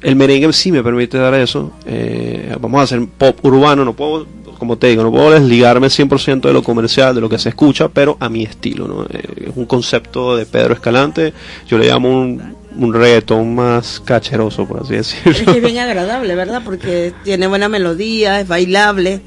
el 0.00 0.16
merengue 0.16 0.52
sí 0.52 0.70
me 0.72 0.82
permite 0.82 1.18
dar 1.18 1.34
eso. 1.34 1.72
Eh, 1.86 2.54
vamos 2.60 2.80
a 2.80 2.84
hacer 2.84 3.04
pop 3.06 3.38
urbano, 3.44 3.84
no 3.84 3.94
puedo, 3.94 4.26
como 4.58 4.76
te 4.78 4.88
digo, 4.88 5.02
no 5.02 5.10
puedo 5.10 5.30
desligarme 5.30 5.88
100% 5.88 6.40
de 6.48 6.52
lo 6.52 6.62
comercial, 6.62 7.14
de 7.14 7.20
lo 7.20 7.28
que 7.28 7.38
se 7.38 7.48
escucha, 7.50 7.88
pero 7.88 8.16
a 8.20 8.28
mi 8.28 8.44
estilo, 8.44 8.86
¿no? 8.88 9.04
Eh, 9.04 9.48
es 9.48 9.56
un 9.56 9.66
concepto 9.66 10.36
de 10.36 10.46
Pedro 10.46 10.74
Escalante, 10.74 11.32
yo 11.68 11.78
le 11.78 11.86
llamo 11.88 12.08
un, 12.10 12.54
un 12.76 12.92
reggaetón 12.94 13.54
más 13.54 14.00
cacheroso, 14.04 14.66
por 14.66 14.82
así 14.82 14.94
Es 14.94 15.14
decirlo. 15.24 15.52
que 15.52 15.58
es 15.58 15.64
bien 15.64 15.78
agradable, 15.78 16.34
¿verdad? 16.34 16.62
Porque 16.64 17.12
tiene 17.24 17.46
buena 17.46 17.68
melodía, 17.68 18.40
es 18.40 18.48
bailable 18.48 19.20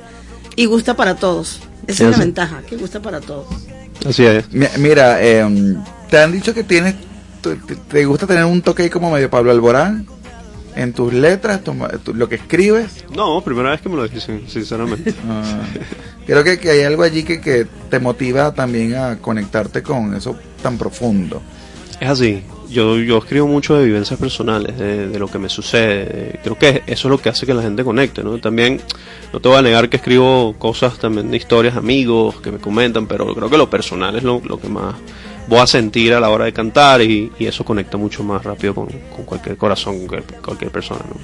y 0.56 0.66
gusta 0.66 0.96
para 0.96 1.16
todos. 1.16 1.60
Esa 1.88 2.06
es 2.06 2.12
la 2.12 2.18
ventaja, 2.18 2.62
que 2.70 2.78
gusta 2.78 3.02
para 3.02 3.20
todos. 3.22 3.48
Así 4.08 4.24
es. 4.24 4.52
Mi- 4.54 4.68
Mira, 4.78 5.18
eh, 5.22 5.44
te 6.10 6.18
han 6.20 6.32
dicho 6.32 6.54
que 6.54 6.64
tienes, 6.64 6.96
te, 7.42 8.06
gusta 8.06 8.28
tener 8.28 8.46
un 8.46 8.62
toque 8.62 8.84
ahí 8.84 8.90
como 8.90 9.12
medio 9.12 9.30
Pablo 9.30 9.52
Alborán 9.52 10.06
en 10.76 10.94
tus 10.94 11.12
letras, 11.14 11.64
tu- 11.64 11.74
tu- 12.04 12.14
lo 12.14 12.30
que 12.30 12.36
escribes. 12.36 13.04
No, 13.16 13.42
primera 13.44 13.72
vez 13.72 13.82
que 13.82 13.90
me 13.90 13.96
lo 13.98 14.08
dicen, 14.08 14.44
sinceramente. 14.48 15.14
Ah, 15.28 15.62
creo 16.26 16.44
que, 16.44 16.60
que 16.60 16.70
hay 16.70 16.84
algo 16.84 17.04
allí 17.04 17.24
que, 17.24 17.42
que 17.42 17.68
te 17.90 18.00
motiva 18.00 18.54
también 18.54 18.96
a 18.96 19.18
conectarte 19.18 19.82
con 19.84 20.14
eso 20.16 20.38
tan 20.62 20.78
profundo. 20.78 21.42
Es 22.00 22.08
así. 22.10 22.44
Yo, 22.70 22.98
yo 23.00 23.18
escribo 23.18 23.48
mucho 23.48 23.76
de 23.78 23.84
vivencias 23.86 24.18
personales, 24.18 24.78
de, 24.80 25.10
de 25.10 25.20
lo 25.20 25.28
que 25.28 25.38
me 25.40 25.50
sucede. 25.50 26.06
de- 26.06 26.40
creo 26.42 26.58
que 26.58 26.84
eso 26.88 27.08
es 27.08 27.12
lo 27.12 27.18
que 27.18 27.28
hace 27.28 27.46
que 27.46 27.54
la 27.54 27.62
gente 27.64 27.84
conecte, 27.84 28.24
¿no? 28.24 28.38
También, 28.38 28.80
no 29.34 29.42
te 29.42 29.50
voy 29.50 29.58
a 29.58 29.62
negar 29.62 29.90
que 29.90 29.98
escribo 29.98 30.56
cosas 30.58 30.98
también 31.00 31.30
de 31.32 31.36
historias, 31.36 31.76
amigos 31.76 32.40
que 32.40 32.50
me 32.50 32.60
comentan, 32.60 33.08
pero 33.08 33.36
creo 33.36 33.50
que 33.50 33.58
lo 33.58 33.70
personal 33.70 34.16
es 34.16 34.24
lo, 34.24 34.42
lo 34.46 34.58
que 34.58 34.70
más 34.70 34.96
voy 35.48 35.60
a 35.60 35.68
sentir 35.68 36.14
a 36.14 36.20
la 36.20 36.30
hora 36.30 36.46
de 36.46 36.54
cantar 36.54 37.02
y, 37.02 37.32
y 37.40 37.46
eso 37.46 37.64
conecta 37.66 37.98
mucho 37.98 38.24
más 38.24 38.44
rápido 38.44 38.76
con, 38.76 38.88
con 38.88 39.26
cualquier 39.26 39.58
corazón, 39.58 40.00
con 40.00 40.08
cualquier, 40.08 40.42
cualquier 40.42 40.72
persona, 40.72 41.02
¿no? 41.08 41.16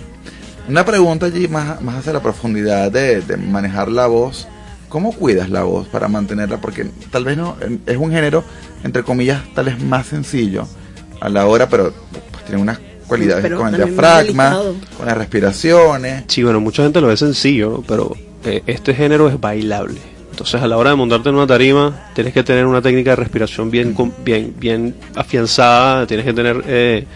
Una 0.70 0.86
pregunta 0.86 1.28
allí 1.28 1.48
más, 1.48 1.82
más 1.82 1.96
hacia 1.96 2.12
la 2.12 2.22
profundidad 2.22 2.92
de, 2.92 3.22
de 3.22 3.38
manejar 3.38 3.88
la 3.90 4.08
voz. 4.08 4.48
¿Cómo 4.90 5.14
cuidas 5.14 5.50
la 5.50 5.64
voz 5.64 5.88
para 5.88 6.08
mantenerla? 6.08 6.60
Porque 6.60 6.86
tal 7.10 7.24
vez 7.24 7.38
no 7.38 7.56
es 7.86 7.98
un 7.98 8.12
género, 8.12 8.44
entre 8.84 9.04
comillas, 9.04 9.42
tal 9.54 9.66
vez 9.66 9.82
más 9.82 10.08
sencillo 10.08 10.68
a 11.22 11.30
la 11.30 11.46
hora, 11.46 11.70
pero 11.70 11.94
pues 12.32 12.46
tiene 12.46 12.62
unas 12.62 12.80
cualidades 13.08 13.44
Pero 13.44 13.58
con 13.58 13.74
el 13.74 13.84
diafragma, 13.84 14.58
con 14.98 15.06
las 15.06 15.18
respiraciones. 15.18 16.24
Sí, 16.28 16.44
bueno, 16.44 16.60
mucha 16.60 16.84
gente 16.84 17.00
lo 17.00 17.08
ve 17.08 17.18
sencillo, 17.18 17.84
pero 17.88 18.16
eh, 18.44 18.64
este 18.68 18.94
género 18.94 19.30
es 19.30 19.40
bailable. 19.40 20.00
Entonces, 20.38 20.62
a 20.62 20.68
la 20.68 20.78
hora 20.78 20.92
de 20.92 20.96
montarte 20.96 21.30
en 21.30 21.36
una 21.36 21.48
tarima, 21.48 21.92
tienes 22.14 22.32
que 22.32 22.44
tener 22.44 22.68
una 22.68 22.80
técnica 22.80 23.10
de 23.10 23.16
respiración 23.16 23.72
bien, 23.72 23.96
bien, 24.24 24.54
bien 24.56 24.94
afianzada, 25.16 26.06
tienes 26.06 26.28
que 26.28 26.34
tener 26.34 26.64
eh, 26.68 27.08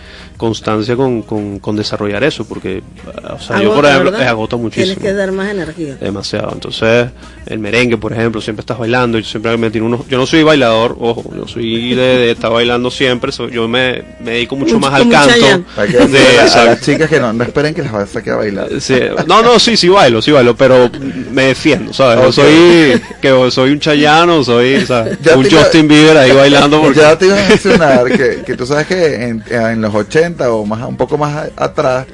constancia 0.41 0.95
con, 0.95 1.21
con, 1.21 1.59
con 1.59 1.75
desarrollar 1.75 2.23
eso, 2.23 2.43
porque, 2.45 2.81
o 3.29 3.39
sea, 3.39 3.61
yo, 3.61 3.73
por 3.75 3.85
ejemplo, 3.85 4.11
¿verdad? 4.11 4.27
agota 4.27 4.57
muchísimo. 4.57 4.95
Tienes 4.95 5.03
que 5.03 5.13
dar 5.13 5.31
más 5.31 5.49
energía. 5.51 5.95
Demasiado. 6.01 6.49
Entonces, 6.51 7.09
el 7.45 7.59
merengue, 7.59 7.97
por 7.97 8.11
ejemplo, 8.11 8.41
siempre 8.41 8.61
estás 8.61 8.79
bailando 8.79 9.19
y 9.19 9.23
siempre 9.23 9.55
me 9.57 9.69
tiro 9.69 9.85
unos. 9.85 10.07
Yo 10.07 10.17
no 10.17 10.25
soy 10.25 10.41
bailador, 10.41 10.97
ojo, 10.99 11.23
yo 11.35 11.47
soy 11.47 11.93
de, 11.93 12.01
de 12.17 12.31
estar 12.31 12.51
bailando 12.51 12.89
siempre. 12.89 13.31
so- 13.31 13.49
yo 13.49 13.67
me, 13.67 14.03
me 14.19 14.31
dedico 14.31 14.55
mucho 14.55 14.79
Mucho- 14.79 14.89
más 14.89 14.99
al 14.99 15.09
canto. 15.09 15.63
Para 15.75 15.87
que 15.87 15.97
de- 16.07 16.39
a, 16.39 16.65
las 16.65 16.81
chicas 16.81 17.07
que 17.07 17.19
no, 17.19 17.31
no 17.31 17.43
esperen 17.43 17.73
que 17.75 17.83
las 17.83 17.91
vas 17.91 18.03
a 18.03 18.07
sacar 18.07 18.33
a 18.33 18.37
bailar. 18.37 18.67
Sí, 18.81 18.95
no, 19.27 19.43
no, 19.43 19.59
sí, 19.59 19.77
sí 19.77 19.89
bailo, 19.89 20.21
sí 20.23 20.31
bailo, 20.31 20.55
pero 20.55 20.89
me 21.31 21.43
defiendo, 21.47 21.93
¿sabes? 21.93 22.17
No 22.17 22.27
Ok. 22.29 22.33
soy 22.33 23.01
que 23.21 23.31
o 23.31 23.51
soy 23.51 23.71
un 23.71 23.79
chayano, 23.79 24.43
soy 24.43 24.85
¿sabes? 24.87 25.19
Un 25.35 25.43
Justin 25.49 25.87
Bieber 25.87 26.17
ahí 26.17 26.31
bailando 26.31 26.81
porque 26.81 26.99
Ya 26.99 27.15
te 27.17 27.27
iba 27.27 27.35
a 27.45 27.47
mencionar 27.49 28.05
que, 28.05 28.41
que 28.45 28.55
tú 28.57 28.65
sabes 28.65 28.87
que 28.87 29.15
en, 29.27 29.43
en 29.51 29.81
los 29.81 29.93
80 29.93 30.30
o 30.39 30.65
más 30.65 30.87
un 30.87 30.97
poco 30.97 31.17
más 31.17 31.35
a- 31.57 31.63
atrás, 31.65 32.05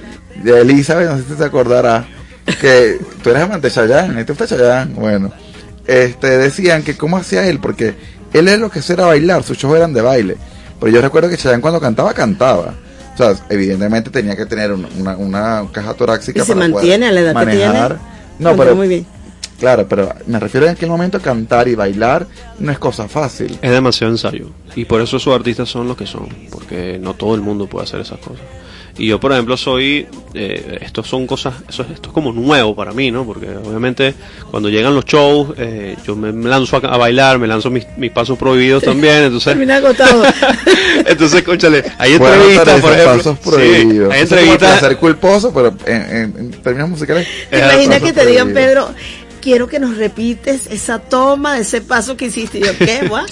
de 0.44 0.62
Elizabeth, 0.62 1.10
no 1.10 1.18
sé 1.18 1.24
si 1.30 1.34
te 1.36 1.44
acordarás, 1.46 2.06
que 2.62 2.98
tú 3.24 3.30
eres 3.30 3.44
amante 3.44 3.68
de 3.68 3.74
Chayanne, 3.74 4.22
¿y 4.22 4.24
te 4.26 4.34
gusta 4.34 4.48
Chayanne? 4.48 4.94
Bueno, 4.94 5.32
este, 5.86 6.38
decían 6.38 6.84
que 6.84 6.96
cómo 6.98 7.18
hacía 7.18 7.46
él, 7.48 7.60
porque 7.60 7.96
él 8.34 8.48
es 8.48 8.60
lo 8.60 8.70
que 8.70 8.82
era 8.88 9.06
bailar, 9.06 9.44
sus 9.44 9.58
shows 9.58 9.76
eran 9.78 9.94
de 9.94 10.02
baile. 10.02 10.38
Pero 10.80 10.92
yo 10.92 11.02
recuerdo 11.02 11.30
que 11.30 11.38
Chayanne 11.38 11.62
cuando 11.62 11.80
cantaba, 11.80 12.14
cantaba. 12.14 12.74
O 13.14 13.18
sea, 13.18 13.34
evidentemente 13.50 14.12
tenía 14.12 14.36
que 14.36 14.46
tener 14.46 14.72
un- 14.72 14.88
una, 15.00 15.18
una 15.18 15.64
caja 15.72 15.94
torácica 15.96 16.40
Y 16.42 16.46
se 16.46 16.54
para 16.54 16.68
poder 16.68 16.74
mantiene 16.76 17.08
a 17.08 17.12
la 17.12 17.20
edad 17.22 17.36
que 17.40 17.46
tiene. 17.52 17.66
manejar. 17.68 17.98
No, 18.38 18.56
pero 18.56 18.76
muy 18.76 18.88
bien. 18.88 19.08
Claro, 19.60 19.88
pero 19.90 20.14
me 20.28 20.40
refiero 20.40 20.68
en 20.68 20.74
aquel 20.74 20.90
momento 20.90 21.20
cantar 21.20 21.68
y 21.68 21.74
bailar 21.76 22.28
no 22.60 22.72
es 22.72 22.78
cosa 22.80 23.08
fácil. 23.08 23.58
es 23.62 23.72
demasiado 23.72 24.14
ensayo. 24.14 24.50
Y 24.76 24.86
por 24.86 25.02
eso 25.02 25.18
esos 25.18 25.34
artistas 25.34 25.68
son 25.68 25.88
los 25.88 25.98
que 25.98 26.06
son, 26.06 26.28
porque 26.52 27.00
no 27.02 27.16
todo 27.16 27.34
el 27.36 27.42
mundo 27.42 27.66
puede 27.68 27.86
hacer 27.86 28.00
esas 28.02 28.20
cosas. 28.20 28.42
Y 29.00 29.06
yo, 29.10 29.20
por 29.20 29.32
ejemplo, 29.32 29.56
soy. 29.58 30.08
Eh, 30.34 30.80
estos 30.82 31.08
son 31.08 31.28
cosas. 31.28 31.54
Eso, 31.70 31.84
esto 31.94 32.10
es 32.10 32.14
como 32.14 32.32
nuevo 32.34 32.76
para 32.76 32.94
mí, 32.94 33.12
¿no? 33.12 33.26
Porque 33.28 33.48
obviamente 33.48 34.16
cuando 34.50 34.70
llegan 34.70 34.96
los 34.96 35.06
shows, 35.06 35.54
eh, 35.58 35.96
yo 36.04 36.16
me 36.16 36.32
me 36.32 36.50
lanzo 36.50 36.78
a, 36.78 36.80
a 36.80 36.98
bailar, 36.98 37.38
me 37.38 37.46
lanzo 37.46 37.70
mis, 37.70 37.86
mis 37.98 38.10
pasos 38.10 38.40
prohibidos 38.40 38.82
también. 38.84 39.26
Entonces, 39.26 39.54
Termina 39.54 39.76
agotado. 39.76 40.24
entonces, 41.06 41.44
conchale, 41.44 41.84
hay 42.00 42.14
entrevistas, 42.14 42.82
por 42.82 42.92
ejemplo. 42.94 43.18
pasos 43.18 43.38
prohibidos. 43.40 44.10
Sí, 44.12 44.16
hay 44.16 44.22
entrevistas. 44.24 44.80
placer 44.80 44.98
culposo, 44.98 45.54
pero 45.54 45.76
en, 45.86 46.02
en- 46.02 46.34
en 46.40 46.52
términos 46.64 46.90
musicales. 46.90 47.28
¿Te 47.52 47.56
Es 47.60 47.64
imaginas 47.66 48.00
paso 48.00 48.06
que 48.06 48.14
te 48.20 48.26
digan. 48.26 48.52
Pedro, 48.54 48.90
quiero 49.48 49.70
que 49.70 49.80
nos 49.80 49.96
repites 49.96 50.68
esa 50.68 51.00
toma 51.00 51.58
ese 51.58 51.80
paso 51.80 52.18
que 52.18 52.26
hiciste? 52.26 52.58
Y 52.58 52.64
yo, 52.64 52.78
¿qué? 52.78 53.08
¿What? 53.10 53.30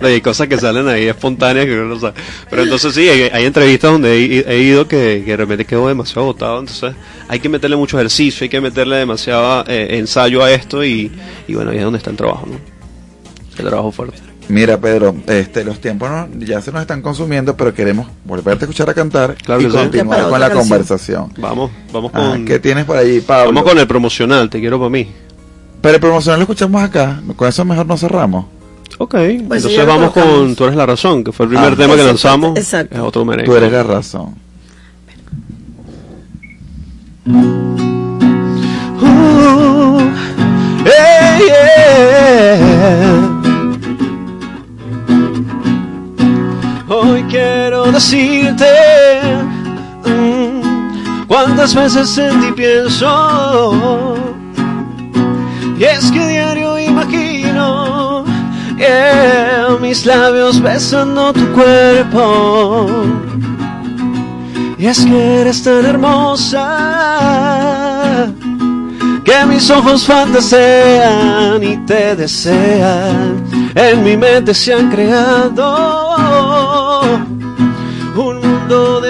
No, 0.00 0.08
hay 0.08 0.22
cosas 0.22 0.48
que 0.48 0.56
salen 0.56 0.88
ahí 0.88 1.06
espontáneas 1.06 1.66
que 1.66 1.72
uno 1.74 1.84
no 1.84 2.00
sabe. 2.00 2.14
Pero 2.48 2.62
entonces 2.62 2.94
sí, 2.94 3.06
hay, 3.10 3.28
hay 3.30 3.44
entrevistas 3.44 3.92
donde 3.92 4.16
he, 4.16 4.50
he 4.50 4.62
ido 4.62 4.88
que, 4.88 5.20
que 5.22 5.32
de 5.32 5.36
repente 5.36 5.66
quedo 5.66 5.86
demasiado 5.86 6.22
agotado. 6.22 6.60
Entonces 6.60 6.94
hay 7.28 7.40
que 7.40 7.50
meterle 7.50 7.76
mucho 7.76 7.98
ejercicio, 7.98 8.44
hay 8.44 8.48
que 8.48 8.62
meterle 8.62 8.96
demasiado 8.96 9.66
eh, 9.68 9.98
ensayo 9.98 10.42
a 10.42 10.50
esto 10.50 10.82
y, 10.82 11.12
y 11.46 11.54
bueno, 11.54 11.72
ahí 11.72 11.76
es 11.76 11.84
donde 11.84 11.98
está 11.98 12.08
el 12.08 12.16
trabajo, 12.16 12.46
¿no? 12.46 12.58
El 13.58 13.66
trabajo 13.66 13.92
fuerte. 13.92 14.31
Mira, 14.52 14.78
Pedro, 14.78 15.14
este, 15.28 15.64
los 15.64 15.80
tiempos 15.80 16.10
no- 16.10 16.28
ya 16.40 16.60
se 16.60 16.70
nos 16.72 16.82
están 16.82 17.00
consumiendo, 17.00 17.56
pero 17.56 17.72
queremos 17.72 18.06
volverte 18.24 18.64
a 18.64 18.66
escuchar 18.66 18.90
a 18.90 18.94
cantar 18.94 19.34
Claro 19.36 19.62
y 19.62 19.64
sí. 19.64 19.70
Continuar 19.70 20.28
con 20.28 20.38
la 20.40 20.48
canción. 20.48 20.68
conversación. 20.68 21.32
Vamos, 21.38 21.70
vamos 21.90 22.10
Ah, 22.14 22.32
con, 22.32 22.44
¿Qué 22.44 22.58
tienes 22.58 22.84
por 22.84 22.98
allí, 22.98 23.20
Pablo? 23.22 23.46
vamos 23.52 23.62
con 23.70 23.78
el 23.78 23.86
promocional, 23.86 24.50
te 24.50 24.60
quiero 24.60 24.78
para 24.78 24.90
mí. 24.90 25.08
Pero 25.80 25.94
el 25.94 26.00
promocional 26.00 26.38
lo 26.40 26.42
escuchamos 26.42 26.82
acá, 26.82 27.22
con 27.34 27.48
eso 27.48 27.64
mejor 27.64 27.86
nos 27.86 28.00
cerramos. 28.00 28.44
Ok, 28.98 29.10
Pues 29.48 29.64
entonces 29.64 29.86
vamos 29.86 30.12
con. 30.12 30.54
Tú 30.54 30.64
eres 30.64 30.76
la 30.76 30.84
razón, 30.84 31.24
que 31.24 31.32
fue 31.32 31.46
el 31.46 31.50
primer 31.52 31.72
Ah. 31.72 31.76
tema 31.76 31.96
que 31.96 32.04
lanzamos. 32.04 32.56
exacto. 32.58 32.94
Es 32.94 33.00
otro 33.00 33.24
merengue. 33.24 33.50
Tú 33.50 33.56
eres 33.56 33.72
la 33.72 33.82
razón. 33.82 34.34
Hey, 40.84 41.38
yeah. 41.46 43.28
Hoy 43.28 43.31
decirte 48.02 48.66
mm, 50.04 51.26
cuántas 51.28 51.72
veces 51.72 52.18
en 52.18 52.40
ti 52.40 52.52
pienso. 52.56 54.16
Y 55.78 55.84
es 55.84 56.10
que 56.10 56.26
diario 56.26 56.78
imagino 56.80 58.24
mis 59.80 60.04
labios 60.04 60.60
besando 60.60 61.32
tu 61.32 61.46
cuerpo. 61.52 62.88
Y 64.78 64.86
es 64.86 65.04
que 65.04 65.40
eres 65.40 65.62
tan 65.62 65.86
hermosa 65.86 66.66
que 69.24 69.46
mis 69.46 69.70
ojos 69.70 70.04
fantasean 70.04 71.62
y 71.62 71.76
te 71.86 72.16
desean. 72.16 73.44
En 73.76 74.02
mi 74.02 74.16
mente 74.16 74.52
se 74.54 74.74
han 74.74 74.90
creado 74.90 76.31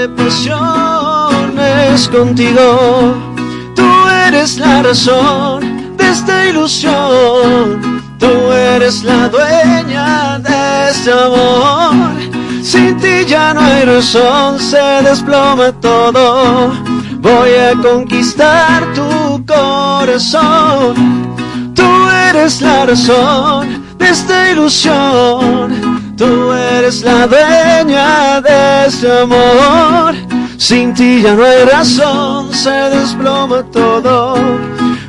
de 0.03 0.09
pasiones 0.09 1.99
contigo. 2.09 3.15
Tú 3.77 3.89
eres 4.27 4.59
la 4.59 4.83
razón 4.83 5.97
de 5.97 6.11
esta 6.11 6.47
ilusión. 6.49 8.03
Tú 8.19 8.53
eres 8.53 9.05
la 9.05 9.29
dueña 9.29 10.41
de 10.41 10.91
este 10.91 11.13
amor. 11.13 12.17
Sin 12.63 12.99
ti 12.99 13.25
ya 13.27 13.55
no 13.55 13.61
hay 13.61 13.85
razón, 13.85 14.59
se 14.59 14.83
desploma 15.05 15.71
todo. 15.81 16.73
Voy 17.19 17.51
a 17.69 17.75
conquistar 17.81 18.93
tu 18.95 19.45
corazón. 19.47 20.95
Tú 21.75 21.89
eres 22.29 22.61
la 22.61 22.87
razón 22.87 23.85
de 23.99 24.09
esta 24.09 24.51
ilusión. 24.51 25.92
Tú 26.17 26.53
eres 26.53 27.03
la 27.03 27.27
dueña 27.27 28.41
de 28.41 28.87
este 28.87 29.21
amor. 29.21 30.15
Sin 30.59 30.95
ti 30.95 31.23
ya 31.23 31.35
no 31.35 31.45
hay 31.45 31.65
razón, 31.65 32.53
se 32.53 32.71
desploma 32.71 33.63
todo. 33.73 34.37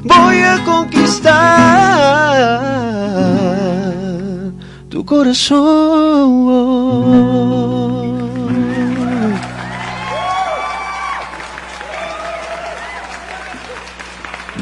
Voy 0.04 0.38
a 0.38 0.64
conquistar 0.66 1.34
tu 4.90 5.06
corazón. 5.06 5.64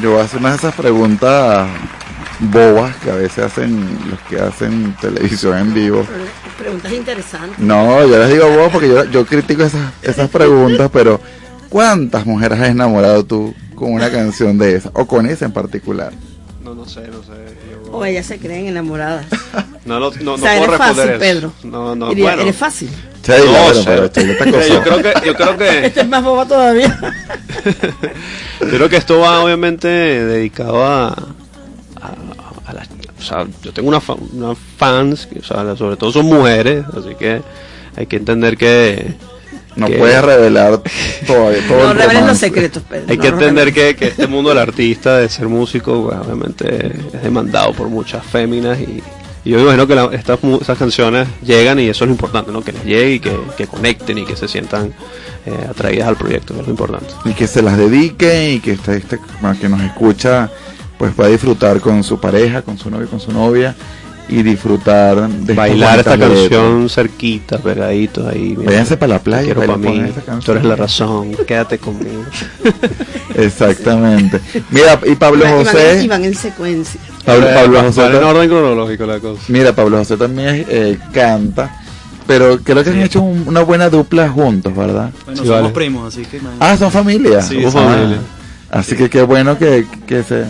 Yo 0.00 0.10
voy 0.10 0.20
a 0.20 0.24
hacer 0.24 0.40
una 0.40 0.50
de 0.50 0.56
esas 0.56 0.74
preguntas 0.74 1.68
bobas 2.50 2.96
que 2.96 3.10
a 3.10 3.14
veces 3.14 3.44
hacen 3.44 3.86
los 4.10 4.18
que 4.28 4.40
hacen 4.40 4.96
televisión 5.00 5.58
en 5.58 5.74
vivo. 5.74 6.06
Preguntas 6.58 6.92
interesantes. 6.92 7.58
No, 7.58 8.06
yo 8.06 8.18
les 8.18 8.30
digo 8.30 8.48
vos 8.50 8.70
porque 8.72 8.88
yo, 8.88 9.04
yo 9.04 9.24
critico 9.26 9.62
esas, 9.62 9.92
esas 10.02 10.28
preguntas, 10.28 10.90
pero 10.92 11.20
¿cuántas 11.68 12.26
mujeres 12.26 12.60
has 12.60 12.68
enamorado 12.70 13.24
tú 13.24 13.54
con 13.74 13.92
una 13.92 14.10
canción 14.10 14.58
de 14.58 14.76
esa? 14.76 14.90
O 14.94 15.06
con 15.06 15.26
esa 15.26 15.44
en 15.44 15.52
particular. 15.52 16.12
No, 16.62 16.74
no 16.74 16.86
sé, 16.86 17.08
no 17.08 17.22
sé. 17.22 17.32
yo- 17.70 17.92
O 17.92 18.04
ellas 18.04 18.26
se 18.26 18.38
creen 18.38 18.66
enamoradas. 18.66 19.26
No, 19.84 19.98
no, 19.98 20.12
no, 20.20 20.34
o 20.34 20.36
no 20.36 20.38
sea, 20.38 20.58
puedo 20.58 20.74
eres 20.74 20.78
responder 20.78 20.78
fácil, 20.78 21.10
eso. 21.10 21.18
Pedro. 21.18 21.52
No, 21.64 21.96
no, 21.96 22.08
Diría, 22.10 22.24
bueno. 22.26 22.42
Eres 22.42 22.54
fácil. 22.56 22.88
No, 22.88 22.94
pero, 23.84 24.10
pero 24.12 24.30
acosó. 24.58 24.68
yo 24.74 24.80
creo 24.80 25.02
que, 25.02 25.12
yo 25.26 25.34
creo 25.34 25.58
que, 25.58 25.86
Este 25.86 26.00
es 26.02 26.08
más 26.08 26.22
boba 26.22 26.46
todavía. 26.46 27.00
yo 28.60 28.68
creo 28.68 28.88
que 28.88 28.96
esto 28.96 29.18
va 29.18 29.40
obviamente 29.42 29.88
dedicado 29.88 30.84
a, 30.86 31.16
o 33.22 33.26
sea, 33.26 33.46
yo 33.62 33.72
tengo 33.72 33.88
una, 33.88 34.00
fa- 34.00 34.14
unas 34.32 34.56
fans, 34.76 35.26
que, 35.26 35.38
o 35.38 35.42
sea, 35.44 35.76
sobre 35.76 35.96
todo 35.96 36.12
son 36.12 36.26
mujeres, 36.26 36.84
así 36.96 37.14
que 37.18 37.40
hay 37.96 38.06
que 38.06 38.16
entender 38.16 38.56
que 38.56 39.14
No 39.76 39.86
que- 39.86 39.94
puedes 39.96 40.22
revelar 40.22 40.80
todavía 41.26 41.66
todo 41.68 41.78
No 41.84 41.90
el 41.92 41.98
reveles 41.98 42.26
los 42.26 42.38
secretos, 42.38 42.82
Pedro. 42.88 43.06
Hay 43.08 43.16
no 43.16 43.22
que 43.22 43.28
entender 43.28 43.72
que, 43.72 43.96
que 43.96 44.06
este 44.08 44.26
mundo 44.26 44.50
del 44.50 44.58
artista, 44.58 45.18
de 45.18 45.28
ser 45.28 45.48
músico, 45.48 46.04
pues, 46.08 46.18
obviamente 46.18 46.92
es 47.14 47.22
demandado 47.22 47.72
por 47.72 47.88
muchas 47.88 48.24
féminas 48.24 48.78
y, 48.80 49.02
y 49.44 49.50
yo 49.50 49.56
me 49.58 49.62
imagino 49.64 49.86
que 49.86 49.94
la- 49.94 50.10
estas, 50.12 50.42
mu- 50.42 50.58
estas 50.60 50.78
canciones 50.78 51.28
llegan 51.44 51.78
y 51.80 51.88
eso 51.88 52.04
es 52.04 52.08
lo 52.08 52.14
importante, 52.14 52.50
¿no? 52.52 52.62
Que 52.62 52.72
les 52.72 52.84
llegue 52.84 53.12
y 53.14 53.20
que, 53.20 53.36
que 53.56 53.66
conecten 53.66 54.18
y 54.18 54.24
que 54.24 54.36
se 54.36 54.46
sientan 54.48 54.92
eh, 55.44 55.66
atraídas 55.68 56.06
al 56.08 56.16
proyecto, 56.16 56.54
es 56.60 56.64
lo 56.66 56.70
importante. 56.70 57.12
y 57.24 57.32
que 57.32 57.46
se 57.48 57.62
las 57.62 57.76
dedique 57.76 58.52
y 58.52 58.60
que 58.60 58.72
este, 58.72 58.96
este 58.96 59.18
que 59.60 59.68
nos 59.68 59.80
escucha 59.82 60.48
pues 61.02 61.14
pueda 61.14 61.30
disfrutar 61.30 61.80
con 61.80 62.04
su 62.04 62.20
pareja, 62.20 62.62
con 62.62 62.78
su 62.78 62.88
novio, 62.88 63.08
con 63.08 63.18
su 63.18 63.32
novia 63.32 63.74
y 64.28 64.44
disfrutar 64.44 65.28
de 65.28 65.52
Bailar 65.52 65.98
esta 65.98 66.16
canción 66.16 66.88
cerquita, 66.88 67.58
pegaditos 67.58 68.24
ahí. 68.28 68.54
mira. 68.56 68.70
Váyanse 68.70 68.96
para 68.96 69.14
la 69.14 69.18
playa, 69.18 69.46
Quiero 69.52 69.60
para 69.62 69.76
mí, 69.78 69.98
esta 69.98 70.20
canción. 70.20 70.40
tú 70.44 70.52
eres 70.52 70.64
la 70.64 70.76
razón, 70.76 71.32
quédate 71.44 71.78
conmigo. 71.78 72.22
Exactamente. 73.34 74.40
Mira, 74.70 75.00
y 75.04 75.16
Pablo 75.16 75.44
José, 75.48 76.04
Y 76.04 76.06
van 76.06 76.24
en 76.24 76.36
secuencia. 76.36 77.00
Pablo, 77.24 77.48
Pablo 77.52 77.78
Va- 77.78 77.82
José, 77.84 78.00
va 78.02 78.08
en 78.18 78.22
orden 78.24 78.48
cronológico 78.48 79.04
la 79.06 79.18
cosa. 79.18 79.42
mira, 79.48 79.74
Pablo 79.74 79.98
José 79.98 80.16
también 80.16 80.64
eh, 80.68 80.98
canta, 81.12 81.80
pero 82.28 82.60
creo 82.60 82.84
que 82.84 82.90
han 82.90 83.00
hecho 83.02 83.22
un- 83.22 83.42
una 83.48 83.62
buena 83.62 83.88
dupla 83.90 84.28
juntos, 84.28 84.72
¿verdad? 84.76 85.10
Bueno, 85.24 85.40
Sí, 85.42 85.48
somos 85.48 85.62
vale. 85.62 85.74
primos, 85.74 86.14
así 86.14 86.24
que 86.26 86.36
imagínate. 86.36 86.64
Ah, 86.64 86.76
son 86.76 86.92
familia. 86.92 87.42
Sí, 87.42 87.56
Somos 87.56 87.74
Ah, 87.74 87.88
familia. 87.90 88.18
Así 88.70 88.94
que 88.96 89.10
qué 89.10 89.22
bueno 89.22 89.58
que, 89.58 89.84
que 90.06 90.22
se... 90.22 90.44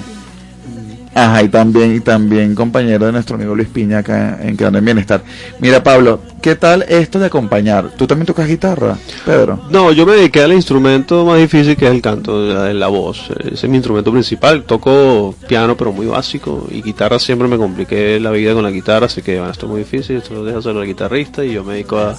Ajá, 1.14 1.42
y 1.42 1.48
también, 1.48 1.94
y 1.94 2.00
también 2.00 2.54
compañero 2.54 3.06
de 3.06 3.12
nuestro 3.12 3.36
amigo 3.36 3.54
Luis 3.54 3.68
Piña 3.68 3.98
acá 3.98 4.38
en 4.42 4.56
Quedando 4.56 4.78
en 4.78 4.84
Bienestar. 4.84 5.22
Mira, 5.60 5.82
Pablo, 5.82 6.20
¿qué 6.40 6.56
tal 6.56 6.82
esto 6.88 7.18
de 7.18 7.26
acompañar? 7.26 7.90
¿Tú 7.96 8.06
también 8.06 8.26
tocas 8.26 8.48
guitarra, 8.48 8.96
Pedro? 9.26 9.60
No, 9.70 9.92
yo 9.92 10.06
me 10.06 10.14
dediqué 10.14 10.42
al 10.42 10.54
instrumento 10.54 11.26
más 11.26 11.38
difícil 11.38 11.76
que 11.76 11.86
es 11.86 11.90
el 11.92 12.00
canto, 12.00 12.40
la, 12.40 12.72
la 12.72 12.88
voz. 12.88 13.28
Ese 13.40 13.66
es 13.66 13.68
mi 13.68 13.76
instrumento 13.76 14.10
principal. 14.10 14.64
Toco 14.64 15.34
piano, 15.46 15.76
pero 15.76 15.92
muy 15.92 16.06
básico. 16.06 16.66
Y 16.70 16.80
guitarra 16.82 17.18
siempre 17.18 17.46
me 17.46 17.58
compliqué 17.58 18.18
la 18.18 18.30
vida 18.30 18.54
con 18.54 18.62
la 18.62 18.70
guitarra, 18.70 19.06
así 19.06 19.20
que 19.20 19.36
esto 19.36 19.66
es 19.66 19.70
muy 19.70 19.80
difícil. 19.80 20.16
Esto 20.16 20.34
lo 20.34 20.44
deja 20.44 20.58
hacer 20.58 20.74
el 20.74 20.86
guitarrista 20.86 21.44
y 21.44 21.52
yo 21.52 21.62
me 21.62 21.74
dedico 21.74 21.98
a 21.98 22.16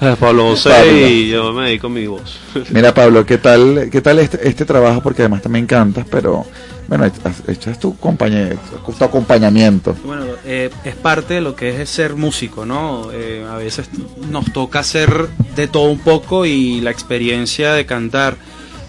Pablo 0.20 0.50
José 0.50 0.70
Pablo. 0.70 0.92
y 1.08 1.28
yo 1.28 1.52
me 1.52 1.66
dedico 1.66 1.86
a 1.88 1.90
mi 1.90 2.06
voz. 2.06 2.38
Mira, 2.70 2.92
Pablo, 2.94 3.24
¿qué 3.26 3.38
tal, 3.38 3.88
qué 3.90 4.00
tal 4.00 4.18
este, 4.18 4.48
este 4.48 4.64
trabajo? 4.64 5.02
Porque 5.02 5.22
además 5.22 5.42
también 5.42 5.66
cantas, 5.66 6.06
pero 6.10 6.44
bueno, 6.88 7.04
echas- 7.06 7.78
tu, 7.78 7.92
tu 7.92 9.04
acompañamiento. 9.04 9.94
Bueno, 10.04 10.24
eh, 10.44 10.70
es 10.84 10.96
parte 10.96 11.34
de 11.34 11.40
lo 11.40 11.54
que 11.54 11.80
es 11.82 11.88
ser 11.88 12.16
músico, 12.16 12.66
¿no? 12.66 13.10
Eh, 13.12 13.46
a 13.48 13.56
veces 13.56 13.88
nos 14.30 14.52
toca 14.52 14.80
hacer 14.80 15.28
de 15.54 15.68
todo 15.68 15.90
un 15.90 16.00
poco 16.00 16.46
y 16.46 16.80
la 16.80 16.90
experiencia 16.90 17.72
de 17.74 17.86
cantar 17.86 18.36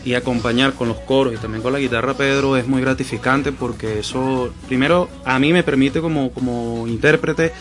y 0.04 0.16
acompañar 0.16 0.74
con 0.74 0.88
los 0.88 0.98
coros 1.02 1.34
y 1.36 1.38
también 1.38 1.62
con 1.62 1.74
la 1.74 1.80
guitarra, 1.80 2.16
Pedro, 2.16 2.58
es 2.58 2.68
muy 2.68 2.82
gratificante 2.82 3.52
porque 3.52 4.00
eso, 4.00 4.52
primero, 4.68 5.10
a 5.26 5.38
mí 5.38 5.54
me 5.54 5.62
permite 5.62 6.02
como, 6.02 6.32
como 6.32 6.88
intérprete, 6.88 7.52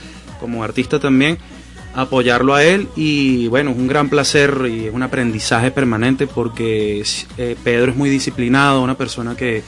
como 0.40 0.64
artista 0.64 0.98
también, 0.98 1.36
apoyarlo 1.94 2.54
a 2.54 2.62
él 2.62 2.88
y 2.96 3.48
bueno, 3.48 3.70
es 3.70 3.76
un 3.76 3.88
gran 3.88 4.08
placer 4.08 4.66
y 4.70 4.86
es 4.86 4.94
un 4.94 5.02
aprendizaje 5.02 5.70
permanente 5.70 6.26
porque 6.26 7.04
eh, 7.36 7.56
Pedro 7.62 7.90
es 7.90 7.96
muy 7.96 8.08
disciplinado, 8.10 8.82
una 8.82 8.96
persona 8.96 9.36
que, 9.36 9.62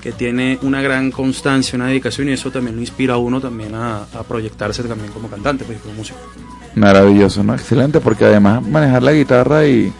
que 0.00 0.12
tiene 0.12 0.58
una 0.62 0.82
gran 0.82 1.10
constancia, 1.10 1.76
una 1.76 1.86
dedicación 1.86 2.28
y 2.28 2.32
eso 2.32 2.50
también 2.50 2.76
lo 2.76 2.82
inspira 2.82 3.14
a 3.14 3.18
uno 3.18 3.40
también 3.40 3.74
a, 3.74 4.02
a 4.02 4.22
proyectarse 4.24 4.82
también 4.82 5.12
como 5.12 5.28
cantante, 5.28 5.64
pues, 5.64 5.78
como 5.80 5.94
músico. 5.94 6.18
Maravilloso, 6.74 7.42
¿no? 7.42 7.54
Excelente, 7.54 8.00
porque 8.00 8.24
además 8.24 8.66
manejar 8.66 9.02
la 9.02 9.12
guitarra 9.12 9.66
y 9.66 9.92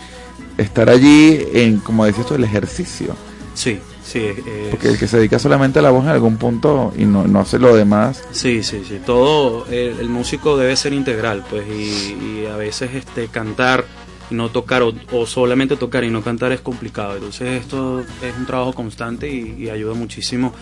estar 0.56 0.88
allí 0.88 1.40
en, 1.52 1.78
como 1.78 2.04
decías 2.04 2.26
tú, 2.26 2.34
el 2.34 2.44
ejercicio. 2.44 3.16
Sí, 3.54 3.80
sí. 4.12 4.18
eh, 4.20 4.68
Porque 4.70 4.88
el 4.88 4.98
que 4.98 5.06
se 5.06 5.18
dedica 5.18 5.38
solamente 5.38 5.78
a 5.78 5.82
la 5.82 5.90
voz 5.90 6.04
en 6.04 6.10
algún 6.10 6.36
punto 6.36 6.92
y 6.96 7.04
no, 7.04 7.26
no 7.26 7.40
hace 7.40 7.58
lo 7.58 7.74
demás, 7.74 8.22
Sí, 8.32 8.62
sí, 8.62 8.82
sí. 8.86 8.98
Todo, 9.04 9.66
el, 9.66 9.98
el 10.00 10.08
músico 10.08 10.56
debe 10.56 10.76
ser 10.76 10.92
integral, 10.92 11.44
pues, 11.48 11.64
y, 11.68 12.42
y 12.42 12.46
a 12.46 12.56
veces 12.56 12.90
este 12.94 13.28
cantar 13.28 13.84
y 14.30 14.34
no 14.34 14.48
tocar, 14.50 14.82
o, 14.82 14.92
o 15.12 15.26
solamente 15.26 15.76
tocar 15.76 16.04
y 16.04 16.10
no 16.10 16.22
cantar 16.22 16.52
es 16.52 16.60
complicado. 16.60 17.14
Entonces 17.16 17.60
esto 17.60 18.00
es 18.00 18.36
un 18.38 18.46
trabajo 18.46 18.72
constante 18.72 19.28
y, 19.28 19.56
y 19.64 19.70
ayuda 19.70 19.94
muchísimo 19.94 20.52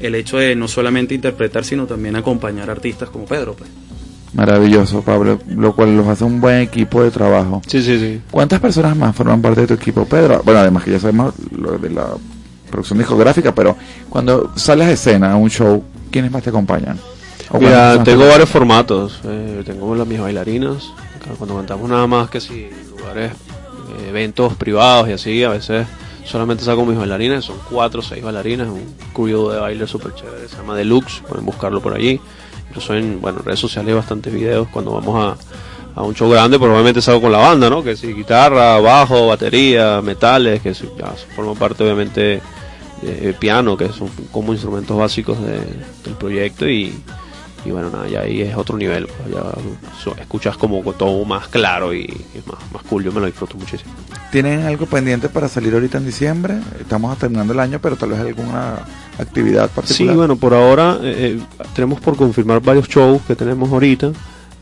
el 0.00 0.14
hecho 0.14 0.36
de 0.38 0.54
no 0.54 0.68
solamente 0.68 1.14
interpretar, 1.14 1.64
sino 1.64 1.86
también 1.86 2.14
acompañar 2.16 2.70
artistas 2.70 3.08
como 3.10 3.24
Pedro, 3.24 3.54
pues. 3.54 3.68
maravilloso, 4.34 5.02
Pablo, 5.02 5.40
lo 5.48 5.74
cual 5.74 5.96
los 5.96 6.06
hace 6.06 6.22
un 6.24 6.40
buen 6.40 6.60
equipo 6.60 7.02
de 7.02 7.10
trabajo. 7.10 7.62
Sí, 7.66 7.82
sí, 7.82 7.98
sí. 7.98 8.20
¿Cuántas 8.30 8.60
personas 8.60 8.96
más 8.96 9.16
forman 9.16 9.40
parte 9.42 9.62
de 9.62 9.66
tu 9.68 9.74
equipo, 9.74 10.04
Pedro? 10.04 10.42
Bueno, 10.44 10.60
además 10.60 10.84
que 10.84 10.92
ya 10.92 11.00
sabemos 11.00 11.34
lo 11.50 11.78
de 11.78 11.90
la 11.90 12.06
producción 12.70 12.98
discográfica, 12.98 13.54
pero 13.54 13.76
cuando 14.08 14.52
sales 14.56 14.88
a 14.88 14.90
escena 14.92 15.32
a 15.32 15.36
un 15.36 15.50
show, 15.50 15.82
¿quiénes 16.10 16.30
más 16.30 16.42
te 16.42 16.50
acompañan? 16.50 16.98
¿O 17.48 17.58
cuántas 17.58 17.70
Mira, 17.70 17.98
te 18.04 18.10
tengo 18.10 18.26
varios 18.28 18.48
formatos. 18.48 19.20
Eh, 19.24 19.62
tengo 19.64 19.94
las 19.94 20.06
mis 20.06 20.20
bailarinas. 20.20 20.90
Cuando 21.38 21.56
cantamos 21.56 21.88
nada 21.88 22.06
más 22.06 22.28
que 22.30 22.40
si 22.40 22.68
lugares, 22.96 23.32
eh, 23.32 24.08
eventos 24.08 24.54
privados 24.54 25.08
y 25.08 25.12
así, 25.12 25.42
a 25.44 25.50
veces 25.50 25.86
solamente 26.24 26.64
saco 26.64 26.84
mis 26.84 26.98
bailarinas. 26.98 27.44
Son 27.44 27.56
cuatro 27.70 28.00
o 28.00 28.02
seis 28.02 28.22
bailarinas. 28.22 28.68
Un 28.68 28.82
crew 29.14 29.50
de 29.50 29.58
baile 29.60 29.86
súper 29.86 30.14
chévere. 30.14 30.48
Se 30.48 30.56
llama 30.56 30.76
Deluxe. 30.76 31.22
Pueden 31.28 31.46
buscarlo 31.46 31.80
por 31.80 31.94
allí. 31.94 32.20
Incluso 32.68 32.94
en 32.94 33.20
bueno, 33.20 33.38
redes 33.44 33.60
sociales 33.60 33.90
hay 33.90 33.94
bastantes 33.94 34.32
videos 34.34 34.66
cuando 34.72 34.90
vamos 34.92 35.36
a, 35.94 36.00
a 36.00 36.02
un 36.02 36.14
show 36.14 36.28
grande. 36.28 36.58
Probablemente 36.58 37.00
salgo 37.00 37.22
con 37.22 37.32
la 37.32 37.38
banda, 37.38 37.70
¿no? 37.70 37.82
Que 37.82 37.96
si 37.96 38.12
guitarra, 38.12 38.78
bajo, 38.80 39.28
batería, 39.28 40.00
metales, 40.02 40.60
que 40.62 40.74
si- 40.74 40.88
ya 40.98 41.12
forman 41.34 41.54
parte 41.56 41.84
obviamente 41.84 42.40
piano, 43.38 43.76
que 43.76 43.88
son 43.90 44.08
como 44.32 44.52
instrumentos 44.52 44.96
básicos 44.96 45.40
de- 45.42 45.60
del 46.04 46.14
proyecto 46.18 46.68
y 46.68 46.94
y 47.64 47.72
bueno, 47.72 47.90
nada, 47.90 48.06
ya 48.06 48.20
ahí 48.20 48.42
es 48.42 48.54
otro 48.56 48.78
nivel, 48.78 49.08
pues, 49.08 49.34
ya 49.34 50.20
escuchas 50.22 50.56
como 50.56 50.84
todo 50.92 51.24
más 51.24 51.48
claro 51.48 51.92
y, 51.92 52.02
y 52.04 52.38
más, 52.48 52.58
más 52.72 52.82
cool, 52.84 53.02
yo 53.02 53.10
me 53.10 53.18
lo 53.18 53.26
disfruto 53.26 53.56
muchísimo. 53.56 53.90
¿Tienen 54.30 54.60
algo 54.62 54.86
pendiente 54.86 55.28
para 55.28 55.48
salir 55.48 55.74
ahorita 55.74 55.98
en 55.98 56.06
diciembre? 56.06 56.60
Estamos 56.78 57.18
terminando 57.18 57.52
el 57.54 57.58
año, 57.58 57.80
pero 57.82 57.96
tal 57.96 58.10
vez 58.10 58.20
alguna 58.20 58.76
actividad 59.18 59.68
Sí, 59.68 59.74
particular. 59.74 60.14
bueno, 60.16 60.36
por 60.36 60.54
ahora 60.54 60.98
eh, 61.02 61.40
eh, 61.40 61.64
tenemos 61.74 61.98
por 62.00 62.16
confirmar 62.16 62.60
varios 62.60 62.86
shows 62.88 63.20
que 63.26 63.34
tenemos 63.34 63.68
ahorita. 63.72 64.12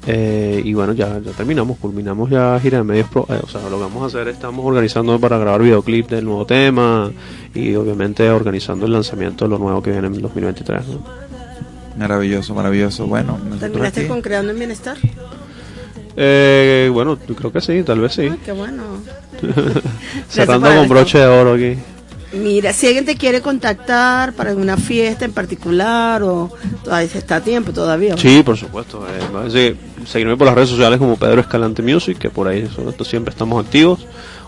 Eh, 0.06 0.60
y 0.64 0.74
bueno, 0.74 0.92
ya, 0.92 1.18
ya 1.20 1.30
terminamos, 1.32 1.78
culminamos 1.78 2.28
ya 2.30 2.58
gira 2.60 2.78
de 2.78 2.84
medios. 2.84 3.08
Pro, 3.08 3.26
eh, 3.30 3.40
o 3.42 3.48
sea, 3.48 3.62
lo 3.62 3.76
que 3.76 3.82
vamos 3.84 4.02
a 4.02 4.06
hacer, 4.06 4.28
estamos 4.28 4.64
organizando 4.64 5.18
para 5.18 5.38
grabar 5.38 5.62
videoclip 5.62 6.08
del 6.10 6.24
nuevo 6.26 6.44
tema 6.44 7.10
y 7.54 7.74
obviamente 7.74 8.28
organizando 8.30 8.86
el 8.86 8.92
lanzamiento 8.92 9.44
de 9.46 9.50
lo 9.50 9.58
nuevo 9.58 9.82
que 9.82 9.90
viene 9.92 10.06
en 10.08 10.20
2023. 10.20 10.86
¿no? 10.88 11.04
Maravilloso, 11.96 12.54
maravilloso. 12.54 13.06
Bueno, 13.06 13.38
¿Terminaste 13.58 14.00
aquí- 14.00 14.08
con 14.08 14.20
Creando 14.20 14.52
en 14.52 14.58
Bienestar? 14.58 14.96
Eh, 16.16 16.90
bueno, 16.92 17.18
yo 17.26 17.34
creo 17.34 17.52
que 17.52 17.60
sí, 17.60 17.82
tal 17.82 18.00
vez 18.00 18.12
sí. 18.12 18.28
Ah, 18.30 18.36
qué 18.44 18.52
bueno. 18.52 18.82
Cerrando 20.28 20.68
con 20.74 20.88
broche 20.88 21.18
de 21.18 21.26
oro 21.26 21.54
aquí. 21.54 21.76
Mira, 22.32 22.72
si 22.72 22.88
alguien 22.88 23.04
te 23.04 23.14
quiere 23.16 23.40
contactar 23.40 24.32
para 24.32 24.54
una 24.54 24.76
fiesta 24.76 25.24
en 25.24 25.32
particular 25.32 26.20
o 26.24 26.50
todavía 26.82 27.08
está 27.14 27.36
a 27.36 27.40
tiempo 27.40 27.72
todavía. 27.72 28.16
Sí, 28.16 28.42
por 28.44 28.56
supuesto. 28.56 29.06
Eh, 29.06 29.76
seguirme 30.06 30.36
por 30.36 30.46
las 30.46 30.54
redes 30.54 30.70
sociales 30.70 30.98
como 30.98 31.16
Pedro 31.16 31.40
Escalante 31.40 31.82
Music, 31.82 32.18
que 32.18 32.30
por 32.30 32.48
ahí 32.48 32.68
siempre 33.02 33.30
estamos 33.30 33.64
activos. 33.64 34.06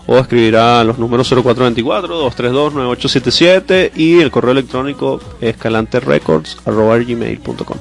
O 0.09 0.17
escribirá 0.17 0.85
los 0.85 0.97
números 0.97 1.29
0424-232-9877 1.33 3.91
y 3.95 4.21
el 4.21 4.31
correo 4.31 4.53
electrónico 4.53 5.19
escalanterecords.gmail.com. 5.41 7.77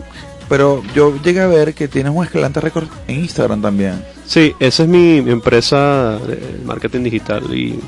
Pero 0.49 0.83
yo 0.95 1.13
llegué 1.23 1.41
a 1.41 1.47
ver 1.49 1.75
que 1.75 1.89
tienes 1.89 2.13
un 2.15 2.25
Escalante 2.25 2.61
Record 2.61 2.87
en 3.09 3.21
Instagram 3.21 3.61
también. 3.63 4.05
Sí, 4.25 4.55
esa 4.61 4.85
es 4.85 4.89
mi, 4.89 5.21
mi 5.21 5.33
empresa 5.33 6.19
de 6.19 6.61
marketing 6.65 7.03
digital 7.05 7.43
y 7.53 7.79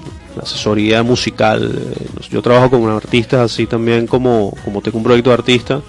asesoría 0.41 1.03
musical. 1.03 1.77
Eh, 1.77 2.07
Yo 2.31 2.43
trabajo 2.43 2.71
con 2.71 2.89
artistas 2.91 3.53
así 3.53 3.67
también 3.67 4.07
como, 4.07 4.55
como 4.65 4.81
tengo 4.83 4.99
un 4.99 5.05
proyecto 5.05 5.31
de 5.31 5.35
artista. 5.35 5.81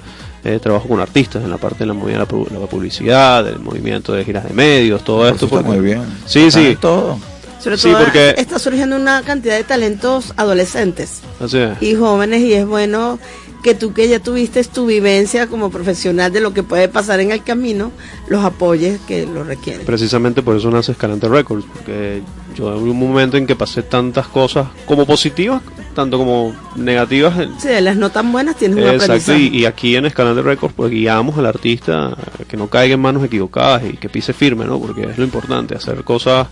Eh, 0.43 0.59
trabajo 0.61 0.87
con 0.87 0.99
artistas 0.99 1.43
en 1.43 1.49
la 1.49 1.57
parte 1.57 1.79
de 1.79 1.85
la 1.87 1.93
movida 1.93 2.13
de 2.13 2.19
la, 2.19 2.27
pu- 2.27 2.49
la 2.49 2.65
publicidad, 2.67 3.43
del 3.43 3.59
movimiento 3.59 4.13
de 4.13 4.23
giras 4.25 4.43
de 4.45 4.53
medios, 4.53 5.03
todo 5.03 5.25
Eso 5.25 5.33
esto. 5.35 5.45
está 5.47 5.57
porque- 5.57 5.69
muy 5.69 5.79
bien. 5.85 6.01
Sí, 6.25 6.39
Está 6.45 6.59
sí. 6.59 6.77
todo. 6.79 7.19
Sobre 7.61 7.77
Sí, 7.77 7.89
todo 7.91 8.03
porque- 8.03 8.35
está 8.37 8.57
surgiendo 8.57 8.95
una 8.95 9.21
cantidad 9.23 9.57
de 9.57 9.65
talentos 9.65 10.33
adolescentes 10.37 11.19
Así 11.41 11.57
es. 11.57 11.81
y 11.81 11.93
jóvenes 11.95 12.41
y 12.41 12.53
es 12.53 12.65
bueno 12.65 13.19
que 13.63 13.75
tú 13.75 13.93
que 13.93 14.07
ya 14.07 14.19
tuviste 14.19 14.63
tu 14.63 14.85
vivencia 14.85 15.47
como 15.47 15.69
profesional 15.69 16.31
de 16.31 16.39
lo 16.39 16.53
que 16.53 16.63
puede 16.63 16.87
pasar 16.87 17.19
en 17.19 17.31
el 17.31 17.43
camino, 17.43 17.91
los 18.27 18.43
apoyes 18.43 18.99
que 19.07 19.25
lo 19.25 19.43
requieren. 19.43 19.85
Precisamente 19.85 20.41
por 20.41 20.55
eso 20.55 20.71
nace 20.71 20.93
Escalante 20.93 21.27
Records, 21.27 21.65
porque 21.73 22.21
yo 22.55 22.75
en 22.75 22.83
un 22.83 22.97
momento 22.99 23.37
en 23.37 23.45
que 23.45 23.55
pasé 23.55 23.83
tantas 23.83 24.27
cosas 24.27 24.67
como 24.85 25.05
positivas, 25.05 25.61
tanto 25.93 26.17
como 26.17 26.55
negativas. 26.75 27.37
eh, 27.39 27.49
Sí, 27.59 27.67
de 27.67 27.81
las 27.81 27.97
no 27.97 28.09
tan 28.09 28.31
buenas 28.31 28.55
tienes 28.55 28.77
un 28.77 28.89
Exacto, 28.89 29.35
y, 29.35 29.47
y 29.47 29.65
aquí 29.65 29.95
en 29.95 30.05
Escalante 30.05 30.41
Records 30.41 30.73
pues 30.75 30.91
guiamos 30.91 31.37
al 31.37 31.45
artista 31.45 32.07
a 32.09 32.43
que 32.47 32.55
no 32.55 32.67
caiga 32.67 32.93
en 32.93 33.01
manos 33.01 33.23
equivocadas 33.23 33.83
y 33.85 33.97
que 33.97 34.07
pise 34.09 34.31
firme, 34.33 34.65
¿no? 34.65 34.79
Porque 34.79 35.03
es 35.03 35.17
lo 35.17 35.23
importante, 35.25 35.75
hacer 35.75 36.03
cosas 36.03 36.47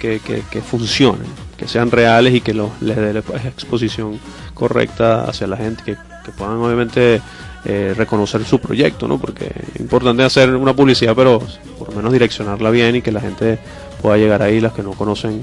que, 0.00 0.20
que, 0.20 0.42
que 0.50 0.60
funcionen, 0.60 1.26
que 1.56 1.66
sean 1.66 1.90
reales 1.90 2.34
y 2.34 2.40
que 2.40 2.54
los, 2.54 2.70
les 2.80 2.96
dé 2.96 3.12
la 3.12 3.20
exposición 3.20 4.18
correcta 4.54 5.24
hacia 5.24 5.46
la 5.46 5.56
gente, 5.56 5.82
que, 5.84 5.96
que 6.24 6.32
puedan 6.32 6.56
obviamente 6.56 7.20
eh, 7.64 7.94
reconocer 7.96 8.44
su 8.44 8.58
proyecto, 8.60 9.06
¿no? 9.06 9.18
Porque 9.18 9.52
es 9.74 9.80
importante 9.80 10.22
hacer 10.22 10.54
una 10.54 10.74
publicidad, 10.74 11.14
pero 11.14 11.40
por 11.78 11.90
lo 11.90 11.96
menos 11.96 12.12
direccionarla 12.12 12.70
bien 12.70 12.96
y 12.96 13.02
que 13.02 13.12
la 13.12 13.20
gente 13.20 13.58
pueda 14.00 14.16
llegar 14.16 14.42
ahí, 14.42 14.60
las 14.60 14.72
que 14.72 14.82
no 14.82 14.92
conocen 14.92 15.40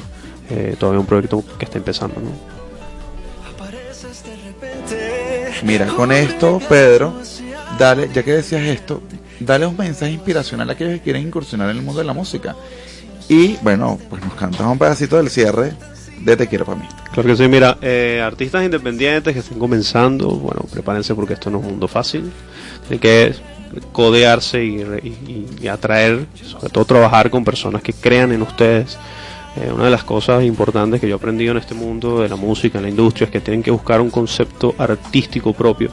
eh, 0.49 0.75
todavía 0.77 0.99
un 0.99 1.05
proyecto 1.05 1.43
que 1.57 1.65
está 1.65 1.77
empezando, 1.77 2.15
¿no? 2.19 2.59
Mira, 5.63 5.87
con 5.87 6.11
esto, 6.11 6.59
Pedro, 6.69 7.13
dale, 7.77 8.09
ya 8.13 8.23
que 8.23 8.33
decías 8.33 8.61
esto, 8.63 9.01
dale 9.39 9.65
un 9.65 9.75
mensaje 9.75 10.11
inspiracional 10.11 10.69
a 10.69 10.73
aquellos 10.73 10.93
que 10.95 11.01
quieren 11.01 11.27
incursionar 11.27 11.69
en 11.69 11.77
el 11.77 11.83
mundo 11.83 11.99
de 11.99 12.05
la 12.05 12.13
música. 12.13 12.55
Y 13.27 13.57
bueno, 13.57 13.99
pues 14.09 14.23
nos 14.23 14.33
cantas 14.35 14.61
un 14.61 14.77
pedacito 14.77 15.17
del 15.17 15.29
cierre 15.29 15.73
de 16.21 16.37
Te 16.37 16.47
quiero 16.47 16.65
para 16.65 16.79
mí. 16.79 16.85
Claro 17.13 17.27
que 17.29 17.35
sí, 17.35 17.47
mira, 17.47 17.77
eh, 17.81 18.21
artistas 18.23 18.63
independientes 18.63 19.33
que 19.33 19.39
estén 19.39 19.57
comenzando, 19.59 20.29
bueno, 20.29 20.61
prepárense 20.71 21.15
porque 21.15 21.33
esto 21.33 21.49
no 21.49 21.59
es 21.59 21.63
un 21.65 21.71
mundo 21.71 21.87
fácil. 21.87 22.31
Tienen 22.87 22.99
que 22.99 23.33
codearse 23.91 24.63
y, 24.63 24.81
y- 24.81 25.45
y 25.61 25.67
atraer, 25.67 26.25
sobre 26.43 26.69
todo 26.69 26.85
trabajar 26.85 27.29
con 27.29 27.43
personas 27.43 27.81
que 27.81 27.93
crean 27.93 28.31
en 28.31 28.41
ustedes. 28.41 28.97
Eh, 29.57 29.71
una 29.73 29.85
de 29.85 29.89
las 29.91 30.03
cosas 30.03 30.43
importantes 30.43 31.01
que 31.01 31.07
yo 31.07 31.15
he 31.15 31.17
aprendido 31.17 31.51
en 31.51 31.57
este 31.57 31.73
mundo 31.73 32.21
de 32.21 32.29
la 32.29 32.35
música, 32.35 32.77
en 32.79 32.83
la 32.83 32.89
industria, 32.89 33.25
es 33.25 33.31
que 33.31 33.39
tienen 33.41 33.63
que 33.63 33.71
buscar 33.71 33.99
un 34.01 34.09
concepto 34.09 34.75
artístico 34.77 35.53
propio. 35.53 35.91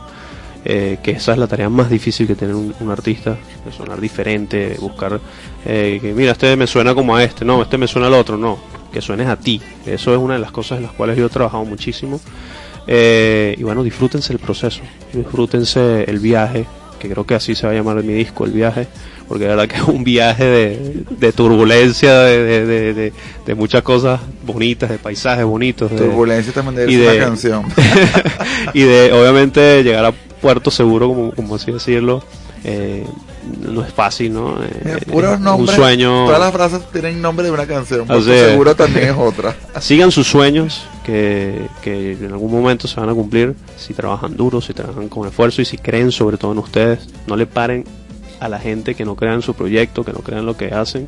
eh, 0.69 0.99
que 1.01 1.13
esa 1.13 1.31
es 1.33 1.39
la 1.39 1.47
tarea 1.47 1.69
más 1.69 1.89
difícil 1.89 2.27
que 2.27 2.35
tiene 2.35 2.53
un, 2.53 2.75
un 2.81 2.91
artista, 2.91 3.37
sonar 3.77 4.01
diferente, 4.01 4.77
buscar 4.81 5.21
eh, 5.65 5.99
que 6.03 6.13
mira, 6.13 6.33
este 6.33 6.57
me 6.57 6.67
suena 6.67 6.93
como 6.93 7.15
a 7.15 7.23
este, 7.23 7.45
no, 7.45 7.63
este 7.63 7.79
me 7.79 7.87
suena 7.87 8.09
al 8.09 8.15
otro, 8.15 8.37
no, 8.37 8.59
que 8.97 9.03
suenes 9.03 9.29
a 9.29 9.37
ti. 9.37 9.61
Eso 9.85 10.13
es 10.13 10.19
una 10.19 10.35
de 10.35 10.41
las 10.41 10.51
cosas 10.53 10.79
en 10.79 10.85
las 10.85 10.93
cuales 10.93 11.19
yo 11.19 11.27
he 11.27 11.29
trabajado 11.29 11.65
muchísimo. 11.67 12.19
Eh, 12.87 13.55
y 13.59 13.63
bueno, 13.63 13.83
disfrútense 13.85 14.33
el 14.33 14.39
proceso, 14.39 14.81
disfrútense 15.13 16.05
el 16.09 16.19
viaje, 16.19 16.65
que 16.99 17.11
creo 17.11 17.27
que 17.27 17.35
así 17.35 17.55
se 17.55 17.67
va 17.67 17.73
a 17.73 17.77
llamar 17.77 18.03
mi 18.03 18.15
disco, 18.15 18.45
el 18.47 18.53
viaje, 18.53 18.87
porque 19.29 19.45
de 19.45 19.51
verdad 19.51 19.69
que 19.69 19.77
es 19.77 19.83
un 19.83 20.03
viaje 20.05 20.45
de, 20.45 21.03
de 21.11 21.33
turbulencia, 21.33 22.21
de, 22.21 22.43
de, 22.45 22.65
de- 22.67 22.95
de- 22.95 23.13
de 23.45 23.55
muchas 23.55 23.83
cosas 23.83 24.21
bonitas, 24.47 24.89
de 24.89 24.99
paisajes 24.99 25.45
bonitos. 25.45 25.91
de- 25.91 25.97
Turbulencia 25.99 26.53
también 26.53 26.89
y 26.89 26.95
de- 26.95 27.07
una 27.17 27.25
canción. 27.27 27.65
y 28.73 28.83
de 28.83 29.13
obviamente 29.13 29.83
llegar 29.83 30.05
a 30.07 30.13
puerto 30.13 30.71
seguro, 30.71 31.09
como, 31.09 31.33
como 31.33 31.57
así 31.57 31.73
decirlo, 31.73 32.23
eh, 32.65 33.05
no 33.69 33.83
es 33.85 33.93
fácil, 33.93 34.33
¿no? 34.33 34.57
Eh, 34.63 34.99
puros 35.11 35.37
un 35.39 35.45
nombres. 35.45 35.77
sueño. 35.77 36.25
Todas 36.27 36.41
las 36.41 36.53
frases 36.53 36.81
tienen 36.93 37.21
nombre 37.23 37.47
de 37.47 37.53
una 37.53 37.67
canción. 37.67 38.11
Es. 38.11 38.25
seguro 38.25 38.75
también 38.75 39.09
es 39.11 39.15
otra. 39.17 39.55
Sigan 39.81 40.11
sus 40.11 40.27
sueños, 40.27 40.83
que, 41.05 41.67
que 41.83 42.13
en 42.13 42.33
algún 42.33 42.51
momento 42.51 42.89
se 42.89 42.99
van 42.99 43.09
a 43.09 43.15
cumplir 43.15 43.55
si 43.77 43.95
trabajan 43.95 44.37
duro, 44.37 44.61
si 44.61 44.73
trabajan 44.75 45.09
con 45.09 45.29
esfuerzo 45.29 45.63
y 45.63 45.65
si 45.65 45.79
creen 45.79 46.11
sobre 46.13 46.39
todo 46.39 46.53
en 46.53 46.59
ustedes. 46.59 47.09
No 47.27 47.37
le 47.37 47.47
paren 47.47 47.85
a 48.41 48.49
la 48.49 48.59
gente 48.59 48.95
que 48.95 49.05
no 49.05 49.15
crea 49.17 49.35
en 49.35 49.43
su 49.43 49.55
proyecto, 49.55 50.05
que 50.05 50.13
no 50.13 50.19
crean 50.19 50.41
en 50.41 50.47
lo 50.47 50.57
que 50.57 50.75
hacen. 50.75 51.07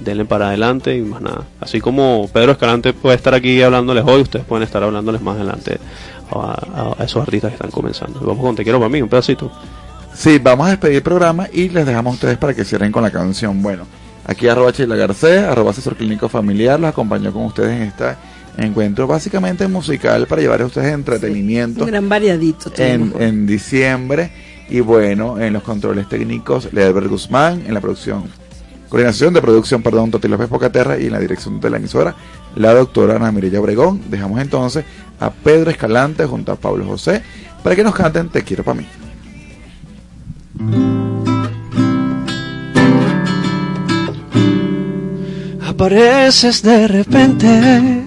Denle 0.00 0.26
para 0.26 0.48
adelante 0.48 0.94
y 0.94 1.00
más 1.00 1.22
nada. 1.22 1.44
Así 1.58 1.80
como 1.80 2.28
Pedro 2.30 2.52
Escalante 2.52 2.92
puede 2.92 3.16
estar 3.16 3.32
aquí 3.32 3.62
hablándoles 3.62 4.04
hoy, 4.06 4.20
ustedes 4.20 4.44
pueden 4.44 4.62
estar 4.64 4.82
hablándoles 4.82 5.22
más 5.22 5.36
adelante 5.36 5.78
a, 6.30 6.36
a- 6.38 6.94
a 6.98 7.04
esos 7.04 7.22
artistas 7.22 7.50
que 7.52 7.54
están 7.54 7.70
comenzando. 7.70 8.20
Vamos 8.20 8.44
con 8.44 8.54
Te 8.56 8.62
quiero 8.62 8.78
para 8.78 8.90
mí, 8.90 9.00
un 9.00 9.08
pedacito. 9.08 9.50
Sí, 10.16 10.38
vamos 10.38 10.66
a 10.66 10.70
despedir 10.70 10.96
el 10.96 11.02
programa 11.02 11.46
y 11.52 11.68
les 11.68 11.84
dejamos 11.84 12.12
a 12.12 12.14
ustedes 12.14 12.38
para 12.38 12.54
que 12.54 12.64
cierren 12.64 12.90
con 12.90 13.02
la 13.02 13.10
canción. 13.10 13.62
Bueno, 13.62 13.86
aquí 14.26 14.48
arroba 14.48 14.70
Sheila 14.70 14.96
Garcés, 14.96 15.44
arroba 15.44 15.72
asesor 15.72 15.94
clínico 15.94 16.28
familiar, 16.28 16.80
los 16.80 16.88
acompañó 16.88 17.32
con 17.32 17.44
ustedes 17.44 17.76
en 17.76 17.82
este 17.82 18.04
encuentro 18.56 19.06
básicamente 19.06 19.68
musical 19.68 20.26
para 20.26 20.40
llevar 20.40 20.62
a 20.62 20.66
ustedes 20.66 20.94
entretenimiento 20.94 21.82
Un 21.84 21.90
gran 21.90 22.08
variadito. 22.08 22.72
en, 22.78 23.12
en 23.18 23.46
diciembre. 23.46 24.30
Y 24.70 24.80
bueno, 24.80 25.38
en 25.38 25.52
los 25.52 25.62
controles 25.62 26.08
técnicos, 26.08 26.72
Lealbert 26.72 27.06
Guzmán, 27.08 27.62
en 27.66 27.74
la 27.74 27.80
producción, 27.80 28.24
coordinación 28.88 29.34
de 29.34 29.40
producción, 29.42 29.82
perdón, 29.82 30.10
Toti 30.10 30.26
López 30.28 30.48
Pocaterra 30.48 30.98
y 30.98 31.06
en 31.06 31.12
la 31.12 31.20
dirección 31.20 31.60
de 31.60 31.70
la 31.70 31.76
emisora, 31.76 32.16
la 32.56 32.72
doctora 32.72 33.16
Ana 33.16 33.30
Mirella 33.30 33.60
Obregón. 33.60 34.00
Dejamos 34.10 34.40
entonces 34.40 34.84
a 35.20 35.30
Pedro 35.30 35.70
Escalante 35.70 36.24
junto 36.26 36.50
a 36.52 36.56
Pablo 36.56 36.84
José 36.86 37.22
para 37.62 37.76
que 37.76 37.84
nos 37.84 37.94
canten 37.94 38.28
Te 38.30 38.42
quiero 38.42 38.64
para 38.64 38.80
mí. 38.80 38.86
Apareces 45.66 46.62
de 46.62 46.88
repente, 46.88 48.04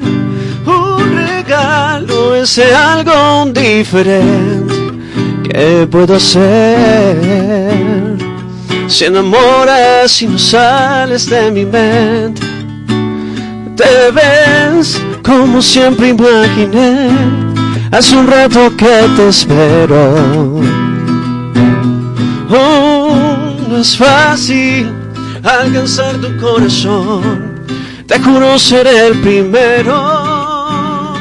un 0.66 1.16
regalo, 1.16 2.36
ese 2.36 2.74
algo 2.74 3.52
diferente 3.52 4.74
que 5.44 5.88
puedo 5.90 6.16
hacer. 6.16 7.18
Si 8.88 9.06
enamoras 9.06 10.22
y 10.22 10.28
no 10.28 10.40
sales 10.40 11.30
de 11.30 11.52
mi 11.52 11.66
mente, 11.66 12.42
te 13.76 14.12
ves 14.12 15.00
como 15.24 15.62
siempre 15.62 16.10
imaginé. 16.10 17.12
Hace 17.92 18.18
un 18.18 18.28
rato 18.28 18.76
que 18.76 19.08
te 19.16 19.28
espero. 19.30 20.60
Oh, 22.52 23.16
no 23.68 23.78
es 23.78 23.96
fácil 23.96 24.92
alcanzar 25.44 26.16
tu 26.18 26.36
corazón. 26.38 27.64
Te 28.08 28.20
juro 28.20 28.58
seré 28.58 29.08
el 29.08 29.20
primero. 29.20 31.14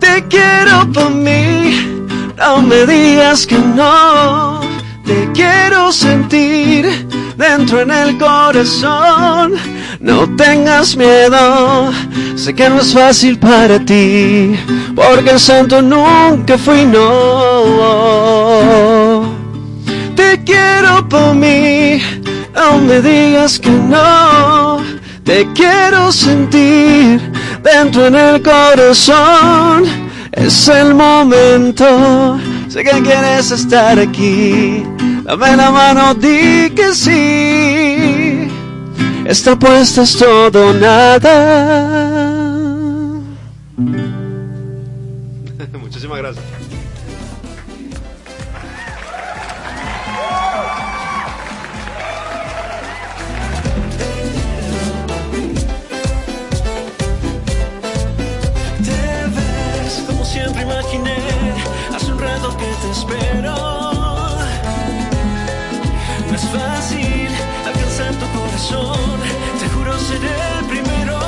Te 0.00 0.26
quiero 0.26 0.90
por 0.92 1.10
mí, 1.12 2.04
no 2.36 2.62
me 2.62 2.84
digas 2.86 3.46
que 3.46 3.56
no. 3.56 4.60
Te 5.06 5.30
quiero 5.32 5.92
sentir 5.92 7.06
dentro 7.36 7.82
en 7.82 7.92
el 7.92 8.18
corazón. 8.18 9.54
No 10.00 10.28
tengas 10.36 10.96
miedo, 10.96 11.92
sé 12.34 12.54
que 12.54 12.68
no 12.68 12.80
es 12.80 12.92
fácil 12.92 13.38
para 13.38 13.78
ti, 13.78 14.58
porque 14.96 15.30
el 15.30 15.38
santo 15.38 15.80
nunca 15.82 16.58
fui, 16.58 16.84
no. 16.84 18.49
Te 20.30 20.44
quiero 20.44 21.08
por 21.08 21.34
mí, 21.34 22.00
no 22.54 22.78
me 22.78 23.00
digas 23.00 23.58
que 23.58 23.68
no. 23.68 24.78
Te 25.24 25.44
quiero 25.54 26.12
sentir 26.12 27.20
dentro 27.64 28.06
en 28.06 28.14
el 28.14 28.40
corazón. 28.40 29.86
Es 30.30 30.68
el 30.68 30.94
momento, 30.94 32.38
sé 32.68 32.84
que 32.84 33.02
quieres 33.02 33.50
estar 33.50 33.98
aquí. 33.98 34.84
Dame 35.24 35.56
la 35.56 35.72
mano, 35.72 36.14
di 36.14 36.70
que 36.76 36.94
sí. 36.94 38.48
Esta 39.24 39.54
apuesta 39.54 40.02
es 40.02 40.16
todo 40.16 40.72
nada. 40.74 41.90
Espero. 63.10 63.54
No 66.28 66.34
es 66.34 66.42
fácil 66.42 67.28
alcanzar 67.66 68.14
tu 68.14 68.26
corazón. 68.38 69.20
Te 69.58 69.68
juro 69.68 69.98
seré 69.98 70.34
el 70.58 70.64
primero. 70.66 71.18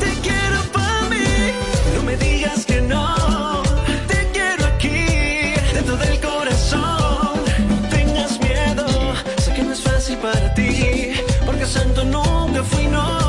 Te 0.00 0.10
quiero 0.26 0.62
para 0.72 1.02
mí. 1.10 1.52
No 1.94 2.02
me 2.02 2.16
digas 2.16 2.64
que 2.64 2.80
no. 2.80 3.62
Te 4.06 4.30
quiero 4.32 4.64
aquí, 4.66 5.54
dentro 5.74 5.96
del 5.96 6.20
corazón. 6.20 7.40
No 7.68 7.88
tengas 7.88 8.38
miedo. 8.40 8.86
Sé 9.38 9.52
que 9.54 9.62
no 9.62 9.72
es 9.72 9.82
fácil 9.82 10.16
para 10.18 10.54
ti. 10.54 11.12
Porque 11.44 11.66
santo 11.66 12.04
nunca 12.04 12.62
fui, 12.64 12.86
no. 12.86 13.27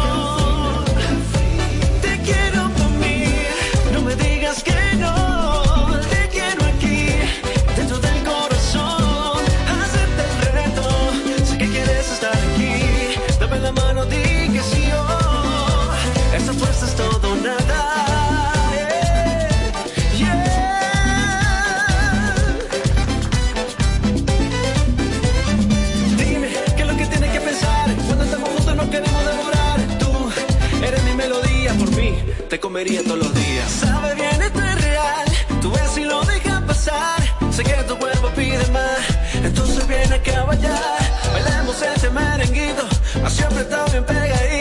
Comería 32.80 33.04
todos 33.04 33.20
los 33.20 33.34
días. 33.34 33.72
Sabe 33.72 34.16
bien, 34.16 34.42
esto 34.42 34.62
es 34.64 34.82
real. 34.82 35.26
Tú 35.62 35.70
ves 35.70 35.92
si 35.94 36.06
lo 36.06 36.24
dejas 36.24 36.62
pasar. 36.62 37.22
Sé 37.52 37.62
que 37.62 37.74
tu 37.84 37.98
cuerpo 37.98 38.30
pide 38.38 38.66
más. 38.68 39.00
Entonces 39.44 39.86
viene 39.86 40.16
a 40.16 40.44
bailar. 40.46 41.00
Bailemos 41.34 41.82
este 41.82 42.10
merenguito. 42.10 42.88
Así 43.26 43.44
apretado 43.44 43.86
bien 43.92 44.06
pegadito. 44.06 44.59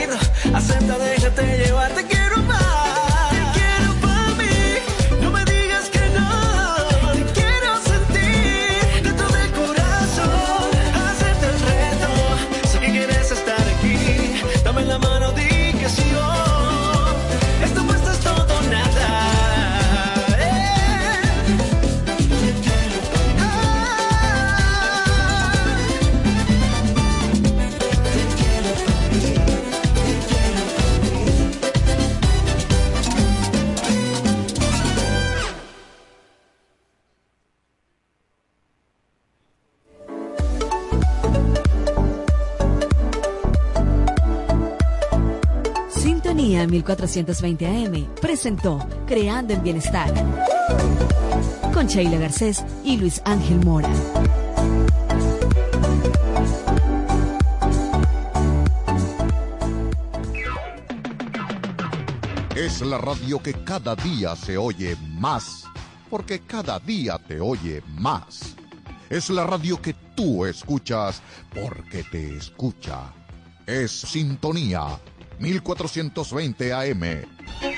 1420 46.78 47.66
AM 47.66 48.06
presentó 48.20 48.78
Creando 49.06 49.52
en 49.52 49.62
Bienestar 49.64 50.12
con 51.74 51.88
Sheila 51.88 52.18
Garcés 52.18 52.64
y 52.84 52.96
Luis 52.96 53.20
Ángel 53.24 53.58
Mora. 53.64 53.90
Es 62.54 62.80
la 62.82 62.98
radio 62.98 63.42
que 63.42 63.54
cada 63.64 63.96
día 63.96 64.36
se 64.36 64.56
oye 64.56 64.96
más, 65.14 65.64
porque 66.08 66.40
cada 66.40 66.78
día 66.78 67.18
te 67.18 67.40
oye 67.40 67.82
más. 67.88 68.54
Es 69.10 69.30
la 69.30 69.44
radio 69.44 69.82
que 69.82 69.94
tú 70.14 70.44
escuchas, 70.46 71.22
porque 71.52 72.04
te 72.04 72.36
escucha. 72.36 73.12
Es 73.66 73.90
Sintonía 73.90 74.98
1420 75.40 76.72
AM. 76.72 77.77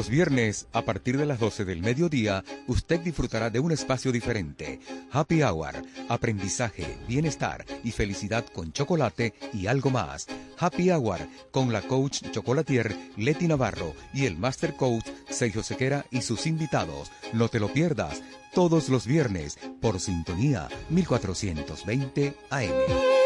Los 0.00 0.08
viernes, 0.08 0.66
a 0.72 0.80
partir 0.86 1.18
de 1.18 1.26
las 1.26 1.38
12 1.38 1.66
del 1.66 1.82
mediodía, 1.82 2.42
usted 2.66 3.00
disfrutará 3.00 3.50
de 3.50 3.60
un 3.60 3.70
espacio 3.70 4.10
diferente. 4.10 4.80
Happy 5.12 5.42
Hour, 5.42 5.74
aprendizaje, 6.08 6.96
bienestar 7.06 7.66
y 7.84 7.90
felicidad 7.90 8.46
con 8.46 8.72
chocolate 8.72 9.34
y 9.52 9.66
algo 9.66 9.90
más. 9.90 10.26
Happy 10.58 10.90
Hour 10.90 11.18
con 11.50 11.70
la 11.70 11.82
coach 11.82 12.22
chocolatier 12.30 12.96
Leti 13.18 13.46
Navarro 13.46 13.94
y 14.14 14.24
el 14.24 14.38
master 14.38 14.74
coach 14.74 15.04
Sergio 15.28 15.62
Sequera 15.62 16.06
y 16.10 16.22
sus 16.22 16.46
invitados. 16.46 17.12
No 17.34 17.48
te 17.48 17.60
lo 17.60 17.70
pierdas 17.70 18.22
todos 18.54 18.88
los 18.88 19.06
viernes 19.06 19.58
por 19.82 20.00
sintonía 20.00 20.70
1420 20.88 22.34
AM. 22.48 23.19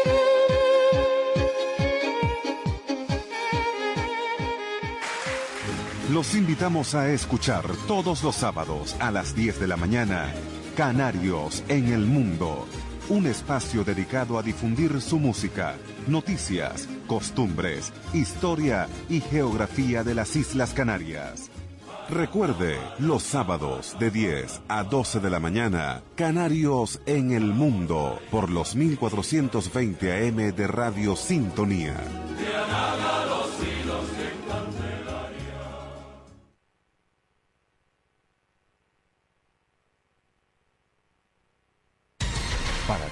Los 6.11 6.35
invitamos 6.35 6.93
a 6.93 7.09
escuchar 7.09 7.65
todos 7.87 8.23
los 8.23 8.35
sábados 8.35 8.95
a 8.99 9.09
las 9.09 9.35
10 9.35 9.59
de 9.59 9.67
la 9.67 9.75
mañana 9.75 10.31
Canarios 10.77 11.63
en 11.67 11.91
el 11.91 12.05
Mundo, 12.05 12.67
un 13.09 13.25
espacio 13.25 13.83
dedicado 13.83 14.37
a 14.37 14.43
difundir 14.43 15.01
su 15.01 15.17
música, 15.17 15.77
noticias, 16.05 16.87
costumbres, 17.07 17.91
historia 18.13 18.87
y 19.09 19.19
geografía 19.19 20.03
de 20.03 20.13
las 20.13 20.35
Islas 20.35 20.75
Canarias. 20.75 21.49
Recuerde, 22.07 22.77
los 22.99 23.23
sábados 23.23 23.95
de 23.99 24.11
10 24.11 24.61
a 24.67 24.83
12 24.83 25.19
de 25.21 25.29
la 25.31 25.39
mañana, 25.39 26.03
Canarios 26.15 27.01
en 27.07 27.31
el 27.31 27.45
Mundo, 27.45 28.19
por 28.29 28.51
los 28.51 28.75
1420 28.75 30.27
AM 30.27 30.55
de 30.55 30.67
Radio 30.67 31.15
Sintonía. 31.15 31.95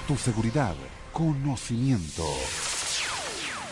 Tu 0.08 0.18
seguridad, 0.18 0.76
conocimiento. 1.12 2.26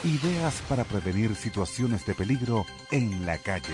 Ideas 0.04 0.62
para 0.68 0.84
prevenir 0.84 1.36
situaciones 1.36 2.06
de 2.06 2.16
peligro 2.16 2.66
en 2.90 3.26
la 3.26 3.38
calle. 3.38 3.74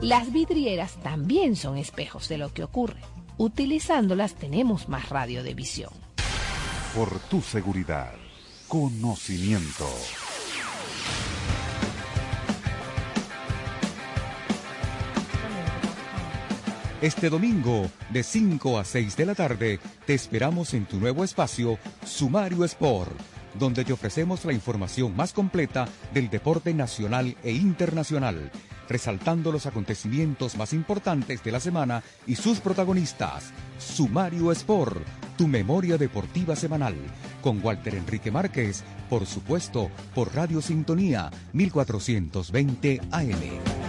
Las 0.00 0.32
vidrieras 0.32 1.00
también 1.02 1.56
son 1.56 1.76
espejos 1.76 2.28
de 2.28 2.38
lo 2.38 2.52
que 2.52 2.62
ocurre. 2.62 3.00
Utilizándolas 3.36 4.34
tenemos 4.34 4.88
más 4.88 5.08
radio 5.08 5.42
de 5.42 5.54
visión. 5.54 5.92
Por 6.94 7.18
tu 7.20 7.42
seguridad, 7.42 8.14
conocimiento. 8.68 9.88
Este 17.00 17.30
domingo, 17.30 17.88
de 18.10 18.24
5 18.24 18.76
a 18.76 18.84
6 18.84 19.16
de 19.16 19.24
la 19.24 19.36
tarde, 19.36 19.78
te 20.04 20.14
esperamos 20.14 20.74
en 20.74 20.84
tu 20.84 20.98
nuevo 20.98 21.22
espacio, 21.22 21.78
Sumario 22.04 22.64
Sport, 22.64 23.12
donde 23.54 23.84
te 23.84 23.92
ofrecemos 23.92 24.44
la 24.44 24.52
información 24.52 25.14
más 25.14 25.32
completa 25.32 25.86
del 26.12 26.28
deporte 26.28 26.74
nacional 26.74 27.36
e 27.44 27.52
internacional, 27.52 28.50
resaltando 28.88 29.52
los 29.52 29.66
acontecimientos 29.66 30.56
más 30.56 30.72
importantes 30.72 31.44
de 31.44 31.52
la 31.52 31.60
semana 31.60 32.02
y 32.26 32.34
sus 32.34 32.58
protagonistas. 32.58 33.52
Sumario 33.78 34.50
Sport, 34.50 35.06
tu 35.36 35.46
memoria 35.46 35.98
deportiva 35.98 36.56
semanal, 36.56 36.96
con 37.42 37.64
Walter 37.64 37.94
Enrique 37.94 38.32
Márquez, 38.32 38.82
por 39.08 39.24
supuesto, 39.24 39.88
por 40.16 40.34
Radio 40.34 40.60
Sintonía 40.60 41.30
1420 41.52 43.00
AM. 43.12 43.88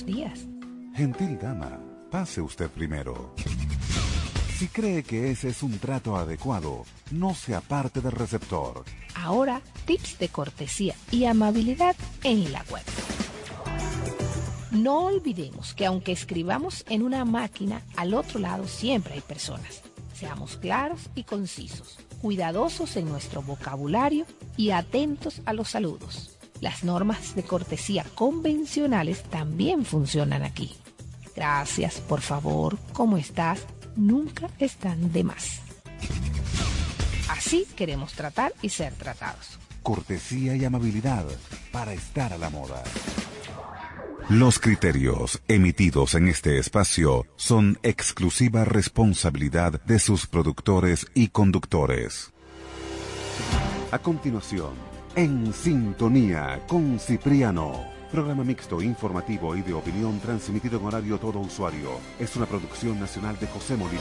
días. 0.00 0.46
Gentil 0.94 1.38
dama, 1.38 1.78
pase 2.10 2.40
usted 2.40 2.70
primero. 2.70 3.34
Si 4.58 4.68
cree 4.68 5.02
que 5.02 5.30
ese 5.30 5.48
es 5.48 5.62
un 5.62 5.78
trato 5.78 6.16
adecuado, 6.16 6.84
no 7.10 7.34
se 7.34 7.54
aparte 7.54 8.00
del 8.00 8.12
receptor. 8.12 8.84
Ahora, 9.14 9.60
tips 9.86 10.18
de 10.18 10.28
cortesía 10.28 10.94
y 11.10 11.24
amabilidad 11.24 11.96
en 12.22 12.52
la 12.52 12.64
web. 12.70 12.84
No 14.70 15.04
olvidemos 15.04 15.74
que 15.74 15.84
aunque 15.84 16.12
escribamos 16.12 16.84
en 16.88 17.02
una 17.02 17.24
máquina, 17.24 17.82
al 17.96 18.14
otro 18.14 18.38
lado 18.40 18.66
siempre 18.66 19.14
hay 19.14 19.20
personas. 19.20 19.82
Seamos 20.14 20.56
claros 20.56 21.10
y 21.14 21.24
concisos, 21.24 21.98
cuidadosos 22.20 22.96
en 22.96 23.08
nuestro 23.08 23.42
vocabulario 23.42 24.24
y 24.56 24.70
atentos 24.70 25.42
a 25.44 25.52
los 25.52 25.70
saludos. 25.70 26.31
Las 26.62 26.84
normas 26.84 27.34
de 27.34 27.42
cortesía 27.42 28.06
convencionales 28.14 29.24
también 29.24 29.84
funcionan 29.84 30.44
aquí. 30.44 30.76
Gracias, 31.34 31.96
por 31.96 32.20
favor, 32.20 32.78
¿cómo 32.92 33.16
estás? 33.16 33.66
Nunca 33.96 34.48
están 34.60 35.12
de 35.12 35.24
más. 35.24 35.60
Así 37.28 37.66
queremos 37.74 38.12
tratar 38.12 38.52
y 38.62 38.68
ser 38.68 38.92
tratados. 38.94 39.58
Cortesía 39.82 40.54
y 40.54 40.64
amabilidad 40.64 41.26
para 41.72 41.94
estar 41.94 42.32
a 42.32 42.38
la 42.38 42.48
moda. 42.48 42.80
Los 44.28 44.60
criterios 44.60 45.42
emitidos 45.48 46.14
en 46.14 46.28
este 46.28 46.60
espacio 46.60 47.26
son 47.34 47.76
exclusiva 47.82 48.64
responsabilidad 48.64 49.82
de 49.82 49.98
sus 49.98 50.28
productores 50.28 51.08
y 51.12 51.26
conductores. 51.26 52.32
A 53.90 53.98
continuación, 53.98 54.91
en 55.14 55.52
sintonía 55.52 56.62
con 56.66 56.98
Cipriano. 56.98 57.84
Programa 58.10 58.44
mixto, 58.44 58.80
informativo 58.80 59.54
y 59.54 59.60
de 59.60 59.74
opinión 59.74 60.18
transmitido 60.20 60.80
en 60.80 60.86
horario 60.86 61.18
todo 61.18 61.38
usuario. 61.38 62.00
Es 62.18 62.34
una 62.34 62.46
producción 62.46 62.98
nacional 62.98 63.38
de 63.38 63.46
José 63.46 63.76
Molina. 63.76 64.00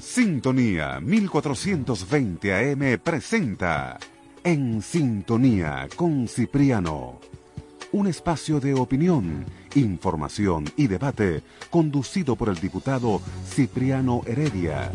Sintonía 0.00 1.00
1420 1.00 2.54
AM 2.54 3.00
presenta 3.02 3.98
En 4.44 4.82
sintonía 4.82 5.88
con 5.96 6.28
Cipriano. 6.28 7.18
Un 7.90 8.06
espacio 8.06 8.60
de 8.60 8.74
opinión, 8.74 9.44
información 9.74 10.64
y 10.76 10.86
debate 10.86 11.42
conducido 11.70 12.36
por 12.36 12.50
el 12.50 12.60
diputado 12.60 13.20
Cipriano 13.48 14.22
Heredia 14.26 14.92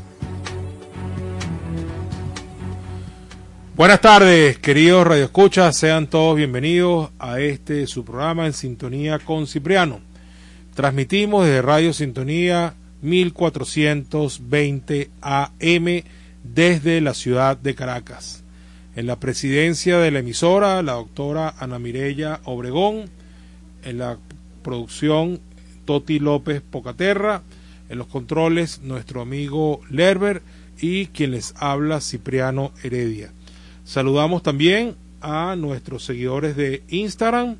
Buenas 3.74 4.02
tardes, 4.02 4.58
queridos 4.58 5.08
radioescuchas, 5.08 5.78
sean 5.78 6.08
todos 6.08 6.36
bienvenidos 6.36 7.10
a 7.20 7.40
este 7.40 7.88
su 7.88 8.04
programa 8.04 8.46
en 8.46 8.52
sintonía 8.52 9.18
con 9.18 9.48
Cipriano. 9.48 10.02
Transmitimos 10.76 11.46
desde 11.46 11.62
Radio 11.62 11.94
Sintonía 11.94 12.74
1420 13.02 15.10
AM 15.22 15.86
desde 16.44 17.00
la 17.00 17.14
ciudad 17.14 17.56
de 17.56 17.74
Caracas. 17.74 18.44
En 18.98 19.08
la 19.08 19.22
presidencia 19.22 20.00
de 20.00 20.12
la 20.12 20.20
emisora, 20.20 20.84
la 20.84 20.92
doctora 20.94 21.54
Ana 21.58 21.80
Mirella 21.80 22.42
Obregón, 22.44 23.06
en 23.86 24.00
la 24.00 24.18
producción 24.64 25.40
Toti 25.86 26.20
López 26.20 26.62
Pocaterra, 26.62 27.42
en 27.88 28.00
los 28.00 28.08
controles 28.08 28.82
nuestro 28.82 29.22
amigo 29.22 29.80
Lerber 29.90 30.42
y 30.82 31.06
quien 31.08 31.32
les 31.32 31.54
habla 31.58 32.02
Cipriano 32.02 32.74
Heredia. 32.84 33.32
Saludamos 33.92 34.42
también 34.42 34.96
a 35.20 35.58
nuestros 35.58 36.06
seguidores 36.06 36.56
de 36.56 36.82
Instagram 36.88 37.58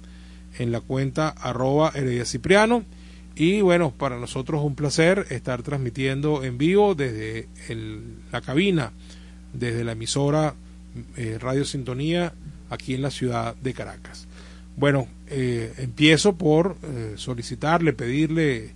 en 0.58 0.72
la 0.72 0.80
cuenta 0.80 1.28
arroba 1.28 1.92
Heredia 1.94 2.24
Cipriano. 2.24 2.86
Y 3.36 3.60
bueno, 3.60 3.92
para 3.92 4.18
nosotros 4.18 4.64
un 4.64 4.76
placer 4.76 5.28
estar 5.30 5.62
transmitiendo 5.62 6.46
en 6.46 6.58
vivo 6.58 6.96
desde 6.96 7.50
la 8.32 8.40
cabina, 8.40 8.94
desde 9.52 9.84
la 9.84 9.92
emisora 9.92 10.56
eh, 11.18 11.38
Radio 11.38 11.66
Sintonía 11.66 12.32
aquí 12.70 12.94
en 12.94 13.02
la 13.02 13.12
ciudad 13.12 13.54
de 13.58 13.74
Caracas. 13.74 14.26
Bueno, 14.78 15.10
eh, 15.28 15.74
empiezo 15.80 16.38
por 16.38 16.78
eh, 16.82 17.16
solicitarle, 17.18 17.92
pedirle 17.92 18.68
eh, 18.68 18.72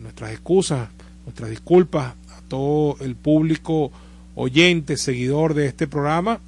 nuestras 0.00 0.32
excusas, 0.32 0.88
nuestras 1.26 1.48
disculpas 1.48 2.14
a 2.36 2.40
todo 2.48 2.96
el 2.98 3.14
público 3.14 3.92
oyente, 4.34 4.96
seguidor 4.96 5.54
de 5.54 5.66
este 5.66 5.86
programa, 5.86 6.40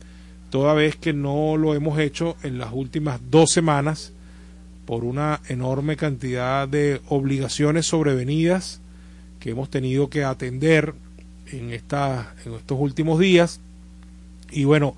toda 0.50 0.74
vez 0.74 0.96
que 0.96 1.12
no 1.12 1.56
lo 1.56 1.74
hemos 1.74 1.98
hecho 1.98 2.36
en 2.42 2.58
las 2.58 2.72
últimas 2.72 3.20
dos 3.30 3.50
semanas 3.50 4.12
por 4.86 5.04
una 5.04 5.40
enorme 5.48 5.96
cantidad 5.96 6.66
de 6.66 7.00
obligaciones 7.08 7.86
sobrevenidas 7.86 8.80
que 9.40 9.50
hemos 9.50 9.70
tenido 9.70 10.08
que 10.08 10.24
atender 10.24 10.94
en, 11.52 11.72
esta, 11.72 12.34
en 12.44 12.54
estos 12.54 12.78
últimos 12.80 13.18
días. 13.18 13.60
Y 14.50 14.64
bueno, 14.64 14.94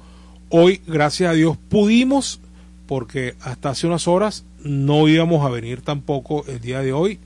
hoy, 0.48 0.80
gracias 0.86 1.30
a 1.30 1.34
Dios, 1.34 1.56
pudimos, 1.68 2.40
porque 2.86 3.34
hasta 3.40 3.70
hace 3.70 3.86
unas 3.86 4.06
horas 4.08 4.44
no 4.62 5.08
íbamos 5.08 5.44
a 5.44 5.50
venir 5.50 5.80
tampoco 5.82 6.44
el 6.46 6.60
día 6.60 6.80
de 6.80 6.92
hoy. 6.92 7.18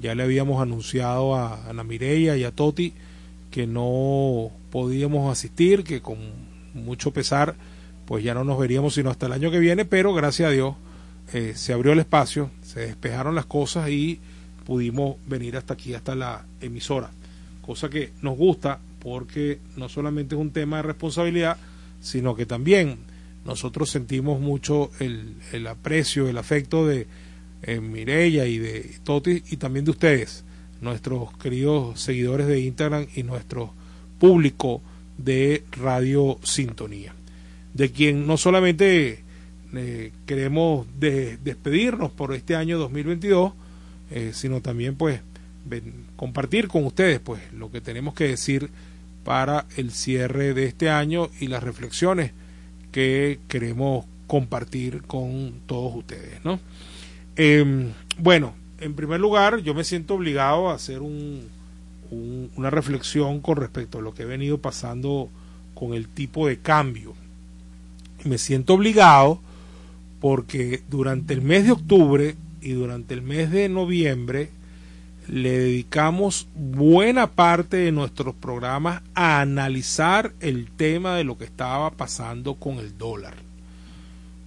Ya 0.00 0.14
le 0.14 0.22
habíamos 0.22 0.62
anunciado 0.62 1.34
a 1.34 1.68
Ana 1.68 1.84
Mireya 1.84 2.36
y 2.36 2.44
a 2.44 2.52
Toti 2.52 2.92
que 3.50 3.66
no 3.66 4.50
podíamos 4.70 5.32
asistir, 5.32 5.82
que 5.82 6.02
con 6.02 6.18
mucho 6.76 7.12
pesar, 7.12 7.54
pues 8.06 8.22
ya 8.24 8.34
no 8.34 8.44
nos 8.44 8.58
veríamos 8.58 8.94
sino 8.94 9.10
hasta 9.10 9.26
el 9.26 9.32
año 9.32 9.50
que 9.50 9.58
viene, 9.58 9.84
pero 9.84 10.14
gracias 10.14 10.48
a 10.48 10.52
Dios 10.52 10.74
eh, 11.32 11.52
se 11.56 11.72
abrió 11.72 11.92
el 11.92 11.98
espacio, 11.98 12.50
se 12.62 12.80
despejaron 12.80 13.34
las 13.34 13.46
cosas 13.46 13.90
y 13.90 14.20
pudimos 14.64 15.16
venir 15.26 15.56
hasta 15.56 15.74
aquí, 15.74 15.94
hasta 15.94 16.14
la 16.14 16.44
emisora. 16.60 17.10
Cosa 17.62 17.88
que 17.88 18.12
nos 18.22 18.36
gusta 18.36 18.78
porque 19.00 19.58
no 19.76 19.88
solamente 19.88 20.34
es 20.34 20.40
un 20.40 20.50
tema 20.50 20.78
de 20.78 20.82
responsabilidad, 20.84 21.56
sino 22.00 22.34
que 22.34 22.46
también 22.46 22.98
nosotros 23.44 23.90
sentimos 23.90 24.40
mucho 24.40 24.90
el, 24.98 25.34
el 25.52 25.66
aprecio, 25.66 26.28
el 26.28 26.38
afecto 26.38 26.86
de 26.86 27.06
eh, 27.62 27.80
Mireya 27.80 28.46
y 28.46 28.58
de 28.58 28.98
Toti 29.02 29.42
y 29.50 29.56
también 29.56 29.84
de 29.84 29.92
ustedes, 29.92 30.44
nuestros 30.80 31.36
queridos 31.38 32.00
seguidores 32.00 32.46
de 32.46 32.60
Instagram 32.60 33.06
y 33.14 33.22
nuestro 33.22 33.72
público 34.18 34.82
de 35.18 35.64
Radio 35.72 36.38
Sintonía, 36.42 37.14
de 37.74 37.90
quien 37.90 38.26
no 38.26 38.36
solamente 38.36 39.22
eh, 39.74 40.12
queremos 40.26 40.86
de- 40.98 41.36
despedirnos 41.38 42.10
por 42.10 42.34
este 42.34 42.54
año 42.56 42.78
2022, 42.78 43.52
eh, 44.10 44.30
sino 44.34 44.60
también 44.60 44.94
pues 44.96 45.20
compartir 46.16 46.68
con 46.68 46.84
ustedes 46.86 47.18
pues 47.20 47.40
lo 47.52 47.70
que 47.72 47.80
tenemos 47.80 48.14
que 48.14 48.28
decir 48.28 48.70
para 49.24 49.66
el 49.76 49.90
cierre 49.90 50.54
de 50.54 50.64
este 50.66 50.88
año 50.90 51.28
y 51.40 51.48
las 51.48 51.62
reflexiones 51.62 52.30
que 52.92 53.40
queremos 53.48 54.06
compartir 54.28 55.02
con 55.02 55.54
todos 55.66 55.94
ustedes, 55.96 56.44
¿no? 56.44 56.60
Em, 57.34 57.90
bueno, 58.18 58.54
en 58.80 58.94
primer 58.94 59.18
lugar, 59.20 59.58
yo 59.58 59.74
me 59.74 59.82
siento 59.84 60.14
obligado 60.14 60.68
a 60.70 60.74
hacer 60.74 61.00
un, 61.02 61.48
un- 62.10 62.50
una 62.56 62.70
reflexión 62.70 63.40
con 63.40 63.56
respecto 63.56 63.98
a 63.98 64.02
lo 64.02 64.14
que 64.14 64.22
ha 64.24 64.26
venido 64.26 64.58
pasando 64.58 65.28
con 65.74 65.94
el 65.94 66.08
tipo 66.08 66.46
de 66.46 66.58
cambio. 66.58 67.14
Me 68.24 68.38
siento 68.38 68.74
obligado 68.74 69.40
porque 70.20 70.82
durante 70.88 71.34
el 71.34 71.42
mes 71.42 71.64
de 71.64 71.72
octubre 71.72 72.34
y 72.60 72.70
durante 72.72 73.14
el 73.14 73.22
mes 73.22 73.50
de 73.50 73.68
noviembre 73.68 74.50
le 75.28 75.50
dedicamos 75.58 76.46
buena 76.54 77.32
parte 77.32 77.76
de 77.78 77.92
nuestros 77.92 78.34
programas 78.34 79.02
a 79.14 79.40
analizar 79.40 80.32
el 80.40 80.68
tema 80.70 81.16
de 81.16 81.24
lo 81.24 81.36
que 81.36 81.44
estaba 81.44 81.90
pasando 81.90 82.54
con 82.54 82.78
el 82.78 82.96
dólar. 82.96 83.34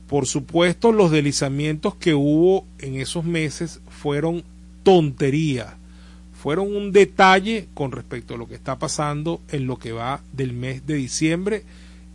Por 0.07 0.26
supuesto, 0.26 0.91
los 0.91 1.12
deslizamientos 1.12 1.95
que 1.95 2.16
hubo 2.16 2.66
en 2.80 2.95
esos 2.95 3.26
meses 3.26 3.80
fueron 3.89 4.43
tontería, 4.84 5.76
fueron 6.39 6.73
un 6.73 6.93
detalle 6.93 7.67
con 7.73 7.91
respecto 7.91 8.33
a 8.33 8.37
lo 8.37 8.47
que 8.47 8.55
está 8.55 8.79
pasando 8.79 9.41
en 9.49 9.67
lo 9.67 9.77
que 9.77 9.91
va 9.91 10.21
del 10.31 10.53
mes 10.53 10.87
de 10.87 10.93
diciembre 10.93 11.65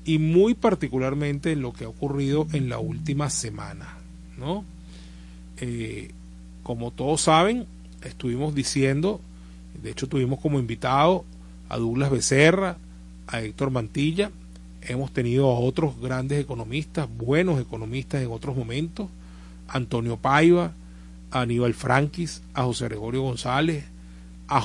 y 0.07 0.19
muy 0.19 0.55
particularmente 0.55 1.53
en 1.53 1.61
lo 1.61 1.75
que 1.75 1.85
ha 1.85 1.89
ocurrido 1.89 2.47
en 2.55 2.71
la 2.71 2.79
última 2.79 3.29
semana, 3.29 3.99
¿no? 4.39 4.65
Eh, 5.59 6.11
como 6.63 6.91
todos 6.91 7.21
saben, 7.21 7.67
estuvimos 8.03 8.55
diciendo, 8.55 9.21
de 9.83 9.91
hecho 9.91 10.09
tuvimos 10.09 10.41
como 10.41 10.59
invitado 10.59 11.27
a 11.69 11.77
Douglas 11.77 12.11
Becerra, 12.11 12.79
a 13.27 13.43
Héctor 13.43 13.71
Mantilla, 13.71 14.31
hemos 14.81 15.13
tenido 15.13 15.51
a 15.51 15.59
otros 15.59 16.01
grandes 16.01 16.41
economistas, 16.41 17.11
buenos 17.15 17.61
economistas 17.61 18.23
en 18.23 18.31
otros 18.31 18.57
momentos, 18.57 19.11
Antonio 19.69 20.17
Paiva, 20.17 20.73
a 21.31 21.43
Aníbal 21.43 21.75
Franquis, 21.75 22.41
a 22.55 22.63
José 22.63 22.87
Gregorio 22.87 23.21
González, 23.21 23.85
a 24.49 24.65